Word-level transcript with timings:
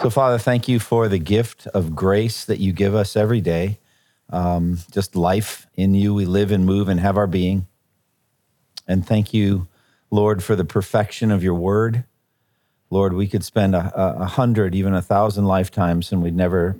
So, 0.00 0.10
Father, 0.10 0.38
thank 0.38 0.68
you 0.68 0.78
for 0.78 1.08
the 1.08 1.18
gift 1.18 1.66
of 1.66 1.96
grace 1.96 2.44
that 2.44 2.60
you 2.60 2.72
give 2.72 2.94
us 2.94 3.16
every 3.16 3.40
day. 3.40 3.80
Um, 4.30 4.78
just 4.92 5.16
life 5.16 5.66
in 5.74 5.92
you. 5.92 6.14
We 6.14 6.24
live 6.24 6.52
and 6.52 6.64
move 6.64 6.88
and 6.88 7.00
have 7.00 7.16
our 7.16 7.26
being. 7.26 7.66
And 8.86 9.04
thank 9.04 9.34
you, 9.34 9.66
Lord, 10.08 10.44
for 10.44 10.54
the 10.54 10.64
perfection 10.64 11.32
of 11.32 11.42
your 11.42 11.54
word. 11.54 12.04
Lord, 12.90 13.12
we 13.12 13.26
could 13.26 13.44
spend 13.44 13.74
a, 13.74 13.92
a 13.96 14.26
hundred, 14.26 14.72
even 14.72 14.94
a 14.94 15.02
thousand 15.02 15.46
lifetimes, 15.46 16.12
and 16.12 16.22
we'd 16.22 16.36
never 16.36 16.76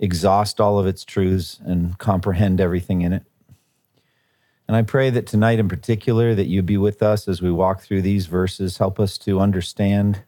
exhaust 0.00 0.60
all 0.60 0.80
of 0.80 0.86
its 0.86 1.04
truths 1.04 1.60
and 1.64 1.96
comprehend 1.98 2.60
everything 2.60 3.02
in 3.02 3.12
it. 3.12 3.22
And 4.66 4.76
I 4.76 4.82
pray 4.82 5.10
that 5.10 5.28
tonight 5.28 5.60
in 5.60 5.68
particular, 5.68 6.34
that 6.34 6.48
you 6.48 6.60
be 6.62 6.76
with 6.76 7.04
us 7.04 7.28
as 7.28 7.40
we 7.40 7.52
walk 7.52 7.82
through 7.82 8.02
these 8.02 8.26
verses. 8.26 8.78
Help 8.78 8.98
us 8.98 9.16
to 9.18 9.38
understand 9.38 10.22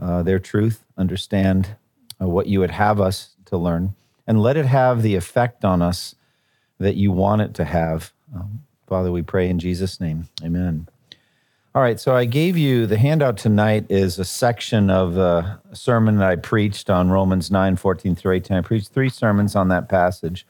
uh, 0.00 0.22
their 0.24 0.40
truth, 0.40 0.84
understand 0.98 1.76
uh, 2.20 2.28
what 2.28 2.46
you 2.46 2.60
would 2.60 2.72
have 2.72 3.00
us 3.00 3.36
to 3.46 3.56
learn, 3.56 3.94
and 4.26 4.42
let 4.42 4.56
it 4.56 4.66
have 4.66 5.02
the 5.02 5.14
effect 5.14 5.64
on 5.64 5.80
us 5.80 6.14
that 6.78 6.96
you 6.96 7.10
want 7.12 7.40
it 7.40 7.54
to 7.54 7.64
have. 7.64 8.12
Um, 8.34 8.64
Father, 8.86 9.10
we 9.10 9.22
pray 9.22 9.48
in 9.48 9.58
Jesus' 9.58 10.00
name. 10.00 10.28
Amen. 10.42 10.88
All 11.74 11.82
right, 11.82 12.00
so 12.00 12.14
I 12.14 12.24
gave 12.24 12.56
you 12.56 12.86
the 12.86 12.98
handout 12.98 13.36
tonight 13.36 13.86
is 13.88 14.18
a 14.18 14.24
section 14.24 14.90
of 14.90 15.16
a 15.16 15.60
sermon 15.72 16.16
that 16.16 16.28
I 16.28 16.36
preached 16.36 16.90
on 16.90 17.10
Romans 17.10 17.50
9, 17.50 17.76
14 17.76 18.16
through 18.16 18.34
18. 18.34 18.56
I 18.56 18.60
preached 18.62 18.88
three 18.88 19.10
sermons 19.10 19.54
on 19.54 19.68
that 19.68 19.88
passage, 19.88 20.46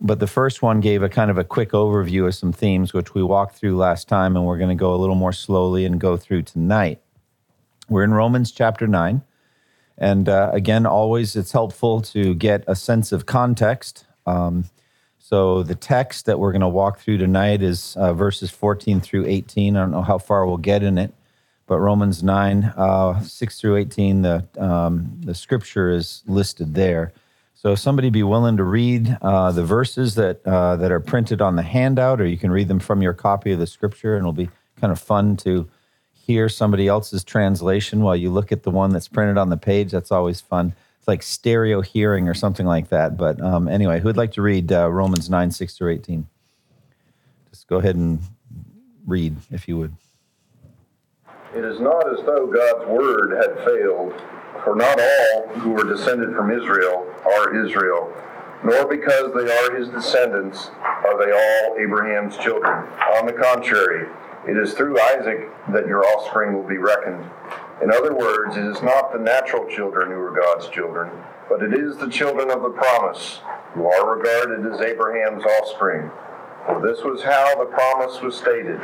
but 0.00 0.20
the 0.20 0.26
first 0.26 0.62
one 0.62 0.80
gave 0.80 1.02
a 1.02 1.08
kind 1.08 1.30
of 1.30 1.38
a 1.38 1.44
quick 1.44 1.70
overview 1.70 2.26
of 2.26 2.34
some 2.34 2.52
themes, 2.52 2.92
which 2.92 3.14
we 3.14 3.22
walked 3.22 3.56
through 3.56 3.76
last 3.76 4.08
time, 4.08 4.36
and 4.36 4.46
we're 4.46 4.58
going 4.58 4.68
to 4.68 4.80
go 4.80 4.94
a 4.94 4.96
little 4.96 5.14
more 5.14 5.32
slowly 5.32 5.84
and 5.84 5.98
go 5.98 6.16
through 6.16 6.42
tonight. 6.42 7.00
We're 7.88 8.04
in 8.04 8.14
Romans 8.14 8.52
chapter 8.52 8.86
9. 8.86 9.22
And 9.98 10.28
uh, 10.28 10.50
again, 10.52 10.86
always 10.86 11.36
it's 11.36 11.52
helpful 11.52 12.00
to 12.02 12.34
get 12.34 12.64
a 12.66 12.74
sense 12.74 13.12
of 13.12 13.26
context. 13.26 14.06
Um, 14.26 14.64
so 15.18 15.62
the 15.62 15.74
text 15.74 16.26
that 16.26 16.38
we're 16.38 16.52
going 16.52 16.60
to 16.60 16.68
walk 16.68 16.98
through 16.98 17.18
tonight 17.18 17.62
is 17.62 17.96
uh, 17.96 18.12
verses 18.12 18.50
14 18.50 19.00
through 19.00 19.26
18. 19.26 19.76
I 19.76 19.80
don't 19.80 19.90
know 19.90 20.02
how 20.02 20.18
far 20.18 20.46
we'll 20.46 20.56
get 20.56 20.82
in 20.82 20.98
it, 20.98 21.14
but 21.66 21.78
Romans 21.78 22.22
9, 22.22 22.64
uh, 22.76 23.20
6 23.20 23.60
through 23.60 23.76
18, 23.76 24.22
the, 24.22 24.46
um, 24.58 25.20
the 25.20 25.34
scripture 25.34 25.90
is 25.90 26.22
listed 26.26 26.74
there. 26.74 27.12
So 27.54 27.76
somebody 27.76 28.10
be 28.10 28.24
willing 28.24 28.56
to 28.56 28.64
read 28.64 29.16
uh, 29.22 29.52
the 29.52 29.64
verses 29.64 30.16
that, 30.16 30.44
uh, 30.44 30.76
that 30.76 30.90
are 30.90 31.00
printed 31.00 31.40
on 31.40 31.54
the 31.54 31.62
handout, 31.62 32.20
or 32.20 32.26
you 32.26 32.36
can 32.36 32.50
read 32.50 32.66
them 32.66 32.80
from 32.80 33.02
your 33.02 33.12
copy 33.12 33.52
of 33.52 33.60
the 33.60 33.68
scripture, 33.68 34.16
and 34.16 34.22
it'll 34.22 34.32
be 34.32 34.50
kind 34.80 34.90
of 34.90 35.00
fun 35.00 35.36
to 35.38 35.68
hear 36.24 36.48
somebody 36.48 36.86
else's 36.86 37.24
translation 37.24 38.00
while 38.00 38.14
you 38.14 38.30
look 38.30 38.52
at 38.52 38.62
the 38.62 38.70
one 38.70 38.90
that's 38.90 39.08
printed 39.08 39.38
on 39.38 39.50
the 39.50 39.56
page. 39.56 39.90
That's 39.90 40.12
always 40.12 40.40
fun. 40.40 40.74
It's 40.98 41.08
like 41.08 41.22
stereo 41.22 41.80
hearing 41.80 42.28
or 42.28 42.34
something 42.34 42.64
like 42.64 42.90
that. 42.90 43.16
But 43.16 43.40
um, 43.40 43.66
anyway, 43.66 43.98
who'd 43.98 44.16
like 44.16 44.32
to 44.32 44.42
read 44.42 44.70
uh, 44.70 44.88
Romans 44.88 45.28
9, 45.28 45.50
6 45.50 45.76
through 45.76 45.92
18? 45.94 46.28
Just 47.50 47.66
go 47.66 47.78
ahead 47.78 47.96
and 47.96 48.20
read, 49.04 49.36
if 49.50 49.66
you 49.66 49.76
would. 49.78 49.94
It 51.54 51.64
is 51.64 51.80
not 51.80 52.08
as 52.08 52.24
though 52.24 52.46
God's 52.46 52.86
word 52.86 53.32
had 53.32 53.64
failed, 53.64 54.14
for 54.62 54.76
not 54.76 55.00
all 55.00 55.48
who 55.58 55.70
were 55.70 55.84
descended 55.84 56.34
from 56.36 56.52
Israel 56.52 57.04
are 57.26 57.66
Israel, 57.66 58.14
nor 58.64 58.86
because 58.86 59.34
they 59.34 59.52
are 59.52 59.76
his 59.76 59.88
descendants 59.88 60.70
are 60.78 61.18
they 61.18 61.32
all 61.32 61.76
Abraham's 61.78 62.38
children. 62.38 62.88
On 63.18 63.26
the 63.26 63.32
contrary, 63.32 64.08
it 64.46 64.56
is 64.56 64.74
through 64.74 65.00
Isaac 65.00 65.48
that 65.72 65.86
your 65.86 66.04
offspring 66.04 66.52
will 66.52 66.66
be 66.66 66.78
reckoned. 66.78 67.24
In 67.82 67.92
other 67.92 68.14
words, 68.14 68.56
it 68.56 68.64
is 68.64 68.82
not 68.82 69.12
the 69.12 69.18
natural 69.18 69.66
children 69.68 70.10
who 70.10 70.18
are 70.18 70.34
God's 70.34 70.68
children, 70.68 71.10
but 71.48 71.62
it 71.62 71.72
is 71.74 71.96
the 71.96 72.10
children 72.10 72.50
of 72.50 72.62
the 72.62 72.70
promise 72.70 73.40
who 73.74 73.86
are 73.86 74.16
regarded 74.16 74.66
as 74.72 74.80
Abraham's 74.80 75.44
offspring. 75.44 76.10
For 76.66 76.80
this 76.80 77.02
was 77.02 77.22
how 77.22 77.56
the 77.58 77.70
promise 77.70 78.20
was 78.20 78.36
stated 78.36 78.80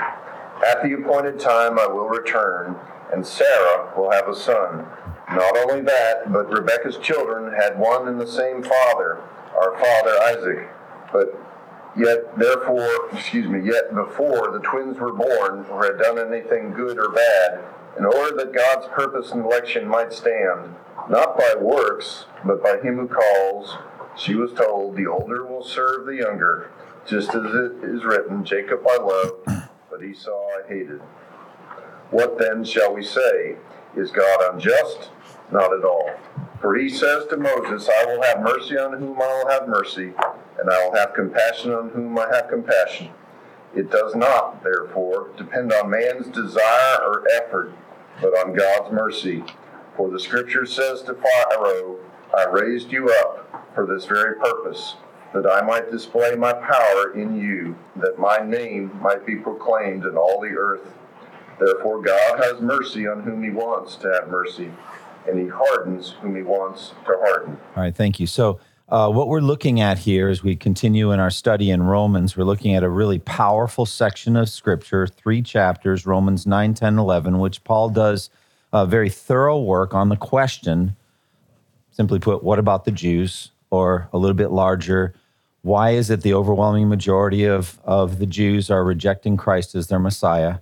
At 0.67 0.83
the 0.83 0.95
appointed 0.95 1.39
time 1.39 1.79
I 1.79 1.87
will 1.87 2.09
return, 2.09 2.77
and 3.13 3.27
Sarah 3.27 3.93
will 3.97 4.11
have 4.11 4.29
a 4.29 4.35
son. 4.35 4.87
Not 5.31 5.57
only 5.59 5.83
that, 5.83 6.33
but 6.33 6.51
Rebekah's 6.51 6.99
children 6.99 7.53
had 7.53 7.79
one 7.79 8.09
and 8.09 8.21
the 8.21 8.27
same 8.27 8.63
father, 8.63 9.21
our 9.61 9.79
father 9.79 10.19
Isaac. 10.23 10.69
But 11.13 11.48
Yet, 11.99 12.39
therefore, 12.39 13.11
excuse 13.13 13.49
me, 13.49 13.61
yet 13.61 13.93
before 13.93 14.53
the 14.53 14.61
twins 14.61 14.99
were 14.99 15.13
born 15.13 15.67
or 15.67 15.85
had 15.85 15.99
done 15.99 16.19
anything 16.19 16.73
good 16.73 16.97
or 16.97 17.09
bad, 17.09 17.65
in 17.99 18.05
order 18.05 18.37
that 18.37 18.55
God's 18.55 18.87
purpose 18.87 19.33
and 19.33 19.45
election 19.45 19.89
might 19.89 20.13
stand, 20.13 20.77
not 21.11 21.37
by 21.37 21.55
works, 21.61 22.27
but 22.45 22.63
by 22.63 22.79
him 22.79 22.97
who 22.99 23.09
calls, 23.09 23.77
she 24.17 24.37
was 24.37 24.53
told, 24.53 24.95
The 24.95 25.09
older 25.09 25.45
will 25.45 25.65
serve 25.65 26.07
the 26.07 26.15
younger, 26.15 26.71
just 27.05 27.31
as 27.31 27.45
it 27.53 27.83
is 27.83 28.05
written, 28.05 28.45
Jacob 28.45 28.87
I 28.89 28.99
loved, 28.99 29.67
but 29.91 30.03
Esau 30.03 30.31
I 30.31 30.69
hated. 30.69 31.01
What 32.11 32.39
then 32.39 32.63
shall 32.65 32.95
we 32.95 33.03
say? 33.03 33.57
Is 33.97 34.13
God 34.13 34.55
unjust? 34.55 35.11
Not 35.51 35.73
at 35.73 35.85
all. 35.85 36.11
For 36.61 36.77
he 36.77 36.89
says 36.89 37.27
to 37.27 37.37
Moses, 37.37 37.89
I 37.89 38.05
will 38.07 38.23
have 38.23 38.41
mercy 38.41 38.77
on 38.77 38.99
whom 38.99 39.21
I 39.21 39.27
will 39.27 39.49
have 39.49 39.69
mercy 39.69 40.13
and 40.59 40.69
I 40.69 40.85
will 40.85 40.97
have 40.97 41.15
compassion 41.15 41.73
on 41.73 41.91
whom 41.91 42.19
I 42.19 42.27
have 42.35 42.49
compassion. 42.49 43.11
It 43.75 43.91
does 43.91 44.15
not, 44.17 44.63
therefore, 44.65 45.31
depend 45.37 45.73
on 45.73 45.91
man's 45.91 46.27
desire 46.29 46.99
or 47.03 47.25
effort, 47.37 47.73
but 48.21 48.37
on 48.39 48.55
God's 48.55 48.93
mercy. 48.93 49.45
For 49.97 50.11
the 50.11 50.19
scripture 50.19 50.67
says 50.67 51.03
to 51.03 51.15
Pharaoh, 51.15 51.99
I 52.37 52.45
raised 52.47 52.91
you 52.91 53.09
up 53.21 53.69
for 53.75 53.87
this 53.87 54.07
very 54.07 54.37
purpose, 54.37 54.97
that 55.33 55.47
I 55.47 55.61
might 55.63 55.91
display 55.91 56.35
my 56.35 56.53
power 56.53 57.13
in 57.15 57.41
you, 57.41 57.77
that 57.97 58.19
my 58.19 58.39
name 58.39 58.99
might 59.01 59.25
be 59.25 59.37
proclaimed 59.37 60.05
in 60.05 60.17
all 60.17 60.41
the 60.41 60.57
earth. 60.57 60.93
Therefore, 61.61 62.01
God 62.01 62.43
has 62.43 62.61
mercy 62.61 63.07
on 63.07 63.23
whom 63.23 63.43
he 63.43 63.51
wants 63.51 63.97
to 63.97 64.13
have 64.13 64.29
mercy, 64.29 64.71
and 65.29 65.39
he 65.39 65.49
hardens 65.49 66.15
whom 66.21 66.35
he 66.35 66.43
wants 66.43 66.93
to 67.07 67.13
harden. 67.19 67.59
All 67.77 67.83
right, 67.83 67.95
thank 67.95 68.19
you. 68.19 68.27
So, 68.27 68.61
uh, 68.89 69.11
what 69.11 69.29
we're 69.29 69.41
looking 69.41 69.83
at 69.83 69.99
here 69.99 70.29
as 70.29 70.43
we 70.43 70.57
continue 70.57 71.13
in 71.13 71.21
our 71.21 71.31
study 71.31 71.71
in 71.71 71.83
Romans, 71.83 72.39
we're 72.39 72.45
looking 72.45 72.75
at 72.75 72.83
a 72.83 72.89
really 72.89 73.19
powerful 73.19 73.85
section 73.85 74.35
of 74.35 74.49
scripture, 74.49 75.07
three 75.07 75.43
chapters, 75.43 76.07
Romans 76.07 76.47
9, 76.47 76.73
10, 76.73 76.99
11, 76.99 77.39
which 77.39 77.63
Paul 77.65 77.91
does 77.91 78.31
a 78.73 78.87
very 78.87 79.11
thorough 79.11 79.61
work 79.61 79.93
on 79.93 80.09
the 80.09 80.17
question, 80.17 80.97
simply 81.91 82.19
put, 82.19 82.43
what 82.43 82.59
about 82.59 82.87
the 82.87 82.91
Jews? 82.91 83.51
Or 83.71 84.09
a 84.15 84.19
little 84.19 84.35
bit 84.35 84.51
larger, 84.51 85.15
why 85.61 85.91
is 85.91 86.09
it 86.09 86.23
the 86.23 86.33
overwhelming 86.33 86.89
majority 86.89 87.45
of, 87.45 87.79
of 87.85 88.19
the 88.19 88.25
Jews 88.25 88.71
are 88.71 88.83
rejecting 88.83 89.37
Christ 89.37 89.75
as 89.75 89.89
their 89.89 89.99
Messiah? 89.99 90.61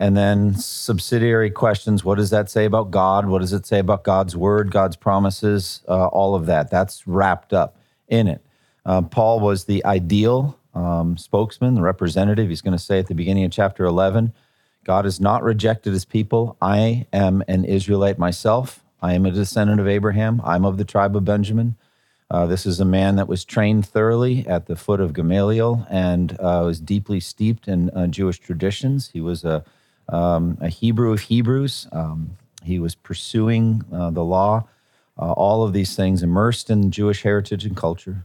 And 0.00 0.16
then 0.16 0.54
subsidiary 0.54 1.50
questions 1.50 2.04
what 2.04 2.16
does 2.16 2.30
that 2.30 2.50
say 2.50 2.64
about 2.64 2.90
God? 2.90 3.26
What 3.26 3.40
does 3.40 3.52
it 3.52 3.66
say 3.66 3.78
about 3.78 4.04
God's 4.04 4.36
word, 4.36 4.70
God's 4.70 4.96
promises, 4.96 5.82
uh, 5.88 6.06
all 6.06 6.34
of 6.34 6.46
that? 6.46 6.70
That's 6.70 7.06
wrapped 7.06 7.52
up 7.52 7.76
in 8.08 8.28
it. 8.28 8.44
Uh, 8.86 9.02
Paul 9.02 9.40
was 9.40 9.64
the 9.64 9.84
ideal 9.84 10.58
um, 10.74 11.16
spokesman, 11.16 11.74
the 11.74 11.82
representative. 11.82 12.48
He's 12.48 12.62
going 12.62 12.76
to 12.76 12.82
say 12.82 12.98
at 12.98 13.08
the 13.08 13.14
beginning 13.14 13.44
of 13.44 13.52
chapter 13.52 13.84
11 13.84 14.32
God 14.84 15.04
has 15.04 15.20
not 15.20 15.42
rejected 15.42 15.92
his 15.92 16.06
people. 16.06 16.56
I 16.62 17.06
am 17.12 17.42
an 17.46 17.66
Israelite 17.66 18.18
myself. 18.18 18.82
I 19.02 19.12
am 19.12 19.26
a 19.26 19.30
descendant 19.30 19.80
of 19.80 19.88
Abraham. 19.88 20.40
I'm 20.44 20.64
of 20.64 20.78
the 20.78 20.84
tribe 20.84 21.14
of 21.14 21.24
Benjamin. 21.24 21.76
Uh, 22.30 22.46
this 22.46 22.64
is 22.64 22.80
a 22.80 22.84
man 22.84 23.16
that 23.16 23.28
was 23.28 23.44
trained 23.44 23.86
thoroughly 23.86 24.46
at 24.46 24.66
the 24.66 24.76
foot 24.76 25.00
of 25.00 25.12
Gamaliel 25.12 25.86
and 25.90 26.32
uh, 26.40 26.62
was 26.64 26.80
deeply 26.80 27.20
steeped 27.20 27.68
in 27.68 27.90
uh, 27.90 28.06
Jewish 28.06 28.38
traditions. 28.38 29.10
He 29.12 29.20
was 29.20 29.44
a 29.44 29.64
um, 30.08 30.58
a 30.60 30.68
Hebrew 30.68 31.12
of 31.12 31.20
Hebrews. 31.20 31.88
Um, 31.92 32.36
he 32.62 32.78
was 32.78 32.94
pursuing 32.94 33.84
uh, 33.92 34.10
the 34.10 34.24
law, 34.24 34.68
uh, 35.18 35.32
all 35.32 35.64
of 35.64 35.72
these 35.72 35.96
things, 35.96 36.22
immersed 36.22 36.70
in 36.70 36.90
Jewish 36.90 37.22
heritage 37.22 37.64
and 37.64 37.76
culture. 37.76 38.24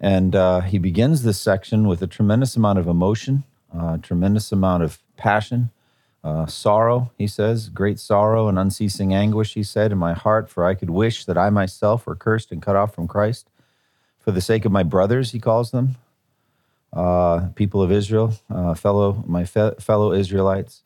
And 0.00 0.34
uh, 0.34 0.60
he 0.60 0.78
begins 0.78 1.22
this 1.22 1.40
section 1.40 1.88
with 1.88 2.02
a 2.02 2.06
tremendous 2.06 2.56
amount 2.56 2.78
of 2.78 2.86
emotion, 2.86 3.44
a 3.74 3.78
uh, 3.78 3.96
tremendous 3.98 4.52
amount 4.52 4.82
of 4.82 4.98
passion, 5.16 5.70
uh, 6.24 6.46
sorrow, 6.46 7.10
he 7.16 7.26
says, 7.26 7.68
great 7.68 7.98
sorrow 7.98 8.48
and 8.48 8.58
unceasing 8.58 9.14
anguish, 9.14 9.54
he 9.54 9.62
said, 9.62 9.92
in 9.92 9.98
my 9.98 10.12
heart, 10.12 10.48
for 10.48 10.64
I 10.64 10.74
could 10.74 10.90
wish 10.90 11.24
that 11.24 11.38
I 11.38 11.48
myself 11.50 12.06
were 12.06 12.16
cursed 12.16 12.50
and 12.52 12.60
cut 12.60 12.76
off 12.76 12.94
from 12.94 13.06
Christ. 13.06 13.48
For 14.18 14.32
the 14.32 14.40
sake 14.40 14.64
of 14.64 14.72
my 14.72 14.82
brothers, 14.82 15.30
he 15.30 15.38
calls 15.38 15.70
them, 15.70 15.96
uh, 16.92 17.48
people 17.54 17.82
of 17.82 17.92
Israel, 17.92 18.32
fellow 18.76 19.24
my 19.26 19.44
fe- 19.44 19.74
fellow 19.78 20.12
Israelites. 20.12 20.82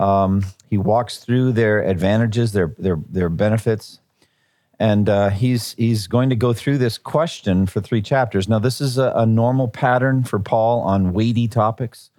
Um, 0.00 0.46
he 0.70 0.78
walks 0.78 1.18
through 1.18 1.52
their 1.52 1.82
advantages, 1.82 2.52
their 2.52 2.74
their 2.78 2.98
their 3.08 3.28
benefits, 3.28 4.00
and 4.78 5.08
uh, 5.08 5.28
he's 5.28 5.74
he's 5.74 6.06
going 6.06 6.30
to 6.30 6.36
go 6.36 6.54
through 6.54 6.78
this 6.78 6.96
question 6.96 7.66
for 7.66 7.80
three 7.80 8.00
chapters. 8.00 8.48
Now, 8.48 8.58
this 8.58 8.80
is 8.80 8.96
a, 8.96 9.12
a 9.14 9.26
normal 9.26 9.68
pattern 9.68 10.24
for 10.24 10.38
Paul 10.38 10.80
on 10.80 11.12
weighty 11.12 11.46
topics. 11.46 12.10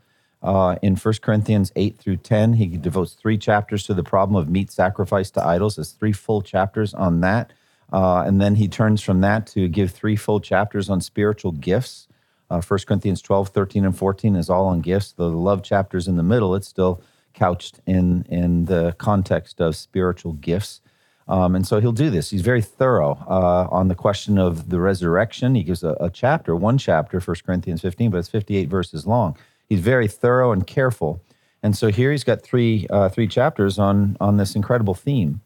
Uh, 0.44 0.76
in 0.82 0.96
1 0.96 1.14
Corinthians 1.22 1.72
8 1.76 2.00
through 2.00 2.18
10, 2.18 2.54
he 2.54 2.66
devotes 2.66 3.14
three 3.14 3.38
chapters 3.38 3.84
to 3.84 3.94
the 3.94 4.04
problem 4.04 4.36
of 4.36 4.50
meat 4.50 4.72
sacrifice 4.72 5.30
to 5.30 5.46
idols. 5.46 5.76
There's 5.76 5.92
three 5.92 6.14
full 6.14 6.42
chapters 6.42 6.96
on 6.96 7.22
that. 7.22 7.54
Uh, 7.94 8.24
and 8.26 8.42
then 8.42 8.56
he 8.56 8.68
turns 8.68 9.02
from 9.02 9.22
that 9.22 9.46
to 9.48 9.68
give 9.68 9.92
three 9.92 10.16
full 10.16 10.40
chapters 10.40 10.90
on 10.90 11.00
spiritual 11.00 11.52
gifts. 11.52 12.08
Uh, 12.50 12.60
1 12.60 12.80
Corinthians 12.88 13.22
12, 13.22 13.50
13, 13.50 13.86
and 13.86 13.96
14 13.96 14.36
is 14.36 14.50
all 14.50 14.66
on 14.66 14.82
gifts. 14.82 15.12
The 15.12 15.30
love 15.30 15.62
chapters 15.62 16.08
in 16.08 16.18
the 16.18 16.24
middle, 16.24 16.56
it's 16.56 16.68
still 16.68 17.02
couched 17.34 17.80
in, 17.86 18.26
in 18.30 18.66
the 18.66 18.96
context 18.98 19.60
of 19.60 19.76
spiritual 19.76 20.34
gifts. 20.34 20.82
Um, 21.28 21.56
and 21.56 21.66
so 21.66 21.80
he'll 21.80 21.92
do 21.92 22.10
this. 22.10 22.30
He's 22.30 22.42
very 22.42 22.62
thorough 22.62 23.18
uh, 23.28 23.68
on 23.72 23.88
the 23.88 23.96
question 23.96 24.38
of 24.38 24.70
the 24.70 24.80
resurrection. 24.80 25.56
He 25.56 25.64
gives 25.64 25.84
a, 25.84 25.96
a, 26.00 26.10
chapter, 26.10 26.56
one 26.56 26.78
chapter, 26.78 27.20
1 27.20 27.38
Corinthians 27.46 27.82
15, 27.82 28.12
but 28.12 28.18
it's 28.18 28.28
58 28.28 28.68
verses 28.68 29.06
long. 29.06 29.38
He's 29.70 29.80
very 29.80 30.08
thorough 30.08 30.52
and 30.52 30.68
careful. 30.68 31.22
And 31.64 31.78
so 31.78 31.88
here 31.90 32.12
he's 32.12 32.24
got 32.24 32.42
three, 32.42 32.88
uh, 32.90 33.10
three 33.10 33.28
chapters 33.28 33.80
on, 33.80 34.18
on 34.20 34.38
this 34.38 34.56
incredible 34.56 34.96
theme. 34.96 35.42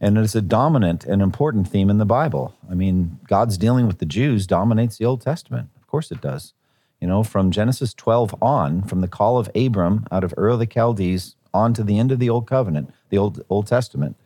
And 0.00 0.16
it's 0.16 0.36
a 0.36 0.40
dominant 0.40 1.04
and 1.04 1.20
important 1.20 1.68
theme 1.68 1.90
in 1.90 1.98
the 1.98 2.06
Bible. 2.06 2.54
I 2.70 2.74
mean, 2.74 3.18
God's 3.26 3.58
dealing 3.58 3.86
with 3.86 3.98
the 3.98 4.06
Jews 4.06 4.46
dominates 4.46 4.96
the 4.96 5.04
Old 5.04 5.20
Testament. 5.20 5.68
Of 5.76 5.88
course 5.88 6.12
it 6.12 6.20
does. 6.20 6.54
You 7.00 7.06
know, 7.06 7.22
from 7.22 7.50
Genesis 7.50 7.94
12 7.94 8.34
on, 8.42 8.82
from 8.82 9.00
the 9.00 9.08
call 9.08 9.38
of 9.38 9.50
Abram 9.54 10.06
out 10.10 10.24
of 10.24 10.34
Ur 10.36 10.48
of 10.48 10.58
the 10.58 10.66
Chaldees 10.66 11.36
on 11.54 11.72
to 11.74 11.84
the 11.84 11.98
end 11.98 12.10
of 12.10 12.18
the 12.18 12.28
Old 12.28 12.46
Covenant, 12.46 12.92
the 13.10 13.18
Old, 13.18 13.40
Old 13.48 13.66
Testament, 13.66 14.16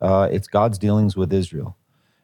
uh, 0.00 0.28
it's 0.30 0.48
God's 0.48 0.78
dealings 0.78 1.16
with 1.16 1.32
Israel. 1.32 1.76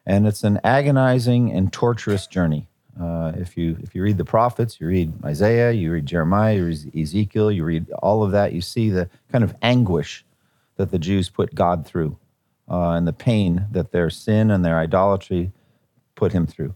And 0.05 0.27
it's 0.27 0.43
an 0.43 0.59
agonizing 0.63 1.51
and 1.51 1.71
torturous 1.71 2.27
journey. 2.27 2.67
Uh, 2.99 3.31
if 3.35 3.57
you 3.57 3.77
if 3.81 3.95
you 3.95 4.03
read 4.03 4.17
the 4.17 4.25
prophets, 4.25 4.79
you 4.79 4.85
read 4.85 5.11
Isaiah, 5.25 5.71
you 5.71 5.91
read 5.91 6.05
Jeremiah, 6.05 6.55
you 6.55 6.65
read 6.65 6.95
Ezekiel, 6.95 7.51
you 7.51 7.63
read 7.63 7.89
all 8.03 8.23
of 8.23 8.31
that, 8.31 8.53
you 8.53 8.61
see 8.61 8.89
the 8.91 9.09
kind 9.31 9.43
of 9.43 9.55
anguish 9.63 10.23
that 10.75 10.91
the 10.91 10.99
Jews 10.99 11.29
put 11.29 11.55
God 11.55 11.87
through, 11.87 12.17
uh, 12.69 12.91
and 12.91 13.07
the 13.07 13.13
pain 13.13 13.65
that 13.71 13.91
their 13.91 14.11
sin 14.11 14.51
and 14.51 14.63
their 14.63 14.77
idolatry 14.77 15.51
put 16.15 16.33
him 16.33 16.45
through. 16.45 16.75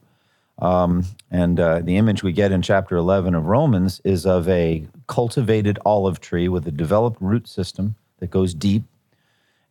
Um, 0.60 1.06
and 1.30 1.60
uh, 1.60 1.80
the 1.80 1.98
image 1.98 2.24
we 2.24 2.32
get 2.32 2.52
in 2.52 2.62
chapter 2.62 2.96
11 2.96 3.36
of 3.36 3.46
Romans 3.46 4.02
is 4.04 4.26
of 4.26 4.50
a 4.50 4.86
cultivated 5.08 5.78
olive 5.86 6.20
tree 6.20 6.48
with 6.48 6.68
a 6.68 6.72
developed 6.72 7.22
root 7.22 7.48
system 7.48 7.96
that 8.20 8.32
goes 8.32 8.54
deep 8.54 8.84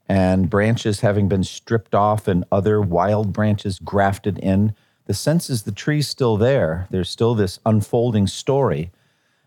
and 0.08 0.48
branches 0.48 1.00
having 1.00 1.28
been 1.28 1.44
stripped 1.44 1.94
off 1.94 2.28
and 2.28 2.44
other 2.52 2.80
wild 2.80 3.32
branches 3.32 3.78
grafted 3.80 4.38
in. 4.38 4.74
The 5.06 5.14
sense 5.14 5.50
is 5.50 5.62
the 5.62 5.72
tree's 5.72 6.08
still 6.08 6.36
there. 6.36 6.86
There's 6.90 7.10
still 7.10 7.34
this 7.34 7.58
unfolding 7.66 8.26
story, 8.26 8.90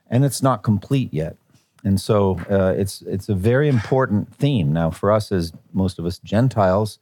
and 0.10 0.26
it's 0.26 0.42
not 0.42 0.64
complete 0.64 1.14
yet. 1.14 1.36
And 1.84 2.00
so 2.00 2.40
uh, 2.50 2.74
it's 2.78 3.02
it's 3.04 3.30
a 3.30 3.36
very 3.36 3.70
important 3.70 4.34
theme 4.36 4.74
now 4.74 4.92
for 4.92 5.12
us 5.12 5.32
as 5.32 5.54
most 5.74 5.98
of 5.98 6.06
us 6.06 6.20
Gentiles 6.20 7.00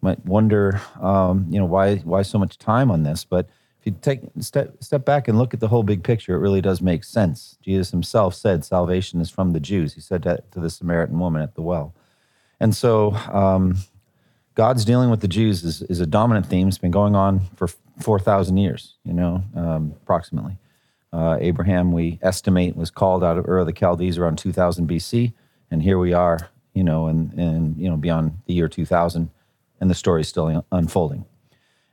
might 0.00 0.24
wonder, 0.24 0.80
um, 1.00 1.46
you 1.50 1.58
know, 1.58 1.66
why 1.66 1.96
why 1.96 2.22
so 2.22 2.38
much 2.38 2.58
time 2.58 2.90
on 2.90 3.02
this. 3.02 3.24
But 3.24 3.48
if 3.86 3.92
you 3.92 3.98
take 4.02 4.20
step 4.40 4.82
step 4.82 5.04
back 5.04 5.28
and 5.28 5.38
look 5.38 5.54
at 5.54 5.60
the 5.60 5.68
whole 5.68 5.84
big 5.84 6.02
picture, 6.02 6.34
it 6.34 6.40
really 6.40 6.60
does 6.60 6.82
make 6.82 7.04
sense. 7.04 7.56
Jesus 7.62 7.92
himself 7.92 8.34
said 8.34 8.64
salvation 8.64 9.20
is 9.20 9.30
from 9.30 9.52
the 9.52 9.60
Jews. 9.60 9.94
He 9.94 10.00
said 10.00 10.22
that 10.22 10.50
to 10.52 10.60
the 10.60 10.70
Samaritan 10.70 11.20
woman 11.20 11.40
at 11.40 11.54
the 11.54 11.62
well. 11.62 11.94
And 12.58 12.74
so 12.74 13.12
um, 13.32 13.76
God's 14.56 14.84
dealing 14.84 15.08
with 15.08 15.20
the 15.20 15.28
Jews 15.28 15.62
is, 15.62 15.82
is, 15.82 16.00
a 16.00 16.06
dominant 16.06 16.46
theme. 16.46 16.66
It's 16.66 16.78
been 16.78 16.90
going 16.90 17.14
on 17.14 17.42
for 17.56 17.68
4,000 18.00 18.56
years, 18.56 18.94
you 19.04 19.12
know, 19.12 19.44
um, 19.54 19.94
approximately. 20.02 20.56
Uh, 21.12 21.36
Abraham, 21.40 21.92
we 21.92 22.18
estimate, 22.22 22.74
was 22.74 22.90
called 22.90 23.22
out 23.22 23.38
of 23.38 23.46
Ur 23.46 23.58
of 23.58 23.66
the 23.66 23.72
Chaldees 23.72 24.18
around 24.18 24.38
2000 24.38 24.88
BC. 24.88 25.32
And 25.70 25.82
here 25.82 25.98
we 25.98 26.12
are, 26.12 26.50
you 26.74 26.82
know, 26.82 27.06
and, 27.06 27.32
and 27.34 27.76
you 27.76 27.88
know, 27.88 27.96
beyond 27.96 28.38
the 28.46 28.54
year 28.54 28.68
2000, 28.68 29.30
and 29.80 29.90
the 29.90 29.94
story 29.94 30.22
is 30.22 30.28
still 30.28 30.66
unfolding. 30.72 31.24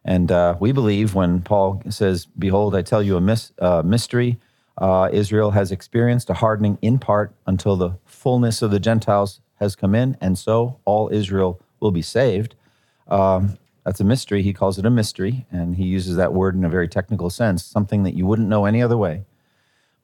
And 0.06 0.32
uh, 0.32 0.58
we 0.60 0.72
believe 0.72 1.16
when 1.16 1.42
Paul 1.42 1.82
says, 1.90 2.26
Behold, 2.26 2.76
I 2.76 2.82
tell 2.82 3.02
you 3.02 3.16
a 3.16 3.22
mis- 3.22 3.54
uh, 3.60 3.84
mystery, 3.84 4.38
uh, 4.78 5.10
Israel 5.12 5.52
has 5.52 5.72
experienced 5.72 6.30
a 6.30 6.34
hardening 6.34 6.78
in 6.82 7.00
part 7.00 7.34
until 7.46 7.76
the 7.76 7.92
fullness 8.06 8.62
of 8.62 8.72
the 8.72 8.80
Gentiles 8.80 9.40
has 9.60 9.76
come 9.76 9.96
in, 9.96 10.18
and 10.20 10.38
so 10.38 10.80
all 10.86 11.10
Israel 11.10 11.62
will 11.80 11.92
be 11.92 12.02
saved. 12.02 12.56
Um, 13.08 13.58
that's 13.86 14.00
a 14.00 14.06
mystery. 14.06 14.42
He 14.42 14.54
calls 14.54 14.80
it 14.80 14.86
a 14.86 14.90
mystery, 14.90 15.46
and 15.52 15.76
he 15.76 15.84
uses 15.84 16.16
that 16.16 16.34
word 16.34 16.56
in 16.56 16.64
a 16.64 16.70
very 16.70 16.88
technical 16.88 17.30
sense, 17.30 17.64
something 17.64 18.04
that 18.04 18.16
you 18.16 18.26
wouldn't 18.26 18.48
know 18.48 18.66
any 18.66 18.82
other 18.82 18.98
way. 18.98 19.26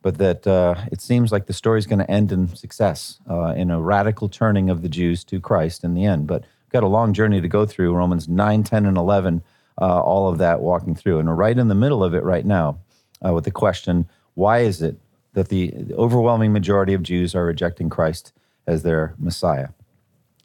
But 0.02 0.18
that 0.18 0.48
uh, 0.48 0.76
it 0.92 1.02
seems 1.02 1.32
like 1.32 1.48
the 1.48 1.54
story 1.54 1.80
is 1.80 1.88
going 1.88 2.00
to 2.00 2.10
end 2.10 2.32
in 2.32 2.56
success, 2.56 3.20
uh, 3.30 3.54
in 3.56 3.70
a 3.70 3.82
radical 3.82 4.30
turning 4.30 4.70
of 4.70 4.82
the 4.82 4.90
Jews 4.90 5.24
to 5.26 5.42
Christ 5.42 5.84
in 5.84 5.94
the 5.94 6.06
end. 6.06 6.28
But 6.28 6.42
we've 6.42 6.72
got 6.72 6.84
a 6.84 6.88
long 6.88 7.14
journey 7.14 7.42
to 7.42 7.48
go 7.48 7.66
through 7.66 7.94
Romans 7.94 8.28
9, 8.28 8.64
10, 8.64 8.86
and 8.86 8.98
11, 8.98 9.44
uh, 9.80 10.02
all 10.02 10.28
of 10.28 10.38
that 10.40 10.62
walking 10.62 10.96
through. 10.96 11.20
And 11.20 11.28
we're 11.28 11.36
right 11.36 11.58
in 11.58 11.68
the 11.68 11.76
middle 11.76 12.04
of 12.04 12.14
it 12.14 12.24
right 12.24 12.46
now 12.46 12.80
uh, 13.26 13.34
with 13.34 13.46
the 13.46 13.52
question 13.52 14.08
why 14.36 14.60
is 14.60 14.82
it 14.82 14.98
that 15.34 15.50
the 15.50 15.74
overwhelming 15.94 16.54
majority 16.54 16.94
of 16.94 17.04
Jews 17.04 17.36
are 17.36 17.46
rejecting 17.46 17.90
Christ 17.90 18.34
as 18.66 18.84
their 18.84 19.16
Messiah. 19.18 19.70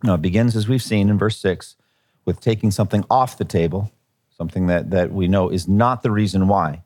Now, 0.03 0.15
it 0.15 0.23
begins, 0.23 0.57
as 0.57 0.69
we've 0.69 0.83
seen 0.83 1.09
in 1.09 1.19
verse 1.19 1.39
6, 1.39 1.77
with 2.25 2.41
taking 2.41 2.71
something 2.71 3.05
off 3.11 3.39
the 3.39 3.45
table, 3.45 3.91
something 4.37 4.67
that, 4.67 4.91
that 4.91 5.13
we 5.13 5.29
know 5.29 5.49
is 5.49 5.69
not 5.69 6.03
the 6.03 6.11
reason 6.11 6.49
why. 6.49 6.83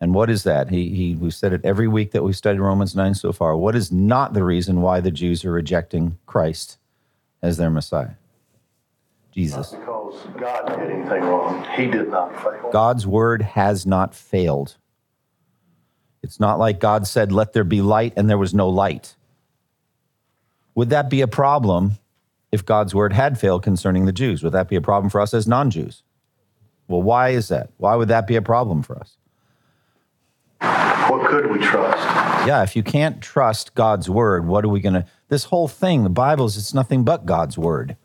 And 0.00 0.14
what 0.14 0.30
is 0.30 0.44
that? 0.44 0.70
He, 0.70 0.90
he, 0.90 1.14
we've 1.14 1.34
said 1.34 1.52
it 1.52 1.60
every 1.64 1.88
week 1.88 2.12
that 2.12 2.22
we've 2.22 2.36
studied 2.36 2.60
Romans 2.60 2.94
9 2.94 3.14
so 3.14 3.32
far. 3.32 3.56
What 3.56 3.74
is 3.74 3.90
not 3.90 4.32
the 4.32 4.44
reason 4.44 4.80
why 4.80 5.00
the 5.00 5.10
Jews 5.10 5.44
are 5.44 5.52
rejecting 5.52 6.18
Christ 6.26 6.78
as 7.42 7.56
their 7.56 7.70
Messiah? 7.70 8.12
Jesus. 9.32 9.74
God 10.38 10.66
did 10.68 10.90
anything 10.90 11.22
wrong. 11.22 11.66
He 11.76 11.86
did 11.86 12.08
not 12.08 12.34
fail. 12.42 12.70
God's 12.72 13.06
word 13.06 13.42
has 13.42 13.86
not 13.86 14.14
failed. 14.14 14.76
It's 16.22 16.40
not 16.40 16.58
like 16.58 16.80
God 16.80 17.06
said, 17.06 17.32
Let 17.32 17.52
there 17.52 17.64
be 17.64 17.80
light, 17.80 18.12
and 18.16 18.28
there 18.28 18.38
was 18.38 18.54
no 18.54 18.68
light. 18.68 19.16
Would 20.74 20.90
that 20.90 21.10
be 21.10 21.20
a 21.20 21.28
problem 21.28 21.98
if 22.52 22.64
God's 22.64 22.94
word 22.94 23.12
had 23.12 23.38
failed 23.38 23.62
concerning 23.62 24.06
the 24.06 24.12
Jews? 24.12 24.42
Would 24.42 24.52
that 24.52 24.68
be 24.68 24.76
a 24.76 24.80
problem 24.80 25.10
for 25.10 25.20
us 25.20 25.34
as 25.34 25.46
non 25.46 25.70
Jews? 25.70 26.02
Well, 26.86 27.02
why 27.02 27.30
is 27.30 27.48
that? 27.48 27.70
Why 27.76 27.94
would 27.94 28.08
that 28.08 28.26
be 28.26 28.36
a 28.36 28.42
problem 28.42 28.82
for 28.82 28.98
us? 28.98 29.16
What 30.60 31.26
could 31.28 31.50
we 31.50 31.58
trust? 31.58 31.98
Yeah, 32.46 32.62
if 32.62 32.74
you 32.76 32.82
can't 32.82 33.20
trust 33.22 33.74
God's 33.74 34.08
word, 34.08 34.46
what 34.46 34.64
are 34.64 34.68
we 34.68 34.80
going 34.80 34.94
to? 34.94 35.06
This 35.28 35.44
whole 35.44 35.68
thing, 35.68 36.02
the 36.02 36.10
Bible 36.10 36.46
is 36.46 36.56
it's 36.56 36.74
nothing 36.74 37.04
but 37.04 37.26
God's 37.26 37.58
word. 37.58 37.96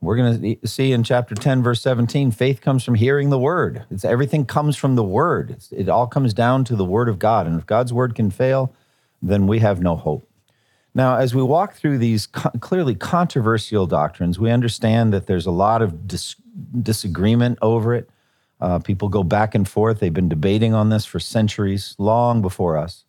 We're 0.00 0.16
going 0.16 0.58
to 0.60 0.68
see 0.68 0.92
in 0.92 1.02
chapter 1.02 1.34
10, 1.34 1.62
verse 1.62 1.80
17, 1.80 2.30
faith 2.30 2.60
comes 2.60 2.84
from 2.84 2.94
hearing 2.94 3.30
the 3.30 3.38
word. 3.38 3.84
It's 3.90 4.04
everything 4.04 4.46
comes 4.46 4.76
from 4.76 4.94
the 4.94 5.02
word. 5.02 5.50
It's, 5.50 5.72
it 5.72 5.88
all 5.88 6.06
comes 6.06 6.32
down 6.32 6.64
to 6.64 6.76
the 6.76 6.84
word 6.84 7.08
of 7.08 7.18
God. 7.18 7.46
And 7.48 7.58
if 7.58 7.66
God's 7.66 7.92
word 7.92 8.14
can 8.14 8.30
fail, 8.30 8.72
then 9.20 9.48
we 9.48 9.58
have 9.58 9.80
no 9.80 9.96
hope. 9.96 10.28
Now, 10.94 11.16
as 11.16 11.34
we 11.34 11.42
walk 11.42 11.74
through 11.74 11.98
these 11.98 12.26
co- 12.26 12.50
clearly 12.60 12.94
controversial 12.94 13.86
doctrines, 13.86 14.38
we 14.38 14.50
understand 14.50 15.12
that 15.12 15.26
there's 15.26 15.46
a 15.46 15.50
lot 15.50 15.82
of 15.82 16.06
dis- 16.06 16.36
disagreement 16.80 17.58
over 17.60 17.94
it. 17.94 18.08
Uh, 18.60 18.78
people 18.78 19.08
go 19.08 19.24
back 19.24 19.54
and 19.54 19.68
forth. 19.68 20.00
They've 20.00 20.14
been 20.14 20.28
debating 20.28 20.74
on 20.74 20.90
this 20.90 21.04
for 21.04 21.20
centuries, 21.20 21.94
long 21.98 22.40
before 22.40 22.76
us. 22.76 23.04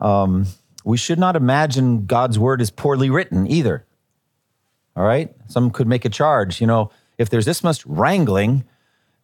Um, 0.00 0.46
we 0.84 0.96
should 0.96 1.18
not 1.18 1.36
imagine 1.36 2.06
God's 2.06 2.38
word 2.38 2.60
is 2.60 2.70
poorly 2.70 3.10
written 3.10 3.50
either. 3.50 3.86
All 4.96 5.04
right? 5.04 5.34
Some 5.48 5.70
could 5.70 5.86
make 5.86 6.04
a 6.04 6.08
charge. 6.08 6.60
You 6.60 6.66
know, 6.66 6.90
if 7.18 7.30
there's 7.30 7.44
this 7.44 7.62
much 7.62 7.84
wrangling, 7.86 8.64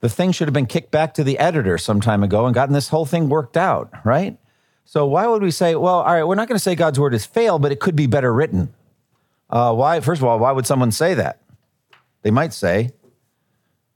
the 0.01 0.09
thing 0.09 0.33
should 0.33 0.49
have 0.49 0.55
been 0.55 0.67
kicked 0.67 0.91
back 0.91 1.15
to 1.15 1.25
the 1.25 1.39
editor 1.39 1.79
some 1.79 2.01
time 2.01 2.23
ago 2.23 2.47
and 2.47 2.55
gotten 2.55 2.75
this 2.75 2.89
whole 2.89 3.07
thing 3.07 3.29
worked 3.29 3.57
out, 3.57 3.91
right? 4.05 4.39
So 4.85 5.07
why 5.07 5.27
would 5.27 5.43
we 5.43 5.51
say, 5.51 5.75
well, 5.75 6.01
all 6.01 6.13
right, 6.13 6.25
we're 6.25 6.35
not 6.35 6.49
going 6.49 6.57
to 6.57 6.63
say 6.63 6.75
God's 6.75 6.99
word 6.99 7.15
is 7.15 7.25
failed, 7.25 7.63
but 7.63 7.73
it 7.73 7.81
could 7.81 7.97
be 7.97 8.07
better 8.07 8.33
written? 8.33 8.75
Uh, 9.49 9.73
why? 9.75 10.01
First 10.01 10.21
of 10.21 10.29
all, 10.29 10.39
why 10.39 10.53
would 10.53 10.67
someone 10.67 10.91
say 10.93 11.15
that? 11.15 11.41
They 12.23 12.31
might 12.31 12.53
say, 12.53 12.91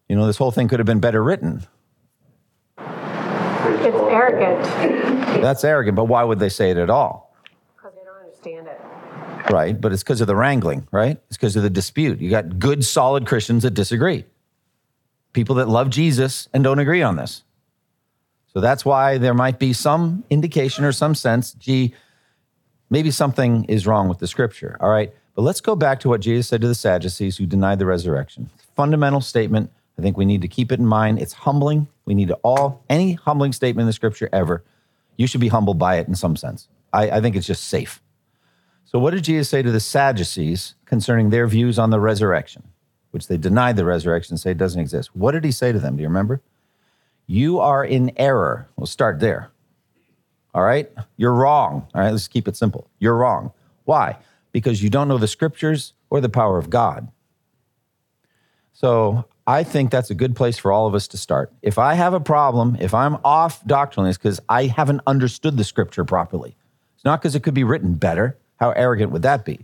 you 0.09 0.17
know, 0.17 0.27
this 0.27 0.37
whole 0.37 0.51
thing 0.53 0.69
could 0.69 0.79
have 0.79 0.87
been 0.87 1.01
better 1.01 1.23
written. 1.23 1.67
It's 2.79 3.97
arrogant 3.97 4.63
That's 5.43 5.65
arrogant, 5.65 5.97
but 5.97 6.05
why 6.05 6.23
would 6.23 6.39
they 6.39 6.49
say 6.49 6.71
it 6.71 6.77
at 6.77 6.89
all? 6.91 7.35
because 7.77 7.93
they 7.95 8.05
don't 8.05 8.17
understand 8.23 8.69
it. 8.69 8.81
Right, 9.51 9.81
but 9.81 9.93
it's 9.93 10.03
because 10.03 10.21
of 10.21 10.27
the 10.27 10.35
wrangling, 10.35 10.89
right? 10.91 11.21
It's 11.29 11.37
because 11.37 11.55
of 11.57 11.63
the 11.63 11.71
dispute. 11.71 12.21
You 12.21 12.31
got 12.31 12.59
good, 12.59 12.85
solid 12.85 13.27
Christians 13.27 13.63
that 13.63 13.73
disagree. 13.73 14.25
People 15.33 15.57
that 15.57 15.69
love 15.69 15.89
Jesus 15.91 16.49
and 16.53 16.65
don't 16.65 16.79
agree 16.79 17.03
on 17.03 17.17
this. 17.17 17.45
So 18.53 18.61
that's 18.61 18.85
why 18.85 19.19
there 19.19 19.35
might 19.35 19.59
be 19.59 19.73
some 19.73 20.25
indication 20.31 20.85
or 20.85 20.91
some 20.91 21.15
sense, 21.15 21.53
gee, 21.53 21.95
maybe 22.91 23.11
something 23.11 23.65
is 23.65 23.87
wrong 23.87 24.09
with 24.09 24.19
the 24.19 24.27
scripture. 24.27 24.77
All 24.81 24.89
right. 24.89 25.13
But 25.35 25.43
let's 25.43 25.61
go 25.61 25.77
back 25.77 26.01
to 26.01 26.09
what 26.09 26.23
Jesus 26.23 26.49
said 26.49 26.63
to 26.63 26.67
the 26.67 26.75
Sadducees 26.75 27.37
who 27.37 27.45
denied 27.45 27.79
the 27.79 27.87
resurrection. 27.87 28.49
Fundamental 28.75 29.21
statement. 29.21 29.71
I 29.99 30.03
think 30.03 30.17
we 30.17 30.25
need 30.25 30.41
to 30.43 30.49
keep 30.49 30.73
it 30.73 30.81
in 30.81 30.87
mind. 30.87 31.21
It's 31.21 31.35
humbling. 31.35 31.89
We 32.07 32.15
need 32.15 32.29
to 32.29 32.35
all, 32.37 32.83
any 32.89 33.13
humbling 33.13 33.53
statement 33.53 33.83
in 33.83 33.87
the 33.87 33.93
scripture 33.93 34.31
ever, 34.33 34.65
you 35.19 35.27
should 35.27 35.43
be 35.43 35.49
humbled 35.49 35.79
by 35.79 35.97
it 35.97 36.09
in 36.09 36.15
some 36.15 36.37
sense. 36.37 36.69
I, 36.93 37.11
I 37.11 37.21
think 37.21 37.37
it's 37.37 37.47
just 37.47 37.65
safe. 37.65 38.01
So, 38.87 39.01
what 39.01 39.11
did 39.11 39.25
Jesus 39.25 39.49
say 39.49 39.63
to 39.63 39.73
the 39.73 39.81
Sadducees 39.81 40.75
concerning 40.85 41.31
their 41.31 41.49
views 41.49 41.79
on 41.79 41.91
the 41.91 41.99
resurrection, 41.99 42.63
which 43.11 43.27
they 43.27 43.37
denied 43.37 43.77
the 43.77 43.85
resurrection 43.85 44.35
and 44.35 44.41
say 44.41 44.53
it 44.53 44.59
doesn't 44.59 44.81
exist? 44.81 45.15
What 45.15 45.33
did 45.33 45.45
he 45.45 45.51
say 45.51 45.73
to 45.73 45.79
them? 45.81 45.97
Do 45.97 46.03
you 46.03 46.09
remember? 46.09 46.41
You 47.27 47.59
are 47.59 47.85
in 47.85 48.13
error. 48.17 48.69
We'll 48.77 48.87
start 48.87 49.19
there. 49.19 49.51
All 50.55 50.63
right? 50.63 50.89
You're 51.17 51.35
wrong. 51.35 51.89
All 51.95 52.01
right, 52.01 52.13
let's 52.13 52.29
keep 52.29 52.47
it 52.47 52.57
simple. 52.57 52.89
You're 53.01 53.17
wrong. 53.17 53.53
Why? 53.85 54.19
Because 54.53 54.83
you 54.83 54.89
don't 54.89 55.09
know 55.09 55.19
the 55.19 55.27
scriptures 55.27 55.93
or 56.09 56.21
the 56.21 56.29
power 56.29 56.57
of 56.57 56.71
God. 56.71 57.09
So 58.73 59.25
I 59.47 59.65
think 59.65 59.91
that's 59.91 60.11
a 60.11 60.15
good 60.15 60.37
place 60.37 60.59
for 60.59 60.71
all 60.71 60.87
of 60.87 60.95
us 60.95 61.09
to 61.09 61.19
start. 61.19 61.53
If 61.61 61.79
I 61.79 61.95
have 61.95 62.15
a 62.15 62.21
problem, 62.21 62.77
if 62.81 62.95
I'm 62.95 63.17
off 63.25 63.65
doctrinally, 63.67 64.11
it's 64.11 64.19
because 64.19 64.41
I 64.49 64.67
haven't 64.67 65.01
understood 65.07 65.57
the 65.57 65.65
scripture 65.65 66.05
properly. 66.05 66.55
It's 66.95 67.05
not 67.05 67.21
because 67.21 67.35
it 67.35 67.43
could 67.43 67.55
be 67.55 67.65
written 67.65 67.95
better. 67.95 68.37
How 68.57 68.71
arrogant 68.71 69.13
would 69.13 69.23
that 69.23 69.45
be? 69.45 69.61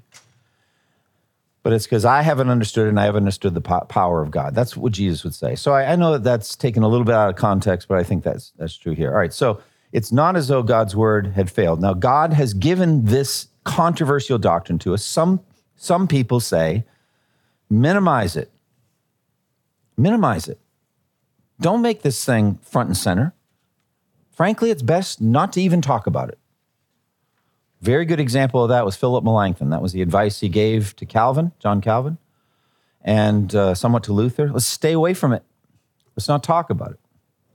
But 1.63 1.73
it's 1.73 1.85
because 1.85 2.05
I 2.05 2.23
haven't 2.23 2.49
understood 2.49 2.89
and 2.89 2.99
I 2.99 3.05
haven't 3.05 3.23
understood 3.23 3.55
the 3.55 3.61
po- 3.61 3.87
power 3.89 4.21
of 4.21 4.31
God. 4.31 4.55
That's 4.55 4.77
what 4.77 4.93
Jesus 4.93 5.23
would 5.23 5.35
say. 5.35 5.55
So 5.55 5.73
I, 5.73 5.93
I 5.93 5.97
know 5.97 6.13
that 6.13 6.25
that's 6.25 6.57
taken 6.57 6.83
a 6.83 6.89
little 6.89 7.05
bit 7.05 7.15
out 7.15 7.31
of 7.31 7.37
context, 7.37 7.87
but 7.89 7.99
I 7.99 8.03
think 8.03 8.25
that's 8.25 8.53
that's 8.59 8.77
true 8.77 8.95
here. 8.95 9.11
All 9.11 9.19
right. 9.19 9.33
So 9.33 9.61
it's 9.93 10.11
not 10.11 10.37
as 10.37 10.49
though 10.49 10.63
God's 10.63 10.97
word 10.97 11.29
had 11.29 11.51
failed. 11.51 11.81
Now 11.81 11.95
God 11.95 12.33
has 12.33 12.53
given 12.53 13.05
this 13.05 13.49
controversial 13.65 14.39
doctrine 14.39 14.79
to 14.81 14.95
us. 14.95 15.05
Some 15.05 15.41
some 15.77 16.09
people 16.09 16.41
say 16.41 16.85
minimize 17.71 18.37
it. 18.37 18.51
Minimize 19.97 20.49
it. 20.49 20.59
Don't 21.61 21.81
make 21.81 22.03
this 22.03 22.25
thing 22.25 22.59
front 22.63 22.89
and 22.89 22.97
center. 22.97 23.35
Frankly, 24.33 24.71
it's 24.71 24.83
best 24.83 25.21
not 25.21 25.53
to 25.53 25.63
even 25.63 25.81
talk 25.81 26.09
about 26.09 26.29
it. 26.29 26.39
Very 27.83 28.05
good 28.05 28.21
example 28.21 28.63
of 28.63 28.69
that 28.69 28.85
was 28.85 28.95
Philip 28.95 29.25
Melanchthon. 29.25 29.71
That 29.71 29.83
was 29.83 29.93
the 29.93 30.03
advice 30.03 30.39
he 30.39 30.49
gave 30.49 30.95
to 30.97 31.05
Calvin, 31.05 31.51
John 31.59 31.81
Calvin, 31.81 32.17
and 33.03 33.53
uh, 33.57 33.75
somewhat 33.75 34.05
to 34.05 34.13
Luther. 34.13 34.53
Let's 34.53 34.67
stay 34.67 34.93
away 34.93 35.15
from 35.15 35.33
it. 35.33 35.43
Let's 36.15 36.29
not 36.29 36.45
talk 36.45 36.71
about 36.71 36.93
it. 36.93 37.01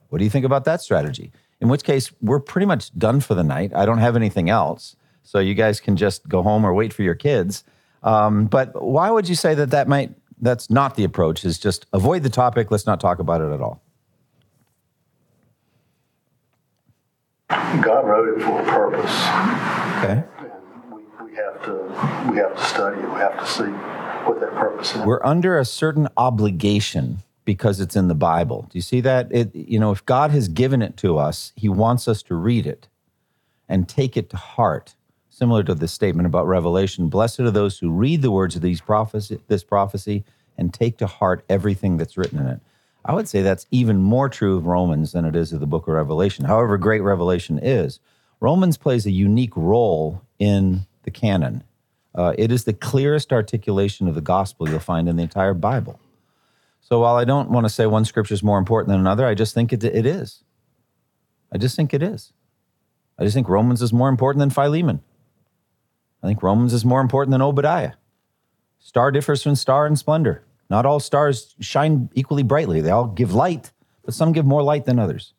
What 0.10 0.20
do 0.20 0.26
you 0.26 0.30
think 0.30 0.46
about 0.46 0.66
that 0.66 0.82
strategy? 0.82 1.32
In 1.62 1.70
which 1.70 1.86
case, 1.86 2.12
we're 2.22 2.42
pretty 2.42 2.66
much 2.66 2.98
done 3.00 3.22
for 3.22 3.36
the 3.36 3.44
night. 3.44 3.72
I 3.74 3.86
don't 3.86 4.00
have 4.00 4.18
anything 4.18 4.50
else. 4.50 4.98
So 5.24 5.40
you 5.40 5.54
guys 5.54 5.80
can 5.80 5.96
just 5.96 6.28
go 6.28 6.44
home 6.44 6.66
or 6.66 6.74
wait 6.74 6.92
for 6.92 7.04
your 7.04 7.16
kids. 7.16 7.64
Um, 8.04 8.48
but 8.48 8.82
why 8.82 9.10
would 9.10 9.30
you 9.30 9.36
say 9.36 9.54
that 9.56 9.72
that 9.72 9.88
might, 9.88 10.12
that's 10.42 10.70
not 10.70 10.96
the 10.96 11.06
approach, 11.06 11.46
is 11.46 11.58
just 11.58 11.86
avoid 11.94 12.24
the 12.24 12.30
topic, 12.30 12.70
let's 12.70 12.86
not 12.86 13.00
talk 13.00 13.20
about 13.20 13.40
it 13.40 13.54
at 13.54 13.62
all? 13.62 13.82
God 17.84 18.08
wrote 18.08 18.38
it 18.38 18.44
for 18.44 18.62
a 18.62 18.66
purpose. 18.66 19.12
Okay. 19.98 20.24
And 20.40 20.92
we, 20.92 21.04
we 21.26 21.36
have 21.36 21.64
to 21.66 22.32
we 22.32 22.38
have 22.38 22.56
to 22.56 22.64
study 22.64 23.00
it. 23.02 23.10
We 23.10 23.20
have 23.20 23.38
to 23.40 23.46
see 23.46 23.72
what 24.26 24.40
that 24.40 24.52
purpose 24.52 24.96
is. 24.96 25.02
We're 25.02 25.24
under 25.26 25.58
a 25.58 25.66
certain 25.66 26.08
obligation 26.18 27.20
because 27.46 27.80
it's 27.80 27.96
in 27.96 28.08
the 28.08 28.16
Bible. 28.16 28.68
Do 28.70 28.78
you 28.78 28.82
see 28.82 29.02
that? 29.02 29.32
It, 29.32 29.56
you 29.56 29.80
know, 29.80 29.92
if 29.92 30.06
God 30.06 30.32
has 30.32 30.48
given 30.48 30.82
it 30.82 30.98
to 30.98 31.18
us, 31.18 31.54
He 31.56 31.70
wants 31.70 32.08
us 32.08 32.24
to 32.24 32.36
read 32.36 32.66
it 32.66 32.88
and 33.68 33.88
take 33.88 34.18
it 34.18 34.30
to 34.32 34.38
heart. 34.38 34.96
Similar 35.30 35.64
to 35.64 35.76
the 35.76 35.88
statement 35.88 36.26
about 36.26 36.48
Revelation, 36.48 37.10
blessed 37.10 37.42
are 37.42 37.52
those 37.52 37.78
who 37.78 37.92
read 37.92 38.22
the 38.24 38.32
words 38.32 38.56
of 38.56 38.62
these 38.62 38.82
prophecy, 38.82 39.40
this 39.48 39.64
prophecy 39.64 40.24
and 40.58 40.74
take 40.74 40.98
to 40.98 41.08
heart 41.08 41.46
everything 41.48 41.98
that's 41.98 42.18
written 42.18 42.40
in 42.40 42.48
it. 42.48 42.60
I 43.08 43.14
would 43.14 43.30
say 43.30 43.42
that's 43.42 43.66
even 43.72 43.98
more 44.00 44.28
true 44.28 44.58
of 44.58 44.68
Romans 44.68 45.14
than 45.14 45.24
it 45.24 45.36
is 45.36 45.54
of 45.54 45.62
the 45.62 45.66
book 45.66 45.88
of 45.88 45.94
Revelation. 45.94 46.44
However 46.44 46.78
great 46.78 47.02
Revelation 47.02 47.58
is, 47.58 48.02
Romans 48.42 48.78
plays 48.78 49.06
a 49.06 49.12
unique 49.12 49.56
role 49.56 50.22
in 50.40 50.86
the 51.04 51.12
canon. 51.12 51.64
Uh, 52.14 52.34
it 52.38 52.52
is 52.52 52.66
the 52.66 52.74
clearest 52.74 53.32
articulation 53.32 54.10
of 54.10 54.16
the 54.16 54.22
gospel 54.22 54.68
you'll 54.68 54.80
find 54.80 55.08
in 55.08 55.16
the 55.16 55.24
entire 55.24 55.54
Bible. 55.54 56.00
So 56.82 57.00
while 57.00 57.16
I 57.16 57.24
don't 57.24 57.50
want 57.50 57.66
to 57.66 57.70
say 57.70 57.86
one 57.86 58.06
scripture 58.06 58.34
is 58.34 58.44
more 58.44 58.58
important 58.58 58.90
than 58.90 59.00
another, 59.00 59.26
I 59.26 59.36
just 59.36 59.54
think 59.54 59.72
it, 59.72 59.84
it 59.84 60.06
is. 60.06 60.44
I 61.52 61.58
just 61.58 61.76
think 61.76 61.94
it 61.94 62.04
is. 62.04 62.34
I 63.18 63.24
just 63.24 63.34
think 63.34 63.48
Romans 63.48 63.82
is 63.82 63.94
more 63.94 64.10
important 64.10 64.40
than 64.40 64.50
Philemon. 64.50 65.02
I 66.22 66.28
think 66.28 66.44
Romans 66.44 66.74
is 66.74 66.84
more 66.84 67.02
important 67.02 67.32
than 67.32 67.42
Obadiah. 67.42 67.94
Star 68.80 69.12
differs 69.12 69.44
from 69.44 69.56
star 69.56 69.88
in 69.88 69.96
splendor. 69.96 70.44
Not 70.70 70.86
all 70.86 71.00
stars 71.00 71.56
shine 71.60 72.10
equally 72.14 72.44
brightly. 72.44 72.82
They 72.82 72.92
all 72.92 73.08
give 73.08 73.34
light, 73.34 73.72
but 74.04 74.14
some 74.14 74.32
give 74.32 74.46
more 74.46 74.64
light 74.64 74.86
than 74.86 75.00
others. 75.00 75.34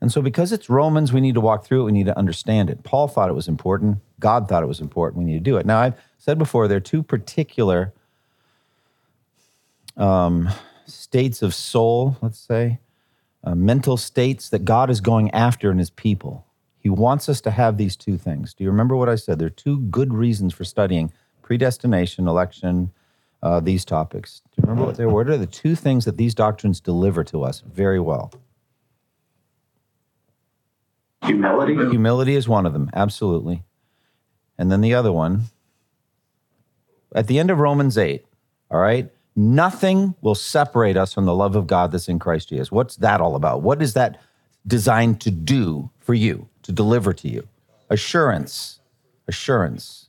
And 0.00 0.12
so, 0.12 0.20
because 0.20 0.52
it's 0.52 0.68
Romans, 0.68 1.12
we 1.12 1.20
need 1.20 1.34
to 1.34 1.40
walk 1.40 1.64
through 1.64 1.82
it. 1.82 1.84
We 1.84 1.92
need 1.92 2.06
to 2.06 2.18
understand 2.18 2.68
it. 2.68 2.82
Paul 2.82 3.08
thought 3.08 3.30
it 3.30 3.34
was 3.34 3.48
important. 3.48 3.98
God 4.20 4.48
thought 4.48 4.62
it 4.62 4.66
was 4.66 4.80
important. 4.80 5.24
We 5.24 5.32
need 5.32 5.38
to 5.38 5.50
do 5.50 5.56
it. 5.56 5.64
Now, 5.64 5.80
I've 5.80 5.94
said 6.18 6.38
before, 6.38 6.68
there 6.68 6.76
are 6.76 6.80
two 6.80 7.02
particular 7.02 7.94
um, 9.96 10.50
states 10.84 11.40
of 11.42 11.54
soul, 11.54 12.18
let's 12.20 12.38
say, 12.38 12.80
uh, 13.42 13.54
mental 13.54 13.96
states 13.96 14.50
that 14.50 14.64
God 14.64 14.90
is 14.90 15.00
going 15.00 15.30
after 15.30 15.70
in 15.70 15.78
his 15.78 15.90
people. 15.90 16.44
He 16.78 16.90
wants 16.90 17.28
us 17.28 17.40
to 17.42 17.50
have 17.50 17.78
these 17.78 17.96
two 17.96 18.18
things. 18.18 18.54
Do 18.54 18.64
you 18.64 18.70
remember 18.70 18.96
what 18.96 19.08
I 19.08 19.16
said? 19.16 19.38
There 19.38 19.46
are 19.46 19.50
two 19.50 19.80
good 19.80 20.12
reasons 20.12 20.52
for 20.52 20.64
studying 20.64 21.12
predestination, 21.42 22.28
election, 22.28 22.92
uh, 23.46 23.60
these 23.60 23.84
topics. 23.84 24.40
Do 24.40 24.50
you 24.56 24.62
remember 24.62 24.86
what 24.86 24.96
they 24.96 25.06
were? 25.06 25.24
What 25.24 25.30
are 25.30 25.36
the 25.36 25.46
two 25.46 25.76
things 25.76 26.04
that 26.04 26.16
these 26.16 26.34
doctrines 26.34 26.80
deliver 26.80 27.22
to 27.24 27.44
us 27.44 27.60
very 27.60 28.00
well? 28.00 28.32
Humility. 31.22 31.74
Humility 31.74 32.34
is 32.34 32.48
one 32.48 32.66
of 32.66 32.72
them, 32.72 32.90
absolutely. 32.92 33.62
And 34.58 34.70
then 34.70 34.80
the 34.80 34.94
other 34.94 35.12
one, 35.12 35.42
at 37.14 37.28
the 37.28 37.38
end 37.38 37.50
of 37.50 37.58
Romans 37.58 37.96
8, 37.96 38.24
all 38.70 38.80
right, 38.80 39.10
nothing 39.36 40.16
will 40.22 40.34
separate 40.34 40.96
us 40.96 41.14
from 41.14 41.24
the 41.24 41.34
love 41.34 41.54
of 41.54 41.68
God 41.68 41.92
that's 41.92 42.08
in 42.08 42.18
Christ 42.18 42.48
Jesus. 42.48 42.72
What's 42.72 42.96
that 42.96 43.20
all 43.20 43.36
about? 43.36 43.62
What 43.62 43.80
is 43.80 43.94
that 43.94 44.20
designed 44.66 45.20
to 45.20 45.30
do 45.30 45.90
for 46.00 46.14
you, 46.14 46.48
to 46.62 46.72
deliver 46.72 47.12
to 47.12 47.28
you? 47.28 47.46
Assurance. 47.90 48.80
Assurance. 49.28 50.05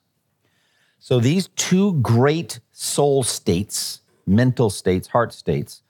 So 1.08 1.22
these 1.22 1.48
two 1.56 1.94
great 2.02 2.60
soul 2.74 3.24
states, 3.24 4.02
mental 4.26 4.70
states, 4.70 5.08
heart 5.08 5.32
states, 5.32 5.82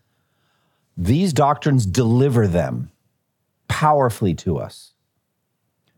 these 0.95 1.33
doctrines 1.33 1.87
deliver 1.87 2.45
them 2.45 2.91
powerfully 3.67 4.35
to 4.35 4.59
us. 4.59 4.93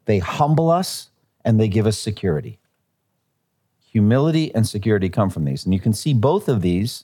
They 0.06 0.20
humble 0.20 0.72
us 0.72 1.10
and 1.44 1.60
they 1.60 1.68
give 1.68 1.86
us 1.86 2.00
security. 2.00 2.60
Humility 3.92 4.56
and 4.56 4.66
security 4.66 5.10
come 5.10 5.30
from 5.30 5.44
these. 5.44 5.66
And 5.66 5.74
you 5.74 5.82
can 5.82 5.92
see 5.92 6.14
both 6.14 6.48
of 6.48 6.62
these 6.62 7.04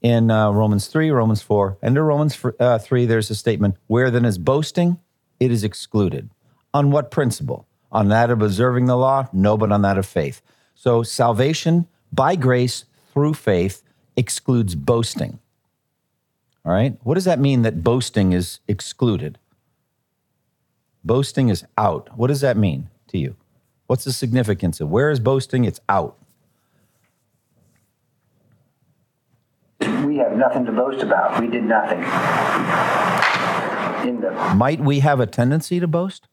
in 0.00 0.30
uh, 0.30 0.52
Romans 0.52 0.86
3, 0.86 1.10
Romans 1.10 1.42
4, 1.42 1.78
and 1.82 1.96
in 1.96 2.02
Romans 2.04 2.38
uh, 2.60 2.78
3, 2.78 3.04
there's 3.04 3.30
a 3.30 3.34
statement 3.34 3.74
where 3.88 4.12
then 4.12 4.24
is 4.24 4.38
boasting, 4.38 5.00
it 5.40 5.50
is 5.50 5.64
excluded. 5.64 6.30
On 6.72 6.92
what 6.92 7.10
principle? 7.10 7.66
On 7.90 8.10
that 8.10 8.30
of 8.30 8.42
observing 8.42 8.86
the 8.86 8.96
law? 8.96 9.28
No, 9.32 9.56
but 9.56 9.72
on 9.72 9.82
that 9.82 9.98
of 9.98 10.06
faith. 10.06 10.40
So 10.76 11.02
salvation 11.02 11.88
by 12.12 12.36
grace 12.36 12.84
through 13.12 13.34
faith 13.34 13.82
excludes 14.14 14.74
boasting. 14.74 15.38
All 16.64 16.72
right? 16.72 16.98
What 17.02 17.14
does 17.14 17.24
that 17.24 17.40
mean 17.40 17.62
that 17.62 17.82
boasting 17.82 18.32
is 18.32 18.60
excluded? 18.68 19.38
Boasting 21.02 21.48
is 21.48 21.64
out. 21.78 22.10
What 22.16 22.26
does 22.26 22.42
that 22.42 22.58
mean 22.58 22.90
to 23.08 23.18
you? 23.18 23.36
What's 23.86 24.04
the 24.04 24.12
significance 24.12 24.80
of 24.80 24.90
where 24.90 25.10
is 25.10 25.18
boasting? 25.18 25.64
It's 25.64 25.80
out. 25.88 26.18
We 29.80 30.18
have 30.18 30.36
nothing 30.36 30.66
to 30.66 30.72
boast 30.72 31.02
about. 31.02 31.40
We 31.40 31.48
did 31.48 31.64
nothing. 31.64 32.00
In 34.06 34.20
the 34.20 34.30
Might 34.54 34.80
we 34.80 35.00
have 35.00 35.20
a 35.20 35.26
tendency 35.26 35.80
to 35.80 35.86
boast? 35.86 36.28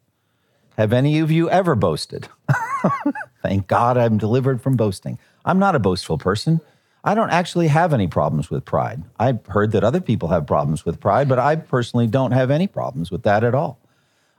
Have 0.77 0.91
any 0.91 1.19
of 1.19 1.31
you 1.31 1.49
ever 1.49 1.75
boasted? 1.75 2.27
Thank 3.43 3.67
God 3.67 3.97
I'm 3.97 4.17
delivered 4.17 4.61
from 4.61 4.75
boasting. 4.75 5.19
I'm 5.45 5.59
not 5.59 5.75
a 5.75 5.79
boastful 5.79 6.17
person. 6.17 6.61
I 7.03 7.13
don't 7.13 7.29
actually 7.29 7.67
have 7.67 7.93
any 7.93 8.07
problems 8.07 8.49
with 8.49 8.63
pride. 8.63 9.03
I've 9.19 9.45
heard 9.47 9.73
that 9.73 9.83
other 9.83 9.99
people 9.99 10.29
have 10.29 10.47
problems 10.47 10.85
with 10.85 11.01
pride, 11.01 11.27
but 11.27 11.37
I 11.37 11.57
personally 11.57 12.07
don't 12.07 12.31
have 12.31 12.49
any 12.49 12.67
problems 12.67 13.11
with 13.11 13.23
that 13.23 13.43
at 13.43 13.53
all. 13.53 13.77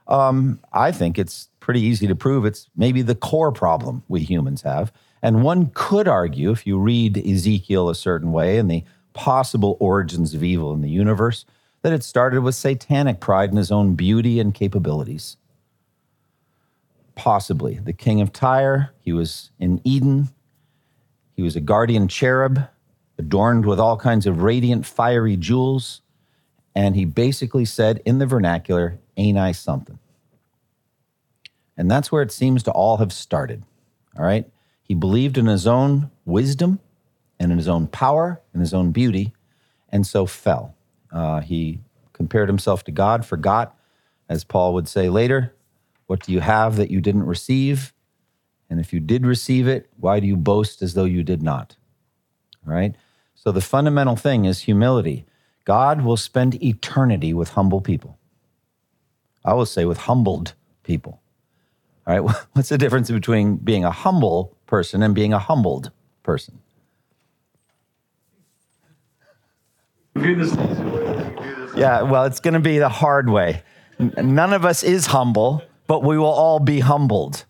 Um, 0.07 0.59
I 0.73 0.91
think 0.91 1.19
it's 1.19 1.49
pretty 1.59 1.81
easy 1.81 2.07
to 2.07 2.15
prove 2.15 2.45
it's 2.45 2.67
maybe 2.75 3.03
the 3.03 3.15
core 3.15 3.51
problem 3.51 4.03
we 4.07 4.21
humans 4.21 4.63
have. 4.63 4.91
And 5.21 5.43
one 5.43 5.71
could 5.75 6.07
argue, 6.07 6.51
if 6.51 6.65
you 6.65 6.79
read 6.79 7.17
Ezekiel 7.17 7.89
a 7.89 7.95
certain 7.95 8.31
way 8.31 8.57
and 8.57 8.69
the 8.69 8.83
possible 9.13 9.77
origins 9.79 10.33
of 10.33 10.43
evil 10.43 10.73
in 10.73 10.81
the 10.81 10.89
universe, 10.89 11.45
that 11.83 11.93
it 11.93 12.03
started 12.03 12.41
with 12.41 12.55
satanic 12.55 13.19
pride 13.19 13.51
in 13.51 13.57
his 13.57 13.71
own 13.71 13.93
beauty 13.93 14.39
and 14.39 14.55
capabilities. 14.55 15.37
Possibly. 17.15 17.79
The 17.79 17.93
king 17.93 18.21
of 18.21 18.33
Tyre, 18.33 18.93
he 18.99 19.13
was 19.13 19.51
in 19.59 19.81
Eden. 19.83 20.29
He 21.33 21.41
was 21.41 21.55
a 21.55 21.61
guardian 21.61 22.07
cherub, 22.07 22.67
adorned 23.17 23.65
with 23.65 23.79
all 23.79 23.97
kinds 23.97 24.25
of 24.25 24.41
radiant, 24.41 24.85
fiery 24.85 25.37
jewels. 25.37 26.01
And 26.75 26.95
he 26.95 27.05
basically 27.05 27.65
said 27.65 28.01
in 28.05 28.19
the 28.19 28.25
vernacular, 28.25 28.99
Ain't 29.17 29.37
I 29.37 29.53
something? 29.53 29.97
And 31.77 31.89
that's 31.89 32.11
where 32.11 32.21
it 32.21 32.31
seems 32.31 32.63
to 32.63 32.71
all 32.71 32.97
have 32.97 33.13
started. 33.13 33.63
All 34.17 34.25
right. 34.25 34.45
He 34.81 34.93
believed 34.93 35.37
in 35.37 35.45
his 35.45 35.65
own 35.65 36.11
wisdom 36.25 36.79
and 37.39 37.51
in 37.51 37.57
his 37.57 37.67
own 37.67 37.87
power 37.87 38.41
and 38.53 38.61
his 38.61 38.73
own 38.73 38.91
beauty, 38.91 39.33
and 39.89 40.05
so 40.05 40.25
fell. 40.25 40.75
Uh, 41.11 41.41
he 41.41 41.79
compared 42.13 42.49
himself 42.49 42.83
to 42.85 42.91
God, 42.91 43.25
forgot, 43.25 43.77
as 44.29 44.43
Paul 44.43 44.73
would 44.73 44.87
say 44.87 45.09
later, 45.09 45.54
what 46.07 46.23
do 46.23 46.31
you 46.31 46.39
have 46.39 46.75
that 46.77 46.91
you 46.91 47.01
didn't 47.01 47.25
receive? 47.25 47.93
And 48.69 48.79
if 48.79 48.93
you 48.93 48.99
did 48.99 49.25
receive 49.25 49.67
it, 49.67 49.89
why 49.97 50.19
do 50.19 50.27
you 50.27 50.35
boast 50.35 50.81
as 50.81 50.93
though 50.93 51.05
you 51.05 51.23
did 51.23 51.41
not? 51.41 51.75
All 52.67 52.73
right. 52.73 52.95
So 53.35 53.51
the 53.51 53.61
fundamental 53.61 54.15
thing 54.15 54.45
is 54.45 54.61
humility. 54.61 55.25
God 55.65 56.01
will 56.01 56.17
spend 56.17 56.61
eternity 56.63 57.33
with 57.33 57.49
humble 57.49 57.81
people. 57.81 58.17
I 59.43 59.53
will 59.53 59.65
say 59.65 59.85
with 59.85 59.99
humbled 59.99 60.53
people. 60.83 61.21
All 62.07 62.19
right. 62.19 62.35
What's 62.53 62.69
the 62.69 62.77
difference 62.77 63.11
between 63.11 63.57
being 63.57 63.85
a 63.85 63.91
humble 63.91 64.55
person 64.65 65.03
and 65.03 65.13
being 65.13 65.33
a 65.33 65.39
humbled 65.39 65.91
person? 66.23 66.59
Yeah, 71.75 72.03
well, 72.03 72.23
it's 72.23 72.39
going 72.39 72.53
to 72.53 72.59
be 72.59 72.79
the 72.79 72.89
hard 72.89 73.29
way. 73.29 73.61
None 73.99 74.53
of 74.53 74.65
us 74.65 74.83
is 74.83 75.07
humble, 75.07 75.61
but 75.87 76.03
we 76.03 76.17
will 76.17 76.25
all 76.25 76.59
be 76.59 76.79
humbled. 76.79 77.45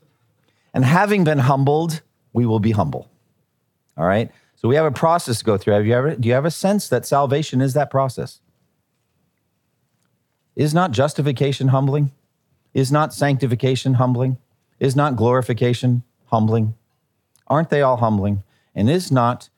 And 0.74 0.84
having 0.84 1.24
been 1.24 1.40
humbled, 1.40 2.02
we 2.34 2.46
will 2.46 2.60
be 2.60 2.72
humble. 2.72 3.10
All 3.98 4.06
right? 4.06 4.30
So 4.56 4.68
we 4.68 4.76
have 4.76 4.86
a 4.86 4.92
process 4.92 5.40
to 5.40 5.46
go 5.46 5.58
through. 5.58 5.74
Have 5.74 5.86
you 5.86 5.94
ever 5.94 6.16
do 6.16 6.28
you 6.28 6.34
have 6.34 6.46
a 6.46 6.52
sense 6.52 6.90
that 6.90 7.06
salvation 7.06 7.62
is 7.62 7.74
that 7.74 7.90
process? 7.90 8.42
Is 10.56 10.74
not 10.74 10.92
justification 10.92 11.70
humbling? 11.70 12.12
Is 12.74 12.92
not 12.92 13.14
sanctification 13.14 13.96
humbling? 13.96 14.38
Is 14.80 14.96
not 14.96 15.16
glorification 15.16 16.04
humbling? 16.28 16.76
Aren't 17.48 17.70
they 17.70 17.82
all 17.82 17.98
humbling? 17.98 18.44
And 18.74 18.90
is 18.90 19.12
not 19.12 19.50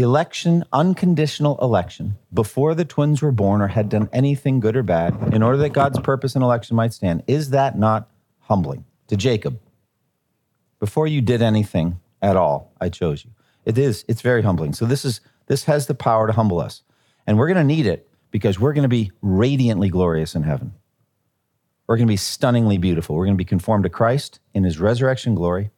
election, 0.00 0.64
unconditional 0.72 1.58
election, 1.60 2.16
before 2.32 2.74
the 2.74 2.84
twins 2.84 3.22
were 3.22 3.32
born 3.32 3.60
or 3.60 3.68
had 3.68 3.88
done 3.88 4.08
anything 4.12 4.60
good 4.60 4.76
or 4.76 4.82
bad, 4.82 5.34
in 5.34 5.42
order 5.42 5.58
that 5.58 5.70
God's 5.70 5.98
purpose 6.00 6.34
in 6.34 6.42
election 6.42 6.76
might 6.76 6.92
stand, 6.92 7.22
is 7.26 7.50
that 7.50 7.78
not 7.78 8.10
humbling 8.40 8.84
to 9.08 9.16
Jacob? 9.16 9.58
Before 10.80 11.06
you 11.06 11.20
did 11.20 11.42
anything 11.42 12.00
at 12.22 12.36
all, 12.36 12.72
I 12.80 12.88
chose 12.88 13.24
you. 13.24 13.30
It 13.64 13.78
is. 13.78 14.04
It's 14.08 14.22
very 14.22 14.42
humbling. 14.42 14.72
So 14.72 14.86
this 14.86 15.04
is 15.04 15.20
this 15.46 15.64
has 15.64 15.86
the 15.86 15.94
power 15.94 16.26
to 16.26 16.32
humble 16.32 16.60
us, 16.60 16.82
and 17.26 17.38
we're 17.38 17.48
going 17.48 17.56
to 17.56 17.64
need 17.64 17.86
it 17.86 18.08
because 18.30 18.60
we're 18.60 18.72
going 18.72 18.82
to 18.82 18.88
be 18.88 19.10
radiantly 19.22 19.88
glorious 19.88 20.34
in 20.34 20.42
heaven. 20.42 20.74
We're 21.86 21.96
going 21.96 22.06
to 22.06 22.12
be 22.12 22.16
stunningly 22.16 22.78
beautiful. 22.78 23.16
We're 23.16 23.24
going 23.24 23.36
to 23.36 23.44
be 23.44 23.44
conformed 23.46 23.84
to 23.84 23.90
Christ 23.90 24.40
in 24.54 24.64
His 24.64 24.78
resurrection 24.78 25.34
glory. 25.34 25.70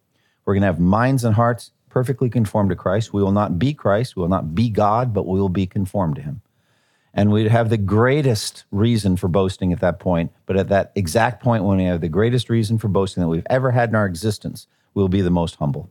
We're 0.44 0.54
going 0.54 0.62
to 0.62 0.66
have 0.66 0.80
minds 0.80 1.24
and 1.24 1.34
hearts 1.34 1.70
perfectly 1.90 2.30
conformed 2.30 2.70
to 2.70 2.76
Christ. 2.76 3.12
We 3.12 3.22
will 3.22 3.32
not 3.32 3.58
be 3.58 3.74
Christ. 3.74 4.16
We 4.16 4.22
will 4.22 4.28
not 4.28 4.54
be 4.54 4.70
God, 4.70 5.12
but 5.12 5.26
we 5.26 5.38
will 5.38 5.50
be 5.50 5.66
conformed 5.66 6.16
to 6.16 6.22
Him. 6.22 6.40
And 7.12 7.30
we'd 7.30 7.48
have 7.48 7.68
the 7.68 7.76
greatest 7.76 8.64
reason 8.70 9.16
for 9.16 9.28
boasting 9.28 9.72
at 9.72 9.80
that 9.80 9.98
point. 9.98 10.32
But 10.46 10.56
at 10.56 10.68
that 10.68 10.92
exact 10.94 11.42
point, 11.42 11.64
when 11.64 11.78
we 11.78 11.84
have 11.84 12.00
the 12.00 12.08
greatest 12.08 12.48
reason 12.48 12.78
for 12.78 12.88
boasting 12.88 13.20
that 13.20 13.28
we've 13.28 13.46
ever 13.50 13.72
had 13.72 13.88
in 13.88 13.96
our 13.96 14.06
existence, 14.06 14.68
we'll 14.94 15.08
be 15.08 15.20
the 15.20 15.30
most 15.30 15.56
humble. 15.56 15.90